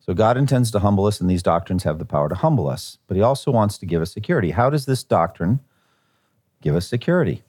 So 0.00 0.12
God 0.12 0.36
intends 0.36 0.70
to 0.72 0.80
humble 0.80 1.06
us, 1.06 1.20
and 1.20 1.30
these 1.30 1.42
doctrines 1.42 1.84
have 1.84 1.98
the 1.98 2.04
power 2.04 2.28
to 2.28 2.34
humble 2.34 2.68
us. 2.68 2.98
But 3.06 3.16
He 3.16 3.22
also 3.22 3.50
wants 3.50 3.78
to 3.78 3.86
give 3.86 4.02
us 4.02 4.12
security. 4.12 4.50
How 4.50 4.70
does 4.70 4.86
this 4.86 5.02
doctrine 5.02 5.60
give 6.60 6.74
us 6.74 6.86
security? 6.86 7.42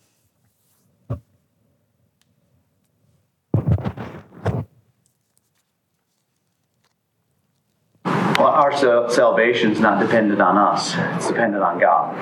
Well, 8.37 8.47
our 8.47 8.71
salvation 9.09 9.71
is 9.71 9.79
not 9.79 9.99
dependent 9.99 10.41
on 10.41 10.57
us, 10.57 10.93
it's 11.15 11.27
dependent 11.27 11.63
on 11.63 11.79
God 11.79 12.15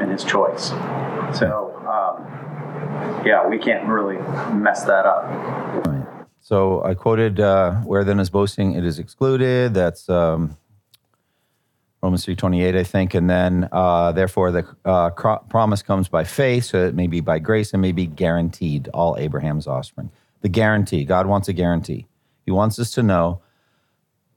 and 0.00 0.10
His 0.10 0.22
choice. 0.22 0.68
So, 1.36 1.74
um, 1.86 3.24
yeah, 3.26 3.46
we 3.48 3.58
can't 3.58 3.88
really 3.88 4.18
mess 4.54 4.84
that 4.84 5.04
up. 5.04 6.28
So 6.40 6.84
I 6.84 6.94
quoted, 6.94 7.40
uh, 7.40 7.74
"Where 7.82 8.04
then 8.04 8.20
is 8.20 8.30
boasting? 8.30 8.74
It 8.74 8.84
is 8.84 8.98
excluded." 8.98 9.74
That's 9.74 10.08
um, 10.08 10.56
Romans 12.02 12.24
three 12.24 12.36
twenty 12.36 12.62
eight, 12.62 12.76
I 12.76 12.84
think. 12.84 13.14
And 13.14 13.28
then, 13.28 13.68
uh, 13.72 14.12
therefore, 14.12 14.50
the 14.52 14.66
uh, 14.84 15.10
cro- 15.10 15.44
promise 15.48 15.82
comes 15.82 16.08
by 16.08 16.24
faith, 16.24 16.66
so 16.66 16.84
it 16.84 16.94
may 16.94 17.06
be 17.06 17.20
by 17.20 17.38
grace 17.38 17.72
and 17.72 17.82
may 17.82 17.92
be 17.92 18.06
guaranteed 18.06 18.88
all 18.94 19.16
Abraham's 19.18 19.66
offspring. 19.66 20.10
The 20.40 20.48
guarantee. 20.48 21.04
God 21.04 21.26
wants 21.26 21.48
a 21.48 21.52
guarantee. 21.52 22.06
He 22.44 22.50
wants 22.52 22.78
us 22.78 22.92
to 22.92 23.02
know. 23.02 23.40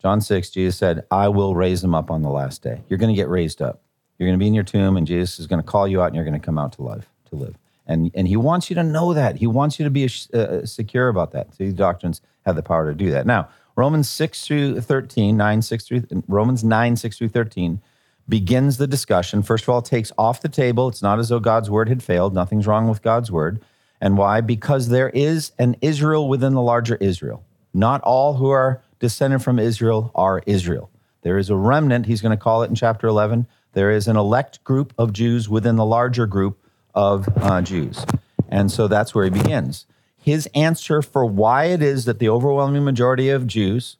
John 0.05 0.21
six, 0.21 0.51
Jesus 0.51 0.77
said, 0.77 1.03
"I 1.09 1.29
will 1.29 1.55
raise 1.55 1.81
them 1.81 1.95
up 1.95 2.11
on 2.11 2.21
the 2.21 2.29
last 2.29 2.61
day." 2.61 2.83
You're 2.87 2.99
going 2.99 3.11
to 3.11 3.19
get 3.19 3.27
raised 3.27 3.59
up. 3.59 3.81
You're 4.19 4.27
going 4.27 4.37
to 4.37 4.43
be 4.43 4.45
in 4.45 4.53
your 4.53 4.63
tomb, 4.63 4.97
and 4.97 5.07
Jesus 5.07 5.39
is 5.39 5.47
going 5.47 5.59
to 5.59 5.67
call 5.67 5.87
you 5.87 5.99
out, 5.99 6.05
and 6.05 6.15
you're 6.15 6.23
going 6.23 6.39
to 6.39 6.45
come 6.45 6.59
out 6.59 6.73
to 6.73 6.83
life 6.83 7.09
to 7.31 7.35
live. 7.35 7.55
And, 7.87 8.11
and 8.13 8.27
he 8.27 8.37
wants 8.37 8.69
you 8.69 8.75
to 8.75 8.83
know 8.83 9.15
that. 9.15 9.37
He 9.37 9.47
wants 9.47 9.79
you 9.79 9.83
to 9.83 9.89
be 9.89 10.07
uh, 10.31 10.63
secure 10.63 11.07
about 11.07 11.31
that. 11.31 11.57
These 11.57 11.73
doctrines 11.73 12.21
have 12.45 12.55
the 12.55 12.61
power 12.61 12.87
to 12.87 12.95
do 12.95 13.09
that. 13.09 13.25
Now, 13.25 13.49
Romans 13.75 14.07
6 14.07 14.45
through 14.45 14.81
13, 14.81 15.35
9, 15.35 15.61
6 15.63 15.87
through, 15.87 16.03
Romans 16.27 16.63
9, 16.63 16.95
6 16.97 17.17
through 17.17 17.29
13 17.29 17.81
begins 18.29 18.77
the 18.77 18.85
discussion. 18.85 19.41
First 19.41 19.63
of 19.63 19.69
all, 19.69 19.81
takes 19.81 20.11
off 20.19 20.39
the 20.39 20.49
table. 20.49 20.87
It's 20.87 21.01
not 21.01 21.17
as 21.17 21.29
though 21.29 21.39
God's 21.39 21.71
word 21.71 21.89
had 21.89 22.03
failed. 22.03 22.35
Nothing's 22.35 22.67
wrong 22.67 22.87
with 22.87 23.01
God's 23.01 23.31
word. 23.31 23.59
And 23.99 24.19
why? 24.19 24.41
Because 24.41 24.89
there 24.89 25.09
is 25.09 25.51
an 25.57 25.77
Israel 25.81 26.29
within 26.29 26.53
the 26.53 26.61
larger 26.61 26.95
Israel. 26.97 27.43
Not 27.73 28.01
all 28.01 28.35
who 28.35 28.49
are 28.51 28.83
descended 28.99 29.41
from 29.43 29.59
Israel 29.59 30.11
are 30.15 30.41
Israel. 30.45 30.89
There 31.21 31.37
is 31.37 31.49
a 31.49 31.55
remnant, 31.55 32.05
he's 32.05 32.21
going 32.21 32.37
to 32.37 32.41
call 32.41 32.63
it 32.63 32.69
in 32.69 32.75
chapter 32.75 33.07
11. 33.07 33.47
There 33.73 33.91
is 33.91 34.07
an 34.07 34.15
elect 34.15 34.63
group 34.63 34.93
of 34.97 35.11
Jews 35.11 35.49
within 35.49 35.75
the 35.75 35.85
larger 35.85 36.27
group 36.27 36.57
of 36.93 37.27
uh, 37.37 37.61
Jews. 37.61 38.05
And 38.47 38.71
so 38.71 38.87
that's 38.87 39.13
where 39.13 39.25
he 39.25 39.31
begins. 39.31 39.85
His 40.17 40.47
answer 40.55 41.01
for 41.01 41.25
why 41.25 41.65
it 41.65 41.81
is 41.81 42.05
that 42.05 42.19
the 42.19 42.29
overwhelming 42.29 42.83
majority 42.83 43.29
of 43.29 43.47
Jews 43.47 43.97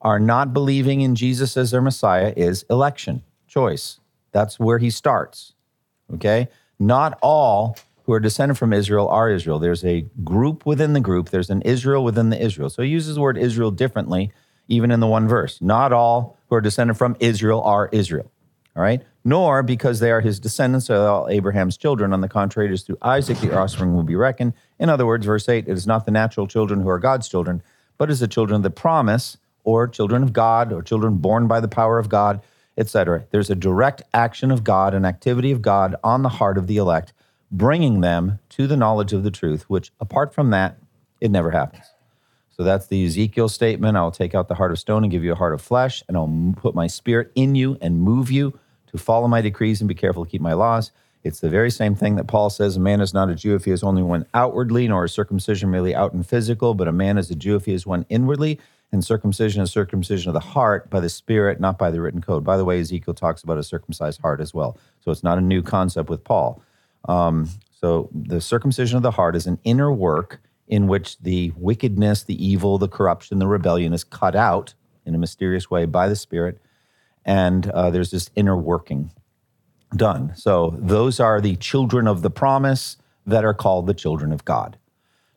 are 0.00 0.18
not 0.18 0.52
believing 0.52 1.00
in 1.00 1.14
Jesus 1.14 1.56
as 1.56 1.70
their 1.70 1.82
Messiah 1.82 2.32
is 2.36 2.64
election, 2.70 3.22
choice. 3.46 3.98
That's 4.32 4.58
where 4.58 4.78
he 4.78 4.90
starts. 4.90 5.54
Okay? 6.14 6.48
Not 6.78 7.18
all 7.22 7.76
who 8.08 8.14
are 8.14 8.20
descended 8.20 8.56
from 8.56 8.72
Israel 8.72 9.06
are 9.08 9.28
Israel. 9.28 9.58
There's 9.58 9.84
a 9.84 10.06
group 10.24 10.64
within 10.64 10.94
the 10.94 11.00
group, 11.00 11.28
there's 11.28 11.50
an 11.50 11.60
Israel 11.60 12.02
within 12.02 12.30
the 12.30 12.42
Israel. 12.42 12.70
So 12.70 12.80
he 12.80 12.88
uses 12.88 13.16
the 13.16 13.20
word 13.20 13.36
Israel 13.36 13.70
differently, 13.70 14.32
even 14.66 14.90
in 14.90 15.00
the 15.00 15.06
one 15.06 15.28
verse. 15.28 15.60
Not 15.60 15.92
all 15.92 16.38
who 16.48 16.56
are 16.56 16.62
descended 16.62 16.96
from 16.96 17.18
Israel 17.20 17.60
are 17.60 17.90
Israel. 17.92 18.32
All 18.74 18.82
right? 18.82 19.02
Nor 19.26 19.62
because 19.62 20.00
they 20.00 20.10
are 20.10 20.22
his 20.22 20.40
descendants 20.40 20.88
are 20.88 21.06
all 21.06 21.28
Abraham's 21.28 21.76
children. 21.76 22.14
On 22.14 22.22
the 22.22 22.30
contrary, 22.30 22.70
it 22.70 22.72
is 22.72 22.82
through 22.82 22.96
Isaac 23.02 23.40
the 23.40 23.54
offspring 23.54 23.94
will 23.94 24.04
be 24.04 24.16
reckoned. 24.16 24.54
In 24.78 24.88
other 24.88 25.04
words, 25.04 25.26
verse 25.26 25.46
8, 25.46 25.68
it 25.68 25.72
is 25.72 25.86
not 25.86 26.06
the 26.06 26.10
natural 26.10 26.46
children 26.46 26.80
who 26.80 26.88
are 26.88 26.98
God's 26.98 27.28
children, 27.28 27.62
but 27.98 28.10
is 28.10 28.20
the 28.20 28.26
children 28.26 28.56
of 28.56 28.62
the 28.62 28.70
promise, 28.70 29.36
or 29.64 29.86
children 29.86 30.22
of 30.22 30.32
God, 30.32 30.72
or 30.72 30.80
children 30.80 31.16
born 31.16 31.46
by 31.46 31.60
the 31.60 31.68
power 31.68 31.98
of 31.98 32.08
God, 32.08 32.40
etc. 32.78 33.26
There's 33.32 33.50
a 33.50 33.54
direct 33.54 34.00
action 34.14 34.50
of 34.50 34.64
God, 34.64 34.94
an 34.94 35.04
activity 35.04 35.50
of 35.50 35.60
God 35.60 35.94
on 36.02 36.22
the 36.22 36.30
heart 36.30 36.56
of 36.56 36.68
the 36.68 36.78
elect, 36.78 37.12
bringing 37.50 38.00
them 38.00 38.38
to 38.50 38.66
the 38.66 38.76
knowledge 38.76 39.12
of 39.12 39.22
the 39.22 39.30
truth, 39.30 39.64
which 39.68 39.92
apart 40.00 40.34
from 40.34 40.50
that, 40.50 40.78
it 41.20 41.30
never 41.30 41.50
happens. 41.50 41.84
So 42.50 42.64
that's 42.64 42.88
the 42.88 43.04
Ezekiel 43.06 43.48
statement. 43.48 43.96
I'll 43.96 44.10
take 44.10 44.34
out 44.34 44.48
the 44.48 44.54
heart 44.56 44.72
of 44.72 44.78
stone 44.78 45.04
and 45.04 45.10
give 45.10 45.22
you 45.22 45.32
a 45.32 45.36
heart 45.36 45.54
of 45.54 45.62
flesh, 45.62 46.02
and 46.08 46.16
I'll 46.16 46.54
put 46.56 46.74
my 46.74 46.88
spirit 46.88 47.30
in 47.34 47.54
you 47.54 47.78
and 47.80 48.00
move 48.00 48.30
you 48.30 48.58
to 48.88 48.98
follow 48.98 49.28
my 49.28 49.40
decrees 49.40 49.80
and 49.80 49.88
be 49.88 49.94
careful 49.94 50.24
to 50.24 50.30
keep 50.30 50.40
my 50.40 50.54
laws. 50.54 50.90
It's 51.22 51.40
the 51.40 51.48
very 51.48 51.70
same 51.70 51.94
thing 51.94 52.16
that 52.16 52.26
Paul 52.26 52.50
says 52.50 52.76
a 52.76 52.80
man 52.80 53.00
is 53.00 53.12
not 53.12 53.28
a 53.28 53.34
Jew 53.34 53.54
if 53.54 53.64
he 53.64 53.70
is 53.70 53.82
only 53.82 54.02
one 54.02 54.26
outwardly, 54.34 54.88
nor 54.88 55.04
is 55.04 55.12
circumcision 55.12 55.70
merely 55.70 55.94
out 55.94 56.12
and 56.12 56.26
physical, 56.26 56.74
but 56.74 56.88
a 56.88 56.92
man 56.92 57.18
is 57.18 57.30
a 57.30 57.34
Jew 57.34 57.56
if 57.56 57.64
he 57.64 57.74
is 57.74 57.86
one 57.86 58.06
inwardly. 58.08 58.58
And 58.90 59.04
circumcision 59.04 59.62
is 59.62 59.70
circumcision 59.70 60.30
of 60.30 60.34
the 60.34 60.40
heart 60.40 60.88
by 60.88 61.00
the 61.00 61.10
spirit, 61.10 61.60
not 61.60 61.76
by 61.76 61.90
the 61.90 62.00
written 62.00 62.22
code. 62.22 62.42
By 62.42 62.56
the 62.56 62.64
way, 62.64 62.80
Ezekiel 62.80 63.12
talks 63.12 63.42
about 63.42 63.58
a 63.58 63.62
circumcised 63.62 64.20
heart 64.22 64.40
as 64.40 64.54
well. 64.54 64.78
So 65.00 65.10
it's 65.10 65.22
not 65.22 65.36
a 65.36 65.42
new 65.42 65.60
concept 65.60 66.08
with 66.08 66.24
Paul. 66.24 66.62
Um, 67.06 67.48
so 67.70 68.08
the 68.12 68.40
circumcision 68.40 68.96
of 68.96 69.02
the 69.02 69.12
heart 69.12 69.36
is 69.36 69.46
an 69.46 69.58
inner 69.64 69.92
work 69.92 70.40
in 70.66 70.86
which 70.86 71.18
the 71.18 71.52
wickedness, 71.56 72.24
the 72.24 72.44
evil, 72.44 72.78
the 72.78 72.88
corruption, 72.88 73.38
the 73.38 73.46
rebellion 73.46 73.92
is 73.92 74.04
cut 74.04 74.36
out 74.36 74.74
in 75.06 75.14
a 75.14 75.18
mysterious 75.18 75.70
way 75.70 75.86
by 75.86 76.08
the 76.08 76.16
Spirit. 76.16 76.60
And 77.24 77.70
uh, 77.70 77.90
there's 77.90 78.10
this 78.10 78.30
inner 78.34 78.56
working 78.56 79.10
done. 79.96 80.32
So 80.36 80.74
those 80.78 81.20
are 81.20 81.40
the 81.40 81.56
children 81.56 82.06
of 82.06 82.22
the 82.22 82.30
promise 82.30 82.96
that 83.26 83.44
are 83.44 83.54
called 83.54 83.86
the 83.86 83.94
children 83.94 84.32
of 84.32 84.44
God. 84.44 84.78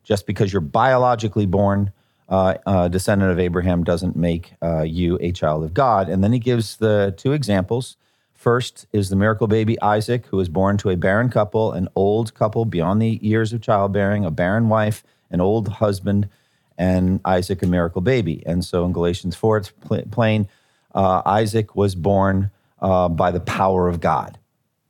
Just 0.04 0.26
because 0.26 0.52
you're 0.52 0.62
biologically 0.62 1.45
born 1.45 1.91
uh, 2.32 2.56
a 2.65 2.89
descendant 2.89 3.30
of 3.30 3.39
Abraham 3.39 3.84
doesn't 3.84 4.15
make 4.15 4.54
uh, 4.62 4.84
you 4.84 5.17
a 5.21 5.34
child 5.34 5.65
of 5.65 5.74
God. 5.74 6.08
And 6.08 6.24
then 6.24 6.32
he 6.32 6.39
gives 6.39 6.78
the 6.78 7.13
two 7.17 7.34
examples. 7.34 7.97
First 8.41 8.88
is 8.91 9.10
the 9.12 9.15
miracle 9.15 9.45
baby 9.45 9.80
Isaac, 9.84 10.25
who 10.25 10.38
was 10.38 10.49
born 10.49 10.75
to 10.77 10.89
a 10.89 10.97
barren 10.97 11.30
couple, 11.30 11.73
an 11.73 11.88
old 11.95 12.34
couple 12.34 12.65
beyond 12.65 12.99
the 12.99 13.19
years 13.21 13.54
of 13.54 13.62
childbearing, 13.62 14.25
a 14.25 14.32
barren 14.32 14.67
wife, 14.67 15.04
an 15.30 15.39
old 15.39 15.67
husband, 15.67 16.27
and 16.75 17.21
Isaac, 17.23 17.62
a 17.62 17.67
miracle 17.67 18.01
baby. 18.01 18.41
And 18.47 18.65
so 18.65 18.84
in 18.84 18.93
Galatians 18.93 19.36
4, 19.36 19.58
it's 19.58 19.73
plain 20.10 20.47
uh, 20.95 21.21
Isaac 21.23 21.75
was 21.75 21.93
born 21.93 22.49
uh, 22.82 23.10
by 23.10 23.30
the 23.30 23.39
power 23.39 23.88
of 23.88 23.99
God. 23.99 24.39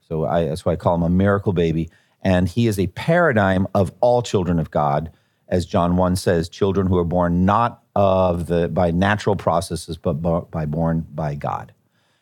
So 0.07 0.23
I, 0.23 0.45
that's 0.45 0.63
why 0.63 0.71
I 0.71 0.77
call 0.77 0.95
him 0.95 1.03
a 1.03 1.09
miracle 1.09 1.51
baby. 1.51 1.89
And 2.21 2.47
he 2.47 2.67
is 2.67 2.79
a 2.79 2.87
paradigm 2.87 3.67
of 3.75 3.91
all 3.99 4.21
children 4.21 4.59
of 4.59 4.71
God, 4.71 5.11
as 5.49 5.65
John 5.65 5.97
1 5.97 6.15
says, 6.15 6.47
children 6.47 6.87
who 6.87 6.97
are 6.97 7.03
born 7.03 7.43
not 7.43 7.83
of 7.97 8.45
the 8.45 8.69
by 8.69 8.91
natural 8.91 9.35
processes, 9.35 9.97
but 9.97 10.13
by 10.13 10.65
born 10.65 11.05
by 11.13 11.35
God. 11.35 11.73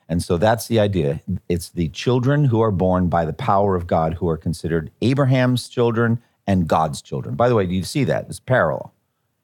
And 0.10 0.24
so 0.24 0.38
that's 0.38 0.68
the 0.68 0.80
idea. 0.80 1.22
It's 1.48 1.70
the 1.70 1.88
children 1.90 2.46
who 2.46 2.62
are 2.62 2.72
born 2.72 3.10
by 3.10 3.26
the 3.26 3.34
power 3.34 3.76
of 3.76 3.86
God 3.86 4.16
who 4.16 4.28
are 4.28 4.38
considered 4.38 4.90
Abraham's 5.02 5.70
children 5.70 6.20
and 6.48 6.68
God's 6.68 7.04
children. 7.04 7.36
By 7.36 7.48
the 7.48 7.54
way, 7.54 7.68
do 7.68 7.76
you 7.76 7.84
see 7.84 8.04
that? 8.06 8.26
It's 8.28 8.40
parallel. 8.40 8.92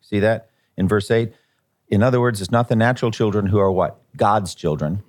See 0.01 0.19
that 0.19 0.49
in 0.75 0.87
verse 0.87 1.11
8? 1.11 1.31
In 1.87 2.01
other 2.01 2.19
words, 2.19 2.41
it's 2.41 2.51
not 2.51 2.67
the 2.67 2.75
natural 2.75 3.11
children 3.11 3.45
who 3.45 3.59
are 3.59 3.71
what? 3.71 4.01
God's 4.17 4.55
children, 4.55 5.03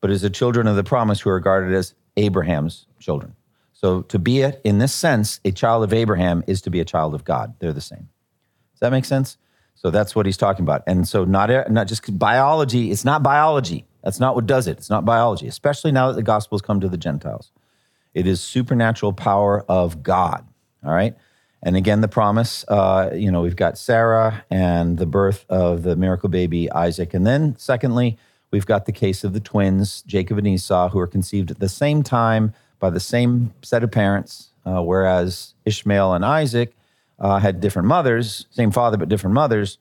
but 0.00 0.10
it's 0.10 0.22
the 0.22 0.30
children 0.30 0.66
of 0.66 0.74
the 0.74 0.84
promise 0.84 1.20
who 1.20 1.28
are 1.28 1.34
regarded 1.34 1.74
as 1.74 1.94
Abraham's 2.16 2.86
children. 2.98 3.34
So 3.74 4.02
to 4.02 4.18
be 4.18 4.40
it 4.40 4.60
in 4.64 4.78
this 4.78 4.94
sense, 4.94 5.38
a 5.44 5.52
child 5.52 5.84
of 5.84 5.92
Abraham 5.92 6.42
is 6.46 6.62
to 6.62 6.70
be 6.70 6.80
a 6.80 6.84
child 6.84 7.14
of 7.14 7.24
God. 7.24 7.54
They're 7.58 7.74
the 7.74 7.82
same. 7.82 8.08
Does 8.72 8.80
that 8.80 8.90
make 8.90 9.04
sense? 9.04 9.36
So 9.74 9.90
that's 9.90 10.16
what 10.16 10.26
he's 10.26 10.36
talking 10.36 10.64
about. 10.64 10.82
And 10.86 11.06
so 11.06 11.24
not 11.24 11.50
not 11.70 11.86
just 11.86 12.18
biology, 12.18 12.90
it's 12.90 13.04
not 13.04 13.22
biology. 13.22 13.84
That's 14.02 14.20
not 14.20 14.34
what 14.34 14.46
does 14.46 14.66
it. 14.66 14.78
It's 14.78 14.90
not 14.90 15.04
biology, 15.04 15.46
especially 15.46 15.92
now 15.92 16.08
that 16.08 16.14
the 16.14 16.22
gospel 16.22 16.56
has 16.56 16.62
come 16.62 16.80
to 16.80 16.88
the 16.88 16.96
Gentiles. 16.96 17.50
It 18.14 18.26
is 18.26 18.40
supernatural 18.40 19.12
power 19.12 19.64
of 19.68 20.02
God. 20.02 20.46
All 20.84 20.92
right. 20.92 21.14
And 21.62 21.76
again, 21.76 22.00
the 22.00 22.08
promise, 22.08 22.64
uh, 22.68 23.10
you 23.14 23.32
know, 23.32 23.42
we've 23.42 23.56
got 23.56 23.76
Sarah 23.76 24.44
and 24.50 24.96
the 24.96 25.06
birth 25.06 25.44
of 25.48 25.82
the 25.82 25.96
miracle 25.96 26.28
baby 26.28 26.70
Isaac. 26.70 27.14
And 27.14 27.26
then, 27.26 27.56
secondly, 27.58 28.16
we've 28.52 28.66
got 28.66 28.86
the 28.86 28.92
case 28.92 29.24
of 29.24 29.32
the 29.32 29.40
twins, 29.40 30.02
Jacob 30.02 30.38
and 30.38 30.46
Esau, 30.46 30.90
who 30.90 31.00
are 31.00 31.06
conceived 31.08 31.50
at 31.50 31.58
the 31.58 31.68
same 31.68 32.02
time 32.02 32.54
by 32.78 32.90
the 32.90 33.00
same 33.00 33.52
set 33.62 33.82
of 33.82 33.90
parents, 33.90 34.50
uh, 34.64 34.80
whereas 34.82 35.54
Ishmael 35.64 36.14
and 36.14 36.24
Isaac 36.24 36.76
uh, 37.18 37.38
had 37.38 37.60
different 37.60 37.88
mothers, 37.88 38.46
same 38.50 38.70
father, 38.70 38.96
but 38.96 39.08
different 39.08 39.34
mothers. 39.34 39.78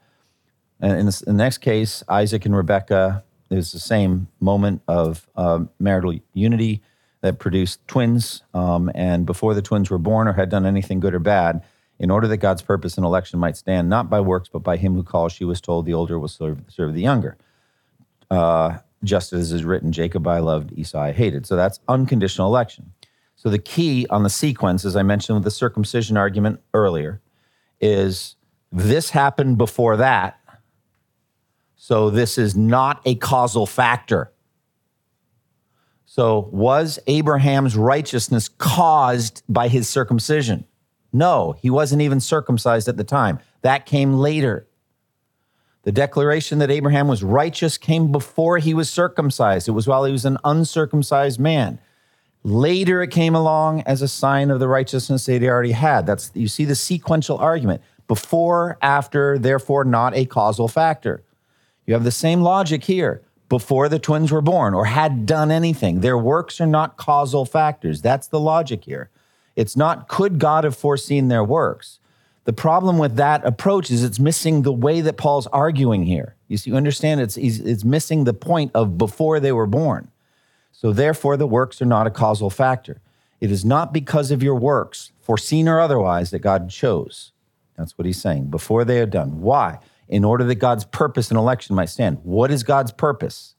And 0.80 0.94
in, 0.94 1.08
in 1.08 1.38
the 1.38 1.44
next 1.44 1.60
case, 1.60 2.04
Isaac 2.10 2.46
and 2.46 2.56
Rebekah, 2.56 3.24
there's 3.50 3.72
the 3.72 3.80
same 3.80 4.28
moment 4.40 4.82
of 4.88 5.28
uh, 5.36 5.60
marital 5.80 6.18
unity 6.34 6.82
that 7.22 7.40
produced 7.40 7.86
twins. 7.88 8.44
Um, 8.54 8.92
and 8.94 9.26
before 9.26 9.54
the 9.54 9.62
twins 9.62 9.90
were 9.90 9.98
born 9.98 10.28
or 10.28 10.34
had 10.34 10.50
done 10.50 10.66
anything 10.66 11.00
good 11.00 11.14
or 11.14 11.20
bad, 11.20 11.64
in 12.00 12.12
order 12.12 12.28
that 12.28 12.38
God's 12.38 12.62
purpose 12.62 12.96
and 12.96 13.06
election 13.06 13.40
might 13.40 13.58
stand, 13.58 13.90
not 13.90 14.10
by 14.10 14.22
works, 14.22 14.50
but 14.50 14.60
by 14.60 14.78
him 14.78 14.94
who 14.94 15.04
calls, 15.04 15.34
she 15.34 15.46
was 15.46 15.60
told 15.60 15.86
the 15.86 15.94
older 15.94 16.20
will 16.20 16.28
serve, 16.28 16.62
serve 16.68 16.94
the 16.94 17.02
younger. 17.02 17.38
Uh, 18.30 18.78
just 19.04 19.34
as 19.34 19.52
is 19.52 19.64
written, 19.64 19.92
Jacob 19.92 20.28
I 20.28 20.40
loved, 20.40 20.74
Esau 20.74 21.00
I 21.00 21.12
hated. 21.12 21.46
So 21.46 21.56
that's 21.56 21.80
unconditional 21.88 22.48
election. 22.48 22.94
So 23.36 23.50
the 23.50 23.60
key 23.60 24.06
on 24.10 24.24
the 24.24 24.30
sequence, 24.30 24.86
as 24.86 24.96
I 24.96 25.04
mentioned 25.04 25.38
with 25.38 25.44
the 25.44 25.52
circumcision 25.52 26.18
argument 26.18 26.60
earlier, 26.74 27.22
is 27.80 28.36
this 28.72 29.12
happened 29.12 29.58
before 29.58 29.98
that. 29.98 30.40
So 31.78 32.10
this 32.10 32.38
is 32.38 32.56
not 32.58 33.02
a 33.06 33.16
causal 33.16 33.66
factor. 33.66 34.34
So, 36.06 36.50
was 36.52 37.00
Abraham's 37.06 37.78
righteousness 37.78 38.50
caused 38.50 39.44
by 39.48 39.68
his 39.68 39.88
circumcision? 39.88 40.66
No, 41.14 41.56
he 41.62 41.70
wasn't 41.70 42.02
even 42.02 42.20
circumcised 42.20 42.88
at 42.88 42.98
the 42.98 43.04
time. 43.04 43.40
That 43.62 43.86
came 43.86 44.16
later. 44.16 44.68
The 45.84 45.92
declaration 45.92 46.60
that 46.60 46.72
Abraham 46.72 47.08
was 47.08 47.24
righteous 47.24 47.78
came 47.78 48.12
before 48.12 48.58
he 48.58 48.74
was 48.74 48.90
circumcised. 48.90 49.68
It 49.68 49.72
was 49.72 49.88
while 49.88 50.06
he 50.06 50.12
was 50.12 50.26
an 50.26 50.38
uncircumcised 50.44 51.40
man. 51.40 51.80
Later, 52.44 53.04
it 53.04 53.12
came 53.12 53.36
along 53.36 53.82
as 53.82 54.02
a 54.02 54.08
sign 54.08 54.50
of 54.50 54.60
the 54.60 54.68
righteousness 54.68 55.26
that 55.28 55.42
he 55.42 55.48
already 55.48 55.72
had. 55.72 56.06
That's 56.06 56.32
you 56.34 56.48
see 56.48 56.66
the 56.66 56.76
sequential 56.76 57.38
argument: 57.38 57.82
before, 58.08 58.78
after, 58.82 59.38
therefore, 59.38 59.84
not 59.84 60.16
a 60.16 60.26
causal 60.26 60.68
factor. 60.68 61.24
You 61.88 61.94
have 61.94 62.04
the 62.04 62.12
same 62.12 62.42
logic 62.42 62.84
here 62.84 63.24
before 63.50 63.90
the 63.90 63.98
twins 63.98 64.32
were 64.32 64.42
born 64.42 64.74
or 64.74 64.86
had 64.86 65.26
done 65.26 65.50
anything. 65.50 66.02
Their 66.02 66.18
works 66.18 66.62
are 66.62 66.68
not 66.68 66.98
causal 66.98 67.46
factors. 67.46 68.02
That's 68.02 68.28
the 68.28 68.40
logic 68.40 68.84
here. 68.84 69.10
It's 69.56 69.76
not 69.76 70.08
could 70.08 70.38
God 70.38 70.66
have 70.66 70.76
foreseen 70.76 71.30
their 71.30 71.44
works. 71.44 72.00
The 72.44 72.54
problem 72.54 72.98
with 72.98 73.16
that 73.16 73.46
approach 73.46 73.90
is 73.90 74.04
it's 74.04 74.20
missing 74.20 74.62
the 74.62 74.72
way 74.72 75.02
that 75.02 75.18
Paul's 75.18 75.48
arguing 75.48 76.06
here. 76.06 76.36
You 76.48 76.58
see, 76.58 76.70
you 76.70 76.78
understand 76.78 77.20
it's, 77.20 77.36
it's 77.38 77.84
missing 77.84 78.24
the 78.24 78.34
point 78.34 78.72
of 78.74 78.98
before 78.98 79.40
they 79.40 79.52
were 79.52 79.66
born. 79.66 80.10
So 80.72 80.94
therefore, 80.94 81.38
the 81.38 81.48
works 81.48 81.82
are 81.82 81.86
not 81.86 82.08
a 82.08 82.12
causal 82.12 82.50
factor. 82.50 83.02
It 83.42 83.52
is 83.52 83.66
not 83.66 83.94
because 83.94 84.32
of 84.32 84.44
your 84.44 84.56
works, 84.56 85.12
foreseen 85.22 85.68
or 85.68 85.80
otherwise, 85.80 86.32
that 86.32 86.40
God 86.40 86.70
chose. 86.70 87.32
That's 87.78 87.98
what 87.98 88.06
he's 88.06 88.22
saying. 88.22 88.46
Before 88.46 88.86
they 88.86 89.00
are 89.00 89.06
done. 89.06 89.42
Why? 89.42 89.80
In 90.10 90.24
order 90.24 90.44
that 90.46 90.56
God's 90.56 90.86
purpose 90.86 91.30
and 91.30 91.38
election 91.38 91.76
might 91.76 91.90
stand. 91.90 92.20
What 92.24 92.52
is 92.52 92.64
God's 92.64 92.92
purpose? 92.92 93.56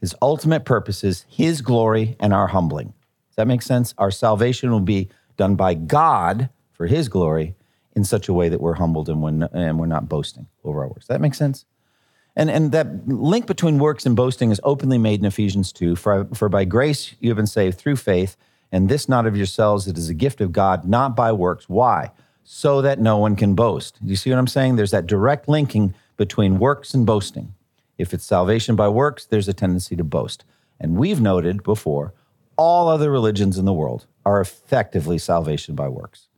His 0.00 0.14
ultimate 0.20 0.64
purpose 0.64 1.04
is 1.04 1.24
His 1.28 1.60
glory 1.60 2.16
and 2.18 2.32
our 2.32 2.48
humbling. 2.48 2.88
Does 3.28 3.36
that 3.36 3.46
make 3.46 3.62
sense? 3.62 3.94
Our 3.98 4.10
salvation 4.10 4.70
will 4.70 4.80
be 4.80 5.08
done 5.36 5.54
by 5.54 5.74
God 5.74 6.50
for 6.72 6.86
His 6.86 7.08
glory 7.08 7.54
in 7.94 8.04
such 8.04 8.28
a 8.28 8.32
way 8.32 8.48
that 8.48 8.60
we're 8.60 8.74
humbled 8.74 9.08
and 9.08 9.22
we're, 9.22 9.48
and 9.52 9.78
we're 9.78 9.86
not 9.86 10.08
boasting 10.08 10.46
over 10.64 10.82
our 10.82 10.88
works. 10.88 11.02
Does 11.02 11.08
that 11.08 11.20
make 11.20 11.34
sense? 11.34 11.66
And, 12.34 12.50
and 12.50 12.72
that 12.72 13.06
link 13.06 13.46
between 13.46 13.78
works 13.78 14.06
and 14.06 14.16
boasting 14.16 14.50
is 14.50 14.60
openly 14.64 14.98
made 14.98 15.20
in 15.20 15.26
Ephesians 15.26 15.72
2. 15.72 15.96
For, 15.96 16.26
for 16.32 16.48
by 16.48 16.64
grace 16.64 17.14
you 17.20 17.28
have 17.28 17.36
been 17.36 17.46
saved 17.46 17.78
through 17.78 17.96
faith, 17.96 18.36
and 18.70 18.88
this 18.88 19.08
not 19.08 19.26
of 19.26 19.36
yourselves, 19.36 19.86
it 19.86 19.98
is 19.98 20.08
a 20.08 20.14
gift 20.14 20.40
of 20.40 20.50
God, 20.50 20.86
not 20.86 21.14
by 21.14 21.30
works. 21.32 21.68
Why? 21.68 22.10
So 22.44 22.82
that 22.82 22.98
no 22.98 23.18
one 23.18 23.36
can 23.36 23.54
boast. 23.54 23.98
You 24.02 24.16
see 24.16 24.30
what 24.30 24.38
I'm 24.38 24.46
saying? 24.46 24.76
There's 24.76 24.90
that 24.90 25.06
direct 25.06 25.48
linking 25.48 25.94
between 26.16 26.58
works 26.58 26.94
and 26.94 27.06
boasting. 27.06 27.54
If 27.98 28.12
it's 28.12 28.24
salvation 28.24 28.76
by 28.76 28.88
works, 28.88 29.24
there's 29.24 29.48
a 29.48 29.52
tendency 29.52 29.96
to 29.96 30.04
boast. 30.04 30.44
And 30.80 30.96
we've 30.96 31.20
noted 31.20 31.62
before, 31.62 32.14
all 32.56 32.88
other 32.88 33.10
religions 33.10 33.58
in 33.58 33.64
the 33.64 33.72
world 33.72 34.06
are 34.24 34.40
effectively 34.40 35.18
salvation 35.18 35.74
by 35.74 35.88
works. 35.88 36.28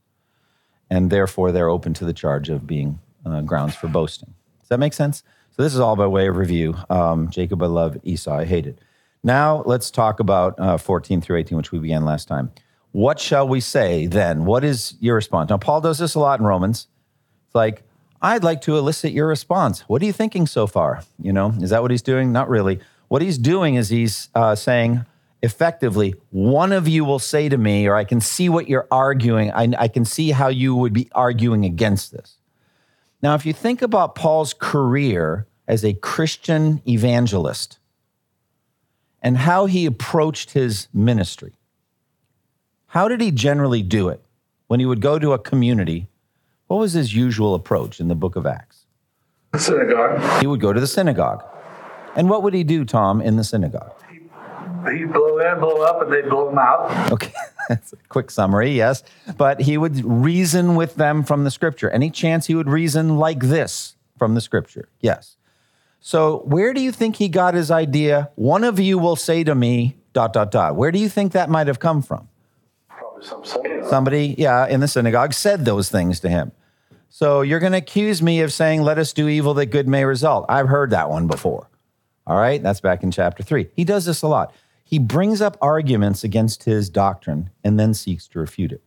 And 0.90 1.10
therefore, 1.10 1.52
they're 1.52 1.70
open 1.70 1.94
to 1.94 2.04
the 2.04 2.12
charge 2.12 2.50
of 2.50 2.66
being 2.66 3.00
uh, 3.24 3.40
grounds 3.40 3.74
for 3.74 3.88
boasting. 3.88 4.34
Does 4.60 4.68
that 4.68 4.78
make 4.78 4.92
sense? 4.92 5.22
So, 5.50 5.62
this 5.62 5.74
is 5.74 5.80
all 5.80 5.96
by 5.96 6.06
way 6.06 6.28
of 6.28 6.36
review. 6.36 6.76
Um, 6.90 7.30
Jacob 7.30 7.62
I 7.62 7.66
loved, 7.66 7.98
Esau 8.04 8.38
I 8.38 8.44
hated. 8.44 8.80
Now, 9.22 9.62
let's 9.64 9.90
talk 9.90 10.20
about 10.20 10.58
uh, 10.58 10.76
14 10.76 11.22
through 11.22 11.38
18, 11.38 11.56
which 11.56 11.72
we 11.72 11.78
began 11.78 12.04
last 12.04 12.28
time. 12.28 12.52
What 12.94 13.18
shall 13.18 13.48
we 13.48 13.58
say 13.58 14.06
then? 14.06 14.44
What 14.44 14.62
is 14.62 14.94
your 15.00 15.16
response? 15.16 15.50
Now, 15.50 15.56
Paul 15.56 15.80
does 15.80 15.98
this 15.98 16.14
a 16.14 16.20
lot 16.20 16.38
in 16.38 16.46
Romans. 16.46 16.86
It's 17.46 17.54
like, 17.56 17.82
I'd 18.22 18.44
like 18.44 18.60
to 18.62 18.78
elicit 18.78 19.10
your 19.10 19.26
response. 19.26 19.80
What 19.88 20.00
are 20.00 20.04
you 20.04 20.12
thinking 20.12 20.46
so 20.46 20.68
far? 20.68 21.02
You 21.18 21.32
know, 21.32 21.52
is 21.60 21.70
that 21.70 21.82
what 21.82 21.90
he's 21.90 22.02
doing? 22.02 22.30
Not 22.30 22.48
really. 22.48 22.78
What 23.08 23.20
he's 23.20 23.36
doing 23.36 23.74
is 23.74 23.88
he's 23.88 24.28
uh, 24.36 24.54
saying, 24.54 25.04
effectively, 25.42 26.14
one 26.30 26.70
of 26.70 26.86
you 26.86 27.04
will 27.04 27.18
say 27.18 27.48
to 27.48 27.58
me, 27.58 27.88
or 27.88 27.96
I 27.96 28.04
can 28.04 28.20
see 28.20 28.48
what 28.48 28.68
you're 28.68 28.86
arguing. 28.92 29.50
I, 29.50 29.72
I 29.76 29.88
can 29.88 30.04
see 30.04 30.30
how 30.30 30.46
you 30.46 30.76
would 30.76 30.92
be 30.92 31.08
arguing 31.16 31.64
against 31.64 32.12
this. 32.12 32.36
Now, 33.20 33.34
if 33.34 33.44
you 33.44 33.52
think 33.52 33.82
about 33.82 34.14
Paul's 34.14 34.54
career 34.54 35.48
as 35.66 35.84
a 35.84 35.94
Christian 35.94 36.80
evangelist 36.86 37.80
and 39.20 39.36
how 39.36 39.66
he 39.66 39.84
approached 39.84 40.52
his 40.52 40.86
ministry, 40.94 41.54
how 42.94 43.08
did 43.08 43.20
he 43.20 43.32
generally 43.32 43.82
do 43.82 44.08
it? 44.08 44.22
When 44.68 44.78
he 44.78 44.86
would 44.86 45.00
go 45.00 45.18
to 45.18 45.32
a 45.32 45.38
community, 45.38 46.06
what 46.68 46.76
was 46.76 46.92
his 46.92 47.12
usual 47.12 47.56
approach 47.56 47.98
in 47.98 48.06
the 48.06 48.14
book 48.14 48.36
of 48.36 48.46
Acts? 48.46 48.86
The 49.50 49.58
synagogue. 49.58 50.40
He 50.40 50.46
would 50.46 50.60
go 50.60 50.72
to 50.72 50.80
the 50.80 50.86
synagogue. 50.86 51.44
And 52.14 52.30
what 52.30 52.44
would 52.44 52.54
he 52.54 52.62
do, 52.62 52.84
Tom, 52.84 53.20
in 53.20 53.34
the 53.34 53.42
synagogue? 53.42 53.92
He'd 54.08 55.12
blow 55.12 55.38
in, 55.38 55.58
blow 55.58 55.82
up, 55.82 56.02
and 56.02 56.12
they'd 56.12 56.28
blow 56.30 56.48
him 56.48 56.58
out. 56.58 57.10
Okay, 57.10 57.32
that's 57.68 57.92
a 57.92 57.96
quick 58.10 58.30
summary, 58.30 58.70
yes. 58.70 59.02
But 59.36 59.62
he 59.62 59.76
would 59.76 60.04
reason 60.04 60.76
with 60.76 60.94
them 60.94 61.24
from 61.24 61.42
the 61.42 61.50
scripture. 61.50 61.90
Any 61.90 62.10
chance 62.10 62.46
he 62.46 62.54
would 62.54 62.68
reason 62.68 63.16
like 63.16 63.40
this 63.40 63.96
from 64.16 64.36
the 64.36 64.40
scripture? 64.40 64.88
Yes. 65.00 65.36
So, 65.98 66.42
where 66.44 66.72
do 66.72 66.80
you 66.80 66.92
think 66.92 67.16
he 67.16 67.28
got 67.28 67.54
his 67.54 67.72
idea? 67.72 68.30
One 68.36 68.62
of 68.62 68.78
you 68.78 68.98
will 68.98 69.16
say 69.16 69.42
to 69.42 69.56
me, 69.56 69.96
dot, 70.12 70.32
dot, 70.32 70.52
dot. 70.52 70.76
Where 70.76 70.92
do 70.92 71.00
you 71.00 71.08
think 71.08 71.32
that 71.32 71.50
might 71.50 71.66
have 71.66 71.80
come 71.80 72.00
from? 72.00 72.28
Some. 73.24 73.42
Somebody, 73.88 74.34
yeah, 74.38 74.66
in 74.66 74.80
the 74.80 74.88
synagogue 74.88 75.32
said 75.32 75.64
those 75.64 75.88
things 75.88 76.20
to 76.20 76.28
him. 76.28 76.52
So 77.08 77.42
you're 77.42 77.60
going 77.60 77.72
to 77.72 77.78
accuse 77.78 78.20
me 78.20 78.40
of 78.40 78.52
saying, 78.52 78.82
let 78.82 78.98
us 78.98 79.12
do 79.12 79.28
evil 79.28 79.54
that 79.54 79.66
good 79.66 79.86
may 79.86 80.04
result. 80.04 80.46
I've 80.48 80.68
heard 80.68 80.90
that 80.90 81.10
one 81.10 81.26
before. 81.26 81.68
All 82.26 82.36
right, 82.36 82.62
that's 82.62 82.80
back 82.80 83.02
in 83.02 83.10
chapter 83.10 83.42
three. 83.42 83.68
He 83.76 83.84
does 83.84 84.04
this 84.04 84.22
a 84.22 84.26
lot. 84.26 84.54
He 84.84 84.98
brings 84.98 85.40
up 85.40 85.56
arguments 85.60 86.24
against 86.24 86.64
his 86.64 86.88
doctrine 86.88 87.50
and 87.62 87.78
then 87.78 87.94
seeks 87.94 88.26
to 88.28 88.38
refute 88.38 88.72
it. 88.72 88.82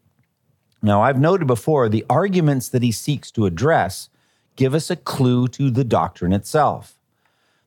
Now, 0.82 1.02
I've 1.02 1.20
noted 1.20 1.48
before 1.48 1.90
the 1.90 2.06
arguments 2.10 2.70
that 2.70 2.84
he 2.84 2.92
seeks 2.92 3.32
to 3.32 3.46
address 3.46 4.10
give 4.56 4.74
us 4.74 4.90
a 4.90 4.96
clue 4.96 5.48
to 5.48 5.70
the 5.70 5.84
doctrine 5.84 6.34
itself. 6.34 6.97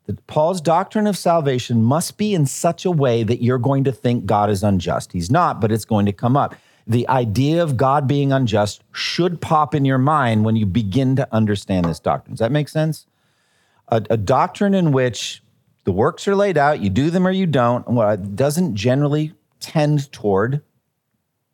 That 0.06 0.26
Paul's 0.26 0.60
doctrine 0.60 1.06
of 1.06 1.16
salvation 1.16 1.82
must 1.82 2.16
be 2.16 2.34
in 2.34 2.46
such 2.46 2.84
a 2.84 2.90
way 2.90 3.22
that 3.22 3.42
you're 3.42 3.58
going 3.58 3.84
to 3.84 3.92
think 3.92 4.26
God 4.26 4.50
is 4.50 4.62
unjust. 4.62 5.12
He's 5.12 5.30
not, 5.30 5.60
but 5.60 5.70
it's 5.70 5.84
going 5.84 6.06
to 6.06 6.12
come 6.12 6.36
up. 6.36 6.54
The 6.86 7.08
idea 7.08 7.62
of 7.62 7.76
God 7.76 8.08
being 8.08 8.32
unjust 8.32 8.82
should 8.92 9.40
pop 9.40 9.74
in 9.74 9.84
your 9.84 9.98
mind 9.98 10.44
when 10.44 10.56
you 10.56 10.66
begin 10.66 11.14
to 11.16 11.28
understand 11.32 11.84
this 11.84 12.00
doctrine. 12.00 12.34
Does 12.34 12.40
that 12.40 12.50
make 12.50 12.68
sense? 12.68 13.06
A, 13.88 14.02
a 14.10 14.16
doctrine 14.16 14.74
in 14.74 14.90
which 14.90 15.42
the 15.84 15.92
works 15.92 16.26
are 16.26 16.34
laid 16.34 16.58
out, 16.58 16.80
you 16.80 16.90
do 16.90 17.10
them 17.10 17.26
or 17.26 17.30
you 17.30 17.46
don't, 17.46 17.88
well, 17.88 18.10
it 18.10 18.36
doesn't 18.36 18.74
generally 18.74 19.32
tend 19.60 20.10
toward 20.12 20.62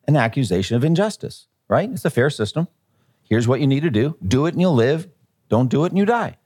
an 0.07 0.17
accusation 0.17 0.77
of 0.77 0.85
injustice, 0.85 1.49
right? 1.69 1.91
It's 1.91 2.05
a 2.05 2.11
fair 2.11 2.31
system. 2.31 2.69
Here's 3.25 3.49
what 3.49 3.61
you 3.61 3.67
need 3.67 3.83
to 3.83 3.91
do 3.91 4.17
do 4.27 4.47
it 4.47 4.55
and 4.55 4.61
you'll 4.61 4.75
live, 4.75 5.09
don't 5.49 5.69
do 5.69 5.85
it 5.85 5.93
and 5.93 5.99
you 5.99 6.05
die. 6.05 6.37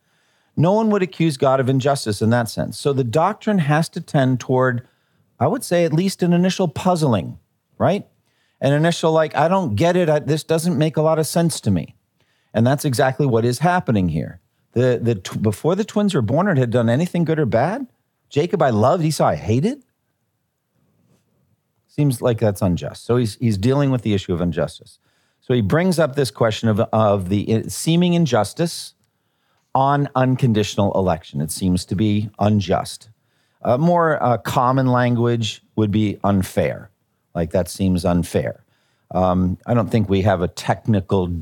No 0.61 0.73
one 0.75 0.91
would 0.91 1.03
accuse 1.03 1.39
God 1.39 1.59
of 1.59 1.71
injustice 1.71 2.21
in 2.21 2.29
that 2.31 2.51
sense. 2.51 2.79
So 2.79 2.93
the 2.93 3.03
doctrine 3.03 3.61
has 3.61 3.89
to 3.89 4.01
tend 4.01 4.41
toward, 4.41 4.87
I 5.39 5.47
would 5.47 5.65
say, 5.65 5.87
at 5.87 5.93
least 5.95 6.23
an 6.23 6.35
initial 6.35 6.69
puzzling, 6.69 7.39
right? 7.79 8.07
An 8.61 8.75
initial, 8.75 9.11
like, 9.11 9.35
I 9.35 9.49
don't 9.49 9.75
get 9.75 9.97
it. 9.97 10.11
I, 10.11 10.19
this 10.19 10.45
doesn't 10.45 10.77
make 10.77 10.99
a 10.99 11.03
lot 11.03 11.19
of 11.19 11.27
sense 11.27 11.63
to 11.63 11.71
me. 11.71 11.97
And 12.53 12.67
that's 12.67 12.85
exactly 12.85 13.25
what 13.25 13.47
is 13.47 13.61
happening 13.61 14.11
here. 14.11 14.43
The, 14.73 15.01
the, 15.03 15.39
before 15.39 15.75
the 15.77 15.85
twins 15.85 16.15
were 16.15 16.21
born, 16.21 16.47
it 16.47 16.59
had 16.59 16.71
done 16.71 16.91
anything 16.91 17.25
good 17.25 17.39
or 17.39 17.47
bad. 17.47 17.87
Jacob 18.29 18.61
I 18.61 18.69
loved, 18.69 19.03
Esau 19.03 19.25
I 19.25 19.37
hated. 19.37 19.83
Seems 21.89 22.21
like 22.21 22.39
that's 22.39 22.61
unjust. 22.61 23.07
So 23.07 23.17
he's, 23.17 23.37
he's 23.37 23.57
dealing 23.57 23.91
with 23.91 24.03
the 24.03 24.13
issue 24.13 24.35
of 24.35 24.43
injustice. 24.43 24.99
So 25.41 25.55
he 25.55 25.63
brings 25.63 25.99
up 25.99 26.17
this 26.17 26.31
question 26.31 26.69
of, 26.69 26.81
of 26.93 27.31
the 27.31 27.55
uh, 27.55 27.63
seeming 27.69 28.13
injustice 28.13 28.93
on 29.75 30.09
unconditional 30.15 30.93
election. 30.95 31.41
It 31.41 31.51
seems 31.51 31.85
to 31.87 31.95
be 31.95 32.31
unjust. 32.39 33.09
Uh, 33.63 33.79
more 33.79 34.23
uh, 34.23 34.39
common 34.39 34.87
language 34.87 35.63
would 35.77 35.91
be 35.91 36.19
unfair. 36.25 36.91
Like 37.35 37.51
that 37.53 37.69
seems 37.69 38.05
unfair. 38.05 38.65
Um, 39.13 39.59
I 39.67 39.75
don't 39.75 39.91
think 39.91 40.09
we 40.09 40.23
have 40.23 40.41
a 40.41 40.49
technical 40.49 41.33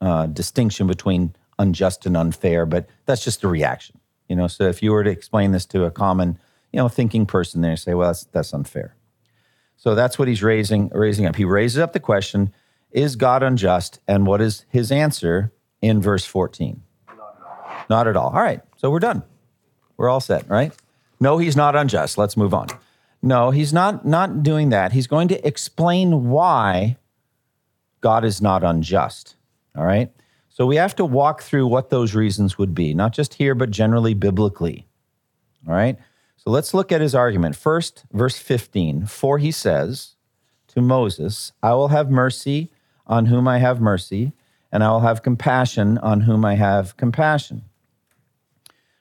uh, 0.00 0.26
distinction 0.26 0.86
between 0.86 1.34
unjust 1.58 2.06
and 2.06 2.16
unfair, 2.16 2.66
but 2.66 2.88
that's 3.06 3.24
just 3.24 3.44
a 3.44 3.48
reaction. 3.48 3.98
You 4.28 4.36
know, 4.36 4.46
so 4.46 4.64
if 4.64 4.82
you 4.82 4.92
were 4.92 5.04
to 5.04 5.10
explain 5.10 5.52
this 5.52 5.66
to 5.66 5.84
a 5.84 5.90
common, 5.90 6.38
you 6.72 6.78
know, 6.78 6.88
thinking 6.88 7.26
person, 7.26 7.60
they 7.60 7.76
say, 7.76 7.94
well, 7.94 8.08
that's 8.08 8.24
that's 8.24 8.52
unfair. 8.52 8.96
So 9.76 9.94
that's 9.94 10.18
what 10.18 10.28
he's 10.28 10.42
raising 10.42 10.88
raising 10.88 11.26
up. 11.26 11.36
He 11.36 11.44
raises 11.44 11.78
up 11.78 11.92
the 11.92 12.00
question: 12.00 12.52
Is 12.90 13.16
God 13.16 13.42
unjust? 13.42 14.00
And 14.08 14.26
what 14.26 14.40
is 14.40 14.64
his 14.70 14.90
answer 14.90 15.52
in 15.84 16.00
verse 16.00 16.24
14? 16.24 16.82
Not 17.08 17.18
at 17.18 17.42
all. 17.42 17.84
Not 17.90 18.08
at 18.08 18.16
all. 18.16 18.30
All 18.30 18.42
right. 18.42 18.60
So 18.76 18.90
we're 18.90 18.98
done. 18.98 19.22
We're 19.96 20.08
all 20.08 20.20
set, 20.20 20.48
right? 20.48 20.72
No, 21.20 21.38
he's 21.38 21.56
not 21.56 21.76
unjust. 21.76 22.18
Let's 22.18 22.36
move 22.36 22.54
on. 22.54 22.68
No, 23.22 23.50
he's 23.50 23.72
not 23.72 24.04
not 24.04 24.42
doing 24.42 24.70
that. 24.70 24.92
He's 24.92 25.06
going 25.06 25.28
to 25.28 25.46
explain 25.46 26.28
why 26.28 26.98
God 28.00 28.24
is 28.24 28.42
not 28.42 28.62
unjust. 28.62 29.36
All 29.76 29.84
right. 29.84 30.10
So 30.50 30.66
we 30.66 30.76
have 30.76 30.94
to 30.96 31.04
walk 31.04 31.42
through 31.42 31.66
what 31.66 31.90
those 31.90 32.14
reasons 32.14 32.58
would 32.58 32.74
be, 32.74 32.94
not 32.94 33.12
just 33.12 33.34
here, 33.34 33.54
but 33.54 33.70
generally 33.70 34.14
biblically. 34.14 34.86
All 35.66 35.74
right. 35.74 35.96
So 36.36 36.50
let's 36.50 36.74
look 36.74 36.92
at 36.92 37.00
his 37.00 37.14
argument. 37.14 37.56
First, 37.56 38.04
verse 38.12 38.36
15 38.36 39.06
For 39.06 39.38
he 39.38 39.50
says 39.50 40.16
to 40.68 40.82
Moses, 40.82 41.52
I 41.62 41.72
will 41.72 41.88
have 41.88 42.10
mercy 42.10 42.70
on 43.06 43.26
whom 43.26 43.48
I 43.48 43.58
have 43.58 43.80
mercy, 43.80 44.32
and 44.74 44.82
I 44.82 44.90
will 44.90 45.00
have 45.00 45.22
compassion 45.22 45.98
on 45.98 46.22
whom 46.22 46.44
I 46.44 46.56
have 46.56 46.96
compassion. 46.96 47.62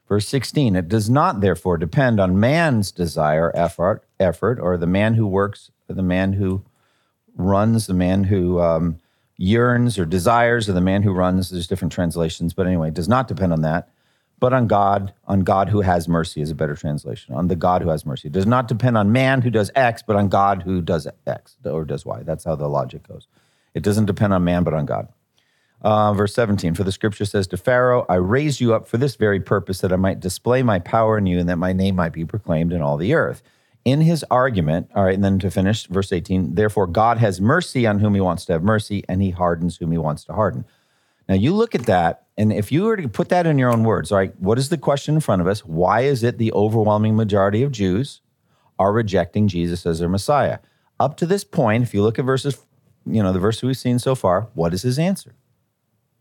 Verse 0.08 0.28
16, 0.28 0.76
it 0.76 0.88
does 0.88 1.10
not 1.10 1.42
therefore 1.42 1.78
depend 1.78 2.20
on 2.20 2.40
man's 2.40 2.92
desire, 2.92 3.52
effort, 3.56 4.04
effort, 4.20 4.60
or 4.60 4.78
the 4.78 4.86
man 4.86 5.16
who 5.16 5.26
works, 5.26 5.72
or 5.90 5.96
the 5.96 6.04
man 6.04 6.34
who 6.34 6.64
runs, 7.36 7.88
the 7.88 7.96
man 7.96 8.26
who 8.26 8.62
um, 8.62 9.00
yearns 9.36 9.98
or 9.98 10.06
desires 10.06 10.70
or 10.70 10.74
the 10.74 10.80
man 10.80 11.02
who 11.02 11.12
runs. 11.12 11.50
There's 11.50 11.66
different 11.66 11.92
translations, 11.92 12.54
but 12.54 12.68
anyway, 12.68 12.92
does 12.92 13.10
not 13.10 13.28
depend 13.28 13.52
on 13.52 13.62
that, 13.62 13.90
but 14.40 14.54
on 14.54 14.68
God, 14.68 15.12
on 15.26 15.40
God 15.40 15.70
who 15.70 15.82
has 15.82 16.08
mercy 16.08 16.42
is 16.42 16.52
a 16.52 16.56
better 16.56 16.76
translation. 16.76 17.34
On 17.34 17.48
the 17.48 17.56
God 17.56 17.82
who 17.82 17.90
has 17.90 18.06
mercy. 18.06 18.28
It 18.28 18.34
does 18.34 18.46
not 18.46 18.68
depend 18.68 18.96
on 18.96 19.12
man 19.12 19.42
who 19.42 19.50
does 19.50 19.72
X, 19.74 20.04
but 20.06 20.16
on 20.16 20.30
God 20.30 20.62
who 20.62 20.84
does 20.84 21.08
X 21.26 21.58
or 21.66 21.84
does 21.84 22.06
Y. 22.06 22.22
That's 22.22 22.44
how 22.44 22.56
the 22.56 22.70
logic 22.70 23.08
goes. 23.08 23.28
It 23.74 23.82
doesn't 23.82 24.06
depend 24.06 24.34
on 24.34 24.44
man, 24.44 24.64
but 24.64 24.76
on 24.76 24.86
God. 24.86 25.08
Uh, 25.84 26.14
verse 26.14 26.34
17 26.34 26.76
For 26.76 26.84
the 26.84 26.92
scripture 26.92 27.26
says 27.26 27.48
to 27.48 27.58
Pharaoh, 27.58 28.06
I 28.08 28.16
raised 28.16 28.62
you 28.62 28.74
up 28.74 28.88
for 28.88 28.98
this 28.98 29.16
very 29.16 29.40
purpose, 29.40 29.82
that 29.82 29.92
I 29.92 29.98
might 29.98 30.20
display 30.20 30.64
my 30.64 30.80
power 30.80 31.18
in 31.18 31.26
you 31.26 31.40
and 31.40 31.50
that 31.50 31.58
my 31.58 31.74
name 31.74 31.96
might 31.96 32.14
be 32.14 32.26
proclaimed 32.26 32.72
in 32.72 32.82
all 32.82 32.98
the 32.98 33.14
earth 33.14 33.44
in 33.86 34.02
his 34.02 34.24
argument, 34.32 34.90
all 34.96 35.04
right, 35.04 35.14
and 35.14 35.24
then 35.24 35.40
to 35.40 35.52
finish, 35.52 35.88
verse 35.88 36.12
18, 36.12 36.56
therefore 36.56 36.88
God 36.88 37.18
has 37.18 37.42
mercy 37.42 37.86
on 37.86 38.00
whom 38.00 38.14
he 38.14 38.22
wants 38.22 38.46
to 38.46 38.54
have 38.54 38.64
mercy, 38.64 39.04
and 39.10 39.22
he 39.22 39.32
hardens 39.32 39.78
whom 39.78 39.92
he 39.92 39.98
wants 39.98 40.24
to 40.26 40.34
harden. 40.34 40.66
Now 41.28 41.36
you 41.36 41.54
look 41.54 41.76
at 41.76 41.86
that, 41.86 42.26
and 42.38 42.54
if 42.54 42.72
you 42.72 42.84
were 42.84 42.98
to 42.98 43.10
put 43.10 43.30
that 43.30 43.46
in 43.46 43.58
your 43.58 43.72
own 43.72 43.84
words, 43.84 44.12
all 44.12 44.20
right, 44.20 44.38
what 44.40 44.58
is 44.58 44.70
the 44.70 44.78
question 44.78 45.16
in 45.16 45.22
front 45.22 45.42
of 45.42 45.48
us? 45.48 45.66
Why 45.66 46.02
is 46.02 46.24
it 46.24 46.38
the 46.38 46.54
overwhelming 46.54 47.16
majority 47.16 47.62
of 47.64 47.72
Jews 47.72 48.22
are 48.80 48.94
rejecting 48.94 49.48
Jesus 49.48 49.86
as 49.86 50.00
their 50.00 50.10
Messiah? 50.10 50.60
Up 51.00 51.18
to 51.18 51.26
this 51.26 51.44
point, 51.44 51.84
if 51.84 51.94
you 51.94 52.04
look 52.04 52.18
at 52.18 52.26
verses, 52.26 52.58
you 53.06 53.22
know, 53.22 53.34
the 53.34 53.40
verse 53.40 53.62
we've 53.62 53.78
seen 53.78 54.00
so 54.00 54.16
far, 54.16 54.48
what 54.54 54.74
is 54.74 54.84
his 54.84 54.98
answer? 54.98 55.34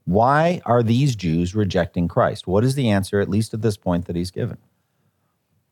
Why 0.05 0.61
are 0.67 0.83
these 0.83 1.15
Jews 1.15 1.55
rejecting 1.55 2.09
Christ? 2.09 2.47
What 2.47 2.65
is 2.65 2.75
the 2.75 2.91
answer, 2.91 3.21
at 3.21 3.29
least 3.29 3.55
at 3.55 3.63
this 3.63 3.77
point, 3.77 4.07
that 4.07 4.17
he's 4.17 4.31
given? 4.31 4.59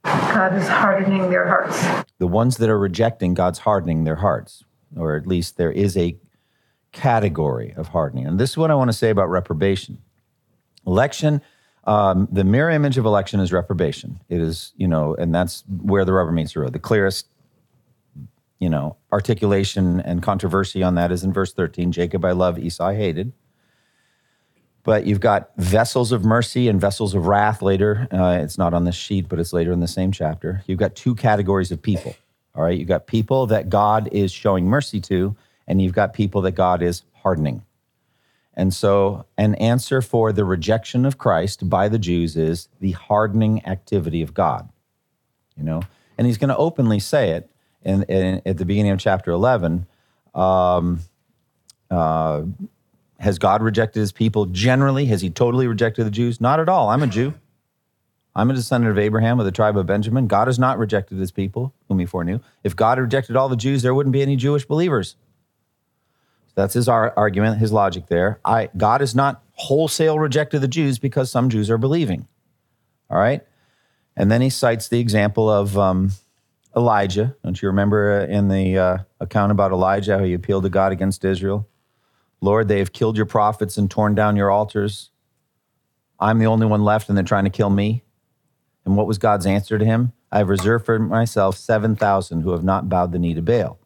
God 0.05 0.55
is 0.55 0.69
hardening 0.69 1.31
their 1.31 1.47
hearts. 1.47 2.07
The 2.19 2.27
ones 2.27 2.57
that 2.59 2.71
are 2.71 2.79
rejecting, 2.79 3.35
God's 3.35 3.61
hardening 3.61 4.05
their 4.05 4.17
hearts, 4.17 4.65
or 4.97 5.17
at 5.17 5.27
least 5.27 5.57
there 5.57 5.73
is 5.73 5.97
a 5.97 6.17
category 6.93 7.75
of 7.77 7.89
hardening. 7.89 8.27
And 8.27 8.39
this 8.39 8.51
is 8.51 8.57
what 8.57 8.71
I 8.71 8.75
want 8.75 8.89
to 8.89 8.97
say 8.97 9.11
about 9.11 9.29
reprobation. 9.29 9.99
Election, 10.87 11.43
um, 11.85 12.29
the 12.31 12.45
mirror 12.45 12.71
image 12.71 12.99
of 12.99 13.05
election 13.05 13.41
is 13.41 13.53
reprobation. 13.53 14.21
It 14.29 14.41
is, 14.41 14.73
you 14.77 14.89
know, 14.89 15.15
and 15.15 15.35
that's 15.35 15.65
where 15.69 16.05
the 16.05 16.13
rubber 16.13 16.33
meets 16.33 16.55
the 16.55 16.61
road. 16.61 16.73
The 16.73 16.79
clearest, 16.79 17.27
you 18.59 18.69
know, 18.69 18.97
articulation 19.13 20.01
and 20.01 20.23
controversy 20.23 20.83
on 20.83 20.95
that 20.95 21.13
is 21.13 21.25
in 21.25 21.33
verse 21.33 21.53
13 21.53 21.93
Jacob 21.93 22.25
I 22.25 22.33
love, 22.33 22.59
Esau 22.59 22.87
I 22.87 22.95
hated 22.95 23.33
but 24.91 25.07
you've 25.07 25.21
got 25.21 25.53
vessels 25.57 26.11
of 26.11 26.25
mercy 26.25 26.67
and 26.67 26.81
vessels 26.81 27.15
of 27.15 27.29
wrath 27.29 27.63
later. 27.63 28.09
Uh, 28.11 28.41
it's 28.43 28.59
not 28.59 28.75
on 28.75 28.83
this 28.83 28.97
sheet, 28.97 29.29
but 29.29 29.39
it's 29.39 29.53
later 29.53 29.71
in 29.71 29.79
the 29.79 29.87
same 29.87 30.11
chapter. 30.11 30.65
You've 30.67 30.81
got 30.81 30.97
two 30.97 31.15
categories 31.15 31.71
of 31.71 31.81
people. 31.81 32.17
All 32.57 32.65
right. 32.65 32.77
You've 32.77 32.89
got 32.89 33.07
people 33.07 33.47
that 33.47 33.71
God 33.71 34.09
is 34.11 34.33
showing 34.33 34.67
mercy 34.67 35.01
to, 35.03 35.37
and 35.69 35.81
you've 35.81 35.93
got 35.93 36.13
people 36.13 36.43
that 36.43 36.57
God 36.57 36.83
is 36.83 37.05
hardening. 37.23 37.63
And 38.55 38.75
so, 38.75 39.27
an 39.39 39.55
answer 39.55 40.03
for 40.03 40.33
the 40.33 40.45
rejection 40.45 41.07
of 41.07 41.19
Christ 41.19 41.71
by 41.71 41.89
the 41.89 42.01
Jews 42.01 42.37
is 42.37 42.67
the 42.81 42.91
hardening 42.91 43.65
activity 43.67 44.23
of 44.23 44.35
God. 44.35 44.71
You 45.57 45.63
know, 45.63 45.83
and 46.19 46.27
he's 46.27 46.37
going 46.37 46.49
to 46.49 46.57
openly 46.57 46.99
say 46.99 47.31
it 47.31 47.49
in, 47.83 48.03
in, 48.09 48.43
at 48.45 48.59
the 48.59 48.65
beginning 48.65 48.91
of 48.91 48.99
chapter 48.99 49.31
11. 49.31 49.87
Um, 50.35 50.99
uh, 51.93 52.43
has 53.21 53.39
God 53.39 53.63
rejected 53.63 54.01
his 54.01 54.13
people 54.13 54.47
generally? 54.47 55.05
Has 55.07 55.21
he 55.21 55.29
totally 55.29 55.67
rejected 55.67 56.05
the 56.05 56.11
Jews? 56.11 56.41
Not 56.41 56.59
at 56.59 56.69
all. 56.69 56.89
I'm 56.89 57.03
a 57.03 57.07
Jew. 57.07 57.35
I'm 58.35 58.51
a 58.51 58.55
descendant 58.55 58.91
of 58.91 58.99
Abraham 58.99 59.39
of 59.39 59.45
the 59.45 59.53
tribe 59.53 59.77
of 59.77 59.87
Benjamin. 59.87 60.27
God 60.27 60.47
has 60.47 60.59
not 60.59 60.79
rejected 60.79 61.19
his 61.19 61.31
people, 61.31 61.75
whom 61.89 61.99
he 61.99 62.07
foreknew. 62.07 62.41
If 62.65 62.75
God 62.75 62.99
rejected 62.99 63.37
all 63.37 63.51
the 63.51 63.57
Jews, 63.57 63.83
there 63.83 63.95
wouldn't 63.95 64.15
be 64.15 64.23
any 64.23 64.37
Jewish 64.37 64.65
believers. 64.65 65.17
That's 66.55 66.75
his 66.75 66.89
argument, 66.89 67.59
his 67.59 67.73
logic 67.73 68.07
there. 68.07 68.41
I, 68.45 68.71
God 68.77 69.01
has 69.01 69.15
not 69.15 69.43
wholesale 69.53 70.19
rejected 70.19 70.61
the 70.61 70.69
Jews 70.69 70.99
because 70.99 71.31
some 71.31 71.51
Jews 71.51 71.71
are 71.71 71.79
believing. 71.79 72.27
All 73.11 73.19
right? 73.19 73.43
And 74.17 74.31
then 74.31 74.41
he 74.41 74.51
cites 74.51 74.89
the 74.89 75.01
example 75.01 75.51
of 75.51 75.77
um, 75.77 76.13
Elijah. 76.75 77.37
Don't 77.45 77.61
you 77.61 77.69
remember 77.69 78.21
in 78.21 78.49
the 78.49 78.79
uh, 78.79 78.99
account 79.21 79.53
about 79.53 79.73
Elijah 79.73 80.19
how 80.19 80.25
he 80.25 80.33
appealed 80.33 80.63
to 80.63 80.71
God 80.71 80.93
against 80.93 81.25
Israel? 81.25 81.67
Lord, 82.41 82.69
they 82.69 82.79
have 82.79 82.93
killed 82.93 83.17
your 83.17 83.27
prophets 83.27 83.77
and 83.77 83.91
torn 83.91 84.15
down 84.15 84.37
your 84.37 84.51
altars. 84.51 85.11
I'm 86.19 86.39
the 86.39 86.47
only 86.47 86.67
one 86.67 86.83
left, 86.83 87.09
and 87.09 87.17
they're 87.17 87.25
trying 87.25 87.45
to 87.45 87.51
kill 87.51 87.71
me. 87.71 88.03
And 88.85 88.97
what 88.97 89.07
was 89.07 89.19
God's 89.19 89.47
answer 89.47 89.79
to 89.79 89.85
him? 89.85 90.13
I 90.33 90.39
have 90.39 90.49
reserved 90.49 90.87
for 90.87 90.99
myself 90.99 91.57
7,000 91.57 92.43
who 92.43 92.53
have 92.53 92.65
not 92.65 92.89
bowed 92.89 93.13
the 93.13 93.19
knee 93.19 93.35
to 93.35 93.43
Baal. 93.43 93.79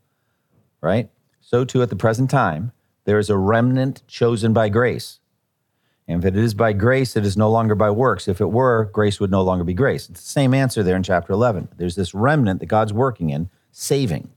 Right? 0.81 1.11
So, 1.41 1.65
too, 1.65 1.83
at 1.83 1.91
the 1.91 1.97
present 1.97 2.31
time, 2.31 2.73
there 3.05 3.19
is 3.19 3.31
a 3.31 3.37
remnant 3.37 4.03
chosen 4.07 4.53
by 4.53 4.69
grace. 4.69 5.21
And 6.07 6.23
if 6.23 6.35
it 6.35 6.37
is 6.39 6.53
by 6.53 6.75
grace, 6.75 7.17
it 7.17 7.25
is 7.25 7.37
no 7.37 7.51
longer 7.51 7.75
by 7.75 7.91
works. 7.91 8.29
If 8.29 8.41
it 8.41 8.51
were, 8.51 8.91
grace 8.93 9.21
would 9.21 9.31
no 9.31 9.43
longer 9.43 9.65
be 9.65 9.75
grace. 9.75 10.09
It's 10.09 10.23
the 10.23 10.29
same 10.29 10.53
answer 10.53 10.83
there 10.83 10.97
in 10.97 11.03
chapter 11.03 11.33
11. 11.33 11.71
There's 11.77 11.97
this 11.97 12.15
remnant 12.15 12.61
that 12.61 12.67
God's 12.67 12.93
working 12.93 13.31
in, 13.31 13.49
saving. 13.73 14.31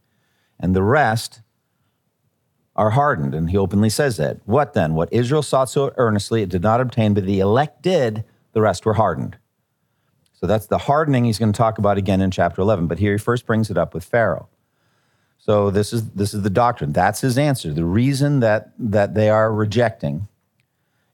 And 0.60 0.75
the 0.75 0.84
rest 0.84 1.41
are 2.77 2.91
hardened. 2.91 3.33
And 3.33 3.49
he 3.49 3.57
openly 3.57 3.89
says 3.89 4.17
that. 4.17 4.37
What 4.45 4.73
then? 4.73 4.93
What 4.93 5.11
Israel 5.11 5.41
sought 5.41 5.69
so 5.69 5.91
earnestly, 5.97 6.41
it 6.43 6.49
did 6.49 6.61
not 6.61 6.79
obtain, 6.79 7.13
but 7.13 7.25
the 7.25 7.39
elect 7.39 7.81
did, 7.81 8.23
the 8.53 8.61
rest 8.61 8.85
were 8.85 8.93
hardened. 8.93 9.37
So 10.33 10.45
that's 10.45 10.67
the 10.67 10.77
hardening 10.77 11.25
he's 11.25 11.39
going 11.39 11.51
to 11.51 11.57
talk 11.57 11.79
about 11.79 11.97
again 11.97 12.21
in 12.21 12.29
chapter 12.29 12.61
11. 12.61 12.87
But 12.87 12.99
here 12.99 13.13
he 13.13 13.17
first 13.17 13.47
brings 13.47 13.71
it 13.71 13.77
up 13.77 13.93
with 13.93 14.03
Pharaoh. 14.03 14.47
So 15.39 15.71
this 15.71 15.93
is 15.93 16.11
this 16.11 16.33
is 16.33 16.41
the 16.41 16.49
doctrine. 16.49 16.91
That's 16.91 17.21
his 17.21 17.37
answer. 17.37 17.73
The 17.73 17.85
reason 17.85 18.41
that 18.41 18.73
that 18.77 19.13
they 19.13 19.29
are 19.29 19.51
rejecting 19.51 20.27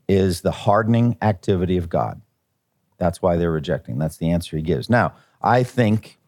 is 0.07 0.41
the 0.41 0.51
hardening 0.51 1.17
activity 1.21 1.77
of 1.77 1.87
God. 1.87 2.21
That's 2.97 3.21
why 3.21 3.37
they're 3.37 3.51
rejecting. 3.51 3.97
That's 3.99 4.17
the 4.17 4.31
answer 4.31 4.57
he 4.57 4.63
gives. 4.63 4.89
Now, 4.89 5.13
I 5.41 5.63
think 5.63 6.19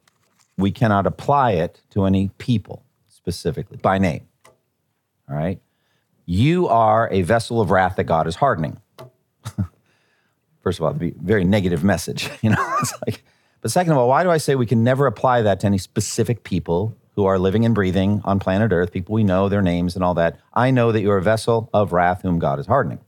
we 0.57 0.71
cannot 0.71 1.05
apply 1.05 1.51
it 1.51 1.81
to 1.91 2.05
any 2.05 2.29
people 2.37 2.83
specifically 3.09 3.77
by 3.77 3.97
name. 3.97 4.27
All 5.29 5.35
right? 5.35 5.59
You 6.25 6.67
are 6.67 7.09
a 7.11 7.21
vessel 7.21 7.61
of 7.61 7.71
wrath 7.71 7.95
that 7.97 8.05
God 8.05 8.27
is 8.27 8.35
hardening. 8.35 8.81
First 10.61 10.79
of 10.79 10.83
all, 10.83 10.89
it'd 10.89 10.99
be 10.99 11.09
a 11.09 11.23
very 11.23 11.43
negative 11.43 11.83
message, 11.83 12.29
you 12.41 12.49
know. 12.49 12.75
it's 12.81 12.93
like, 13.05 13.23
but 13.61 13.71
second 13.71 13.93
of 13.93 13.99
all, 13.99 14.09
why 14.09 14.23
do 14.23 14.31
I 14.31 14.37
say 14.37 14.55
we 14.55 14.65
can 14.65 14.83
never 14.83 15.07
apply 15.07 15.41
that 15.43 15.59
to 15.61 15.67
any 15.67 15.77
specific 15.77 16.43
people 16.43 16.95
who 17.15 17.25
are 17.25 17.39
living 17.39 17.65
and 17.65 17.73
breathing 17.73 18.21
on 18.25 18.39
planet 18.39 18.71
Earth, 18.71 18.91
people 18.91 19.13
we 19.13 19.23
know, 19.23 19.49
their 19.49 19.61
names 19.61 19.95
and 19.95 20.03
all 20.03 20.13
that? 20.15 20.39
I 20.53 20.71
know 20.71 20.91
that 20.91 21.01
you're 21.01 21.17
a 21.17 21.21
vessel 21.21 21.69
of 21.73 21.93
wrath 21.93 22.21
whom 22.23 22.39
God 22.39 22.59
is 22.59 22.67
hardening. 22.67 22.99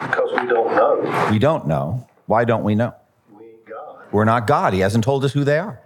Because 0.00 0.30
we 0.32 0.46
don't 0.46 0.74
know. 0.74 1.28
We 1.30 1.38
don't 1.38 1.66
know. 1.66 2.06
Why 2.26 2.44
don't 2.44 2.64
we 2.64 2.74
know? 2.74 2.94
We 3.30 3.44
ain't 3.44 3.64
God. 3.66 3.96
We're 4.12 4.24
not 4.24 4.46
God. 4.46 4.72
He 4.72 4.80
hasn't 4.80 5.04
told 5.04 5.24
us 5.24 5.32
who 5.32 5.44
they 5.44 5.58
are. 5.58 5.80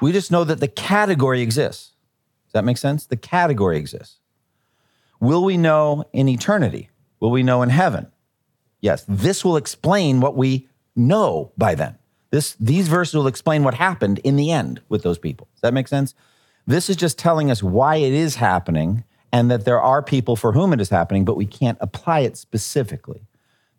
We 0.00 0.12
just 0.12 0.30
know 0.30 0.44
that 0.44 0.60
the 0.60 0.68
category 0.68 1.40
exists. 1.42 1.92
Does 2.46 2.52
that 2.52 2.64
make 2.64 2.76
sense? 2.76 3.06
The 3.06 3.16
category 3.16 3.78
exists. 3.78 4.18
Will 5.24 5.42
we 5.42 5.56
know 5.56 6.04
in 6.12 6.28
eternity? 6.28 6.90
Will 7.18 7.30
we 7.30 7.42
know 7.42 7.62
in 7.62 7.70
heaven? 7.70 8.08
Yes. 8.82 9.06
This 9.08 9.42
will 9.42 9.56
explain 9.56 10.20
what 10.20 10.36
we 10.36 10.68
know 10.94 11.50
by 11.56 11.74
then. 11.74 11.96
This, 12.30 12.54
these 12.60 12.88
verses 12.88 13.14
will 13.14 13.26
explain 13.26 13.64
what 13.64 13.72
happened 13.72 14.18
in 14.18 14.36
the 14.36 14.52
end 14.52 14.82
with 14.90 15.02
those 15.02 15.16
people. 15.16 15.48
Does 15.54 15.62
that 15.62 15.72
make 15.72 15.88
sense? 15.88 16.14
This 16.66 16.90
is 16.90 16.96
just 16.96 17.18
telling 17.18 17.50
us 17.50 17.62
why 17.62 17.96
it 17.96 18.12
is 18.12 18.34
happening 18.34 19.02
and 19.32 19.50
that 19.50 19.64
there 19.64 19.80
are 19.80 20.02
people 20.02 20.36
for 20.36 20.52
whom 20.52 20.74
it 20.74 20.80
is 20.80 20.90
happening, 20.90 21.24
but 21.24 21.38
we 21.38 21.46
can't 21.46 21.78
apply 21.80 22.20
it 22.20 22.36
specifically. 22.36 23.22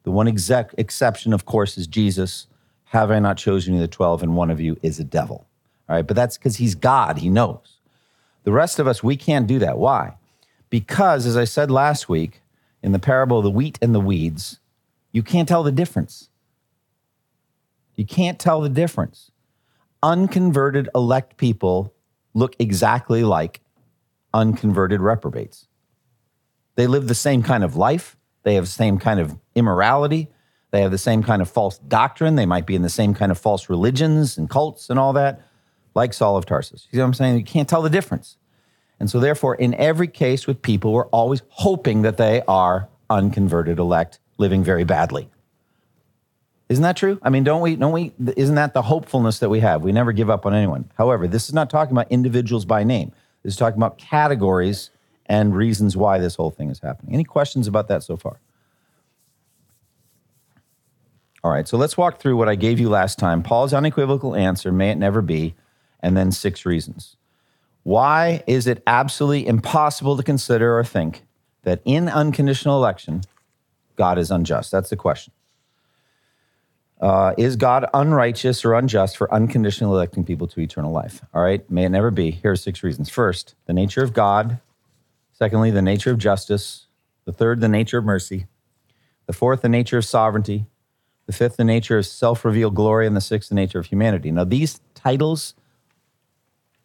The 0.01 0.10
one 0.10 0.27
exec- 0.27 0.73
exception, 0.79 1.31
of 1.31 1.45
course, 1.45 1.77
is 1.77 1.86
Jesus. 1.86 2.47
Have 2.86 3.12
I 3.12 3.19
not 3.19 3.38
chosen 3.38 3.75
you, 3.75 3.79
the 3.79 3.88
12, 3.88 4.23
and 4.23 4.36
one 4.36 4.49
of 4.49 4.60
you 4.60 4.77
is 4.81 4.99
a 4.99 5.03
devil? 5.03 5.45
All 5.88 5.95
right, 5.95 6.08
but 6.08 6.15
that's 6.15 6.39
because 6.39 6.55
he's 6.55 6.73
God, 6.73 7.19
he 7.19 7.29
knows. 7.29 7.77
The 8.45 8.51
rest 8.51 8.79
of 8.79 8.88
us, 8.88 9.03
we 9.03 9.15
can't 9.15 9.45
do 9.45 9.60
that. 9.60 9.77
Why? 9.77 10.15
Because, 10.69 11.25
as 11.25 11.38
I 11.38 11.45
said 11.45 11.71
last 11.71 12.10
week, 12.10 12.41
in 12.82 12.91
the 12.91 12.99
parable 12.99 13.39
of 13.39 13.43
the 13.43 13.51
wheat 13.51 13.80
and 13.82 13.95
the 13.95 13.99
weeds, 13.99 14.60
you 15.12 15.23
can't 15.23 15.47
tell 15.47 15.63
the 15.63 15.71
difference. 15.71 16.30
You 17.95 18.06
can't 18.06 18.38
tell 18.38 18.62
the 18.62 18.69
difference. 18.69 19.32
Unconverted 20.04 20.89
elect 20.93 21.38
people 21.38 21.93
look 22.34 22.56
exactly 22.60 23.23
like 23.23 23.62
unconverted 24.34 24.99
reprobates. 25.01 25.67
They 26.75 26.88
live 26.88 27.08
the 27.08 27.15
same 27.15 27.41
kind 27.41 27.63
of 27.63 27.75
life, 27.75 28.17
they 28.43 28.56
have 28.56 28.65
the 28.65 28.71
same 28.71 28.99
kind 28.99 29.19
of 29.19 29.39
immorality, 29.56 30.28
they 30.71 30.82
have 30.82 30.91
the 30.91 30.97
same 30.97 31.23
kind 31.23 31.41
of 31.41 31.49
false 31.49 31.78
doctrine, 31.78 32.36
they 32.36 32.45
might 32.45 32.65
be 32.65 32.75
in 32.75 32.82
the 32.82 32.89
same 32.89 33.13
kind 33.13 33.32
of 33.32 33.38
false 33.38 33.69
religions 33.69 34.38
and 34.38 34.49
cults 34.49 34.89
and 34.89 34.99
all 34.99 35.13
that, 35.13 35.41
like 35.95 36.13
Saul 36.13 36.36
of 36.36 36.45
Tarsus. 36.45 36.88
You 36.91 36.97
see 36.97 37.01
what 37.01 37.08
I'm 37.08 37.13
saying? 37.13 37.38
You 37.38 37.45
can't 37.45 37.69
tell 37.69 37.82
the 37.82 37.89
difference. 37.89 38.38
And 38.99 39.10
so, 39.10 39.19
therefore, 39.19 39.55
in 39.55 39.73
every 39.75 40.08
case 40.08 40.47
with 40.47 40.62
people, 40.62 40.93
we're 40.93 41.08
always 41.08 41.41
hoping 41.49 42.03
that 42.03 42.17
they 42.17 42.41
are 42.47 42.88
unconverted 43.10 43.77
elect 43.79 44.19
living 44.38 44.63
very 44.63 44.84
badly. 44.84 45.29
Isn't 46.69 46.84
that 46.84 46.97
true? 46.97 47.19
I 47.21 47.29
mean, 47.29 47.43
don't 47.43 47.62
we, 47.62 47.75
don't 47.75 47.91
we, 47.91 48.13
isn't 48.36 48.55
that 48.55 48.73
the 48.73 48.81
hopefulness 48.81 49.39
that 49.39 49.49
we 49.49 49.60
have? 49.60 49.84
We 49.84 49.91
never 49.91 50.12
give 50.12 50.29
up 50.29 50.45
on 50.45 50.55
anyone. 50.55 50.89
However, 50.97 51.27
this 51.27 51.47
is 51.47 51.53
not 51.53 51.69
talking 51.69 51.91
about 51.91 52.12
individuals 52.12 52.65
by 52.65 52.84
name. 52.84 53.12
This 53.43 53.53
is 53.53 53.58
talking 53.58 53.77
about 53.77 53.97
categories 53.97 54.89
and 55.27 55.55
reasons 55.55 55.95
why 55.95 56.17
this 56.17 56.36
whole 56.36 56.49
thing 56.49 56.69
is 56.69 56.79
happening. 56.79 57.13
Any 57.13 57.23
questions 57.23 57.67
about 57.67 57.88
that 57.89 58.03
so 58.03 58.17
far? 58.17 58.39
All 61.43 61.51
right, 61.51 61.67
so 61.67 61.77
let's 61.77 61.95
walk 61.95 62.19
through 62.19 62.38
what 62.38 62.49
I 62.49 62.55
gave 62.55 62.79
you 62.79 62.89
last 62.89 63.19
time. 63.19 63.43
Paul's 63.43 63.71
unequivocal 63.71 64.36
answer, 64.36 64.71
may 64.71 64.89
it 64.89 64.97
never 64.97 65.21
be, 65.21 65.53
and 65.99 66.17
then 66.17 66.31
six 66.31 66.65
reasons. 66.65 67.15
Why 67.86 68.43
is 68.48 68.65
it 68.65 68.82
absolutely 68.88 69.45
impossible 69.45 70.17
to 70.17 70.24
consider 70.24 70.76
or 70.80 70.84
think 70.84 71.21
that 71.62 71.84
in 71.86 72.10
unconditional 72.10 72.78
election, 72.78 73.21
God 73.95 74.17
is 74.17 74.32
unjust? 74.32 74.71
That's 74.71 74.89
the 74.89 74.95
question. 74.95 75.34
Uh, 77.00 77.36
is 77.38 77.56
God 77.56 77.86
unrighteous 77.93 78.65
or 78.65 78.74
unjust 78.74 79.15
for 79.17 79.32
unconditionally 79.32 79.93
electing 79.93 80.26
people 80.26 80.48
to 80.48 80.62
eternal 80.62 80.91
life? 80.91 81.21
All 81.32 81.43
right, 81.43 81.69
may 81.69 81.86
it 81.86 81.89
never 81.89 82.10
be. 82.10 82.32
Here 82.32 82.54
are 82.54 82.56
six 82.56 82.82
reasons. 82.82 83.08
First, 83.08 83.54
the 83.67 83.74
nature 83.74 84.04
of 84.04 84.13
God. 84.13 84.60
Secondly, 85.32 85.69
the 85.69 85.84
nature 85.84 86.10
of 86.10 86.17
justice. 86.17 86.88
The 87.26 87.34
third, 87.34 87.62
the 87.62 87.69
nature 87.69 88.00
of 88.00 88.04
mercy. 88.04 88.48
The 89.28 89.34
fourth, 89.34 89.62
the 89.62 89.69
nature 89.69 90.00
of 90.00 90.06
sovereignty. 90.06 90.65
The 91.28 91.34
fifth, 91.34 91.58
the 91.58 91.63
nature 91.63 92.00
of 92.00 92.08
self 92.08 92.43
revealed 92.43 92.74
glory. 92.74 93.06
And 93.06 93.15
the 93.15 93.21
sixth, 93.21 93.50
the 93.50 93.56
nature 93.56 93.78
of 93.78 93.86
humanity. 93.86 94.32
Now, 94.32 94.43
these 94.43 94.82
titles 94.95 95.54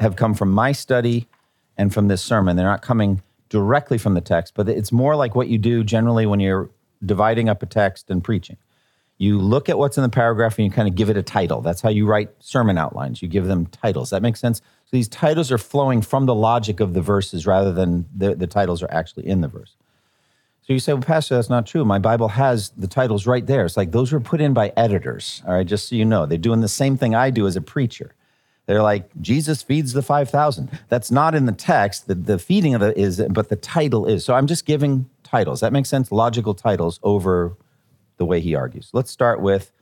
have 0.00 0.16
come 0.16 0.34
from 0.34 0.50
my 0.50 0.72
study 0.72 1.28
and 1.76 1.92
from 1.92 2.08
this 2.08 2.22
sermon. 2.22 2.56
They're 2.56 2.66
not 2.66 2.82
coming 2.82 3.22
directly 3.48 3.98
from 3.98 4.14
the 4.14 4.20
text, 4.20 4.54
but 4.54 4.68
it's 4.68 4.90
more 4.90 5.14
like 5.14 5.34
what 5.34 5.48
you 5.48 5.58
do 5.58 5.84
generally 5.84 6.26
when 6.26 6.40
you're 6.40 6.70
dividing 7.04 7.48
up 7.48 7.62
a 7.62 7.66
text 7.66 8.10
and 8.10 8.22
preaching. 8.24 8.56
You 9.18 9.38
look 9.38 9.68
at 9.68 9.76
what's 9.76 9.98
in 9.98 10.02
the 10.02 10.08
paragraph 10.08 10.58
and 10.58 10.64
you 10.64 10.70
kind 10.70 10.88
of 10.88 10.94
give 10.94 11.10
it 11.10 11.16
a 11.16 11.22
title. 11.22 11.60
That's 11.60 11.82
how 11.82 11.90
you 11.90 12.06
write 12.06 12.30
sermon 12.38 12.78
outlines. 12.78 13.20
You 13.20 13.28
give 13.28 13.46
them 13.46 13.66
titles. 13.66 14.10
That 14.10 14.22
makes 14.22 14.40
sense? 14.40 14.58
So 14.58 14.90
these 14.92 15.08
titles 15.08 15.52
are 15.52 15.58
flowing 15.58 16.00
from 16.00 16.24
the 16.24 16.34
logic 16.34 16.80
of 16.80 16.94
the 16.94 17.02
verses 17.02 17.46
rather 17.46 17.72
than 17.72 18.06
the, 18.16 18.34
the 18.34 18.46
titles 18.46 18.82
are 18.82 18.90
actually 18.90 19.26
in 19.26 19.42
the 19.42 19.48
verse. 19.48 19.76
So 20.62 20.72
you 20.72 20.78
say, 20.78 20.94
well, 20.94 21.02
Pastor, 21.02 21.34
that's 21.34 21.50
not 21.50 21.66
true. 21.66 21.84
My 21.84 21.98
Bible 21.98 22.28
has 22.28 22.70
the 22.70 22.86
titles 22.86 23.26
right 23.26 23.44
there. 23.46 23.66
It's 23.66 23.76
like 23.76 23.92
those 23.92 24.12
were 24.12 24.20
put 24.20 24.40
in 24.40 24.54
by 24.54 24.72
editors. 24.76 25.42
All 25.46 25.52
right, 25.52 25.66
just 25.66 25.88
so 25.88 25.96
you 25.96 26.04
know, 26.04 26.24
they're 26.24 26.38
doing 26.38 26.60
the 26.60 26.68
same 26.68 26.96
thing 26.96 27.14
I 27.14 27.30
do 27.30 27.46
as 27.46 27.56
a 27.56 27.60
preacher. 27.60 28.14
They're 28.70 28.84
like, 28.84 29.10
Jesus 29.20 29.64
feeds 29.64 29.94
the 29.94 30.00
5,000. 30.00 30.70
That's 30.88 31.10
not 31.10 31.34
in 31.34 31.46
the 31.46 31.52
text. 31.52 32.06
The, 32.06 32.14
the 32.14 32.38
feeding 32.38 32.72
of 32.76 32.82
it 32.82 32.96
is, 32.96 33.20
but 33.28 33.48
the 33.48 33.56
title 33.56 34.06
is. 34.06 34.24
So 34.24 34.32
I'm 34.32 34.46
just 34.46 34.64
giving 34.64 35.10
titles. 35.24 35.58
That 35.58 35.72
makes 35.72 35.88
sense? 35.88 36.12
Logical 36.12 36.54
titles 36.54 37.00
over 37.02 37.56
the 38.16 38.24
way 38.24 38.38
he 38.38 38.54
argues. 38.54 38.90
Let's 38.92 39.10
start 39.10 39.40
with 39.40 39.72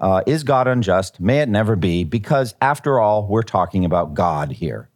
uh, 0.00 0.22
Is 0.26 0.42
God 0.42 0.66
unjust? 0.66 1.20
May 1.20 1.42
it 1.42 1.48
never 1.48 1.76
be, 1.76 2.02
because 2.02 2.56
after 2.60 2.98
all, 2.98 3.24
we're 3.28 3.44
talking 3.44 3.84
about 3.84 4.14
God 4.14 4.50
here. 4.50 4.88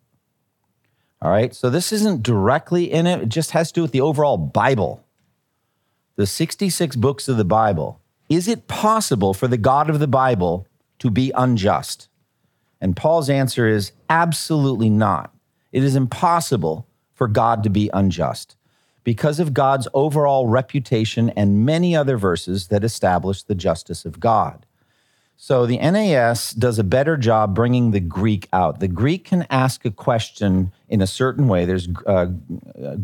All 1.21 1.31
right, 1.31 1.55
so 1.55 1.71
this 1.71 1.93
isn't 1.93 2.25
directly 2.25 2.91
in 2.91 3.07
it, 3.07 3.23
it 3.23 3.29
just 3.29 3.53
has 3.53 3.69
to 3.69 3.75
do 3.75 3.83
with 3.83 3.93
the 3.93 4.01
overall 4.01 4.37
Bible. 4.37 5.05
The 6.17 6.27
66 6.27 6.97
books 6.97 7.29
of 7.29 7.37
the 7.37 7.45
Bible. 7.45 8.01
Is 8.29 8.49
it 8.49 8.67
possible 8.67 9.33
for 9.33 9.47
the 9.47 9.59
God 9.59 9.89
of 9.89 10.01
the 10.01 10.09
Bible 10.09 10.67
to 10.99 11.09
be 11.09 11.31
unjust? 11.37 12.09
And 12.83 12.97
Paul's 12.97 13.31
answer 13.31 13.68
is 13.68 13.92
absolutely 14.11 14.90
not. 14.90 15.33
It 15.71 15.85
is 15.85 15.95
impossible 15.95 16.88
for 17.14 17.29
God 17.29 17.62
to 17.62 17.71
be 17.71 17.88
unjust 17.95 18.57
because 19.05 19.38
of 19.38 19.55
God's 19.55 19.87
overall 19.95 20.49
reputation 20.49 21.31
and 21.31 21.64
many 21.64 21.95
other 21.95 22.16
verses 22.16 22.66
that 22.68 22.83
establish 22.83 23.45
the 23.45 23.55
justice 23.55 24.05
of 24.05 24.18
God. 24.18 24.66
So 25.37 25.64
the 25.64 25.79
NAS 25.79 26.53
does 26.53 26.79
a 26.79 26.85
better 26.85 27.16
job 27.16 27.55
bringing 27.55 27.92
the 27.92 28.01
Greek 28.01 28.49
out. 28.53 28.81
The 28.81 28.88
Greek 28.88 29.27
can 29.27 29.47
ask 29.49 29.85
a 29.85 29.90
question 29.90 30.73
in 30.88 31.01
a 31.01 31.07
certain 31.07 31.47
way. 31.47 31.64
There's 31.64 31.88
uh, 32.05 32.27
uh, 32.85 32.97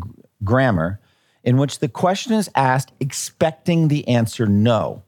grammar 0.43 0.99
in 1.43 1.57
which 1.57 1.79
the 1.79 1.89
question 1.89 2.33
is 2.33 2.49
asked 2.53 2.91
expecting 2.99 3.87
the 3.87 4.07
answer 4.09 4.45
no. 4.45 5.03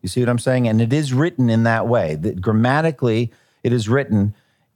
You 0.00 0.08
see 0.08 0.20
what 0.20 0.30
I'm 0.30 0.38
saying? 0.38 0.66
And 0.66 0.80
it 0.80 0.92
is 0.94 1.12
written 1.12 1.50
in 1.50 1.64
that 1.64 1.88
way. 1.88 2.14
That 2.14 2.40
grammatically, 2.40 3.32
it 3.62 3.72
is 3.72 3.88
written 3.88 4.34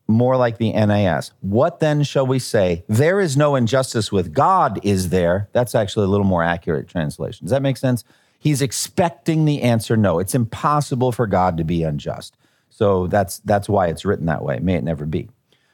more 0.09 0.37
like 0.37 0.59
the 0.59 0.73
NAS. 0.73 1.33
What 1.41 1.81
then 1.81 2.03
shall 2.03 2.27
we 2.27 2.39
say? 2.39 2.85
There 2.89 3.21
is 3.21 3.37
no 3.37 3.55
injustice 3.55 4.13
with 4.13 4.33
God, 4.33 4.81
is 4.83 5.09
there? 5.09 5.49
That's 5.53 5.75
actually 5.75 6.07
a 6.07 6.09
little 6.09 6.27
more 6.27 6.43
accurate 6.43 6.89
translation. 6.89 7.47
Does 7.47 7.53
that 7.53 7.63
make 7.63 7.77
sense? 7.77 8.05
He's 8.39 8.63
expecting 8.63 9.45
the 9.45 9.63
answer 9.63 9.97
no. 9.97 10.19
It's 10.19 10.35
impossible 10.35 11.13
for 11.13 11.27
God 11.27 11.57
to 11.59 11.65
be 11.65 11.85
unjust. 11.85 12.37
So 12.71 13.07
that's 13.07 13.39
that's 13.41 13.69
why 13.69 13.87
it's 13.89 14.05
written 14.05 14.27
that 14.27 14.43
way. 14.43 14.59
May 14.59 14.75
it 14.75 14.85
never 14.85 15.07
be. 15.07 15.29